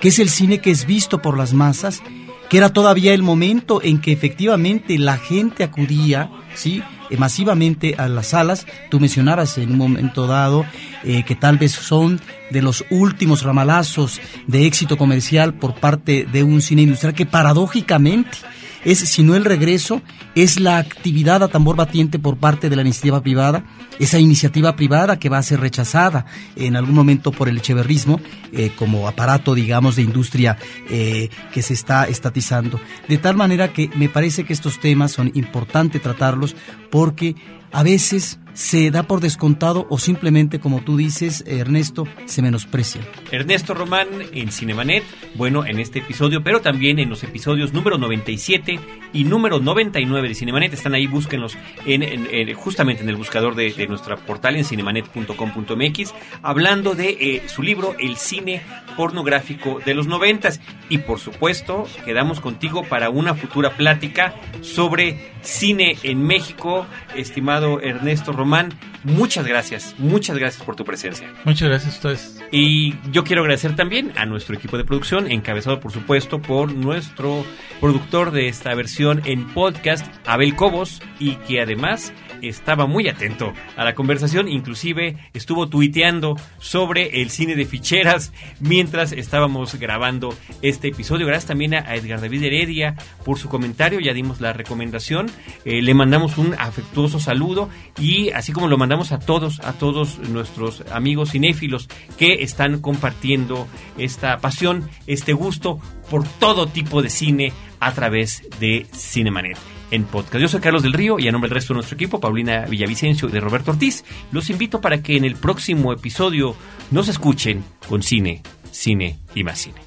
que 0.00 0.08
es 0.08 0.18
el 0.18 0.28
cine 0.28 0.60
que 0.60 0.70
es 0.70 0.86
visto 0.86 1.22
por 1.22 1.36
las 1.36 1.52
masas, 1.52 2.02
que 2.48 2.58
era 2.58 2.72
todavía 2.72 3.14
el 3.14 3.22
momento 3.22 3.82
en 3.82 4.00
que 4.00 4.12
efectivamente 4.12 4.98
la 4.98 5.18
gente 5.18 5.64
acudía, 5.64 6.30
¿sí? 6.54 6.82
Eh, 7.10 7.16
masivamente 7.16 7.94
a 7.98 8.08
las 8.08 8.28
salas. 8.28 8.66
Tú 8.90 9.00
mencionabas 9.00 9.58
en 9.58 9.72
un 9.72 9.78
momento 9.78 10.26
dado 10.26 10.64
eh, 11.04 11.24
que 11.24 11.34
tal 11.34 11.58
vez 11.58 11.72
son 11.72 12.20
de 12.50 12.62
los 12.62 12.84
últimos 12.90 13.42
ramalazos 13.42 14.20
de 14.46 14.66
éxito 14.66 14.96
comercial 14.96 15.54
por 15.54 15.74
parte 15.74 16.26
de 16.30 16.42
un 16.42 16.62
cine 16.62 16.82
industrial 16.82 17.14
que 17.14 17.26
paradójicamente 17.26 18.38
es, 18.84 18.98
si 18.98 19.22
no 19.22 19.34
el 19.34 19.44
regreso, 19.44 20.02
es 20.34 20.60
la 20.60 20.78
actividad 20.78 21.42
a 21.42 21.48
tambor 21.48 21.76
batiente 21.76 22.18
por 22.18 22.36
parte 22.36 22.68
de 22.68 22.76
la 22.76 22.82
iniciativa 22.82 23.22
privada, 23.22 23.64
esa 23.98 24.18
iniciativa 24.18 24.76
privada 24.76 25.18
que 25.18 25.28
va 25.28 25.38
a 25.38 25.42
ser 25.42 25.60
rechazada 25.60 26.26
en 26.56 26.76
algún 26.76 26.94
momento 26.94 27.32
por 27.32 27.48
el 27.48 27.58
echeverrismo 27.58 28.20
eh, 28.52 28.70
como 28.76 29.08
aparato, 29.08 29.54
digamos, 29.54 29.96
de 29.96 30.02
industria 30.02 30.58
eh, 30.90 31.28
que 31.52 31.62
se 31.62 31.74
está 31.74 32.04
estatizando. 32.04 32.80
De 33.08 33.18
tal 33.18 33.36
manera 33.36 33.72
que 33.72 33.90
me 33.96 34.08
parece 34.08 34.44
que 34.44 34.52
estos 34.52 34.78
temas 34.80 35.12
son 35.12 35.30
importantes 35.34 36.02
tratarlos 36.02 36.54
porque 36.90 37.34
a 37.72 37.82
veces 37.82 38.38
se 38.56 38.90
da 38.90 39.02
por 39.02 39.20
descontado 39.20 39.86
o 39.90 39.98
simplemente, 39.98 40.60
como 40.60 40.80
tú 40.80 40.96
dices, 40.96 41.44
Ernesto, 41.46 42.08
se 42.24 42.40
menosprecia. 42.40 43.02
Ernesto 43.30 43.74
Román 43.74 44.08
en 44.32 44.50
Cinemanet, 44.50 45.04
bueno, 45.34 45.66
en 45.66 45.78
este 45.78 45.98
episodio, 45.98 46.42
pero 46.42 46.62
también 46.62 46.98
en 46.98 47.10
los 47.10 47.22
episodios 47.22 47.74
número 47.74 47.98
97 47.98 48.80
y 49.12 49.24
número 49.24 49.60
99 49.60 50.28
de 50.28 50.34
Cinemanet. 50.34 50.72
Están 50.72 50.94
ahí, 50.94 51.06
búsquenlos 51.06 51.54
en, 51.84 52.02
en, 52.02 52.28
en, 52.30 52.54
justamente 52.54 53.02
en 53.02 53.10
el 53.10 53.16
buscador 53.16 53.54
de, 53.56 53.72
de 53.72 53.86
nuestra 53.88 54.16
portal 54.16 54.56
en 54.56 54.64
cinemanet.com.mx, 54.64 56.14
hablando 56.42 56.94
de 56.94 57.10
eh, 57.10 57.42
su 57.48 57.62
libro 57.62 57.94
El 57.98 58.16
cine 58.16 58.62
pornográfico 58.96 59.80
de 59.84 59.92
los 59.92 60.06
noventas. 60.06 60.62
Y 60.88 60.98
por 60.98 61.20
supuesto, 61.20 61.86
quedamos 62.06 62.40
contigo 62.40 62.84
para 62.84 63.10
una 63.10 63.34
futura 63.34 63.76
plática 63.76 64.34
sobre 64.62 65.32
cine 65.42 65.98
en 66.02 66.26
México, 66.26 66.86
estimado 67.14 67.82
Ernesto 67.82 68.32
Román. 68.46 68.72
Muchas 69.02 69.44
gracias, 69.44 69.96
muchas 69.98 70.38
gracias 70.38 70.64
por 70.64 70.76
tu 70.76 70.84
presencia. 70.84 71.32
Muchas 71.44 71.68
gracias 71.68 71.94
a 71.94 71.96
ustedes. 71.96 72.44
Y 72.52 72.94
yo 73.10 73.24
quiero 73.24 73.42
agradecer 73.42 73.74
también 73.74 74.12
a 74.16 74.24
nuestro 74.24 74.54
equipo 74.54 74.78
de 74.78 74.84
producción, 74.84 75.28
encabezado 75.28 75.80
por 75.80 75.90
supuesto 75.90 76.40
por 76.40 76.72
nuestro 76.72 77.44
productor 77.80 78.30
de 78.30 78.46
esta 78.46 78.72
versión 78.76 79.22
en 79.24 79.48
podcast, 79.52 80.06
Abel 80.26 80.54
Cobos, 80.54 81.02
y 81.18 81.34
que 81.48 81.60
además 81.60 82.12
estaba 82.42 82.86
muy 82.86 83.08
atento 83.08 83.52
a 83.76 83.84
la 83.84 83.94
conversación, 83.94 84.48
inclusive 84.48 85.16
estuvo 85.34 85.68
tuiteando 85.68 86.36
sobre 86.58 87.22
el 87.22 87.30
cine 87.30 87.56
de 87.56 87.66
ficheras 87.66 88.32
mientras 88.60 89.12
estábamos 89.12 89.74
grabando 89.76 90.34
este 90.62 90.88
episodio. 90.88 91.26
Gracias 91.26 91.48
también 91.48 91.74
a 91.74 91.94
Edgar 91.94 92.20
David 92.20 92.44
Heredia 92.44 92.96
por 93.24 93.38
su 93.38 93.48
comentario, 93.48 94.00
ya 94.00 94.12
dimos 94.12 94.40
la 94.40 94.52
recomendación, 94.52 95.30
eh, 95.64 95.82
le 95.82 95.94
mandamos 95.94 96.38
un 96.38 96.54
afectuoso 96.58 97.20
saludo 97.20 97.68
y 97.98 98.30
así 98.30 98.52
como 98.52 98.68
lo 98.68 98.78
mandamos 98.78 99.12
a 99.12 99.18
todos, 99.18 99.60
a 99.60 99.72
todos 99.72 100.18
nuestros 100.18 100.82
amigos 100.92 101.32
cinéfilos 101.32 101.88
que 102.18 102.42
están 102.42 102.80
compartiendo 102.80 103.66
esta 103.98 104.38
pasión, 104.38 104.88
este 105.06 105.32
gusto 105.32 105.80
por 106.10 106.26
todo 106.26 106.66
tipo 106.66 107.02
de 107.02 107.10
cine 107.10 107.52
a 107.80 107.92
través 107.92 108.42
de 108.60 108.86
Cinemanet 108.94 109.75
en 109.90 110.04
podcast. 110.04 110.38
Yo 110.38 110.48
soy 110.48 110.60
Carlos 110.60 110.82
del 110.82 110.92
Río 110.92 111.18
y 111.18 111.28
a 111.28 111.32
nombre 111.32 111.48
del 111.48 111.56
resto 111.56 111.72
de 111.72 111.76
nuestro 111.76 111.94
equipo, 111.94 112.20
Paulina 112.20 112.66
Villavicencio 112.66 113.28
y 113.28 113.32
de 113.32 113.40
Roberto 113.40 113.70
Ortiz, 113.70 114.04
los 114.32 114.50
invito 114.50 114.80
para 114.80 115.02
que 115.02 115.16
en 115.16 115.24
el 115.24 115.36
próximo 115.36 115.92
episodio 115.92 116.54
nos 116.90 117.08
escuchen 117.08 117.64
con 117.88 118.02
cine, 118.02 118.42
cine 118.70 119.18
y 119.34 119.44
más 119.44 119.58
cine. 119.58 119.80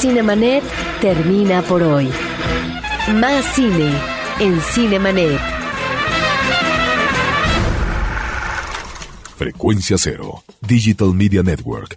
Cinemanet 0.00 0.62
termina 1.00 1.62
por 1.62 1.82
hoy. 1.82 2.08
Más 3.14 3.44
cine 3.54 3.92
en 4.38 4.60
Cinemanet. 4.60 5.40
Frecuencia 9.36 9.96
Cero, 9.98 10.42
Digital 10.60 11.14
Media 11.14 11.42
Network, 11.42 11.96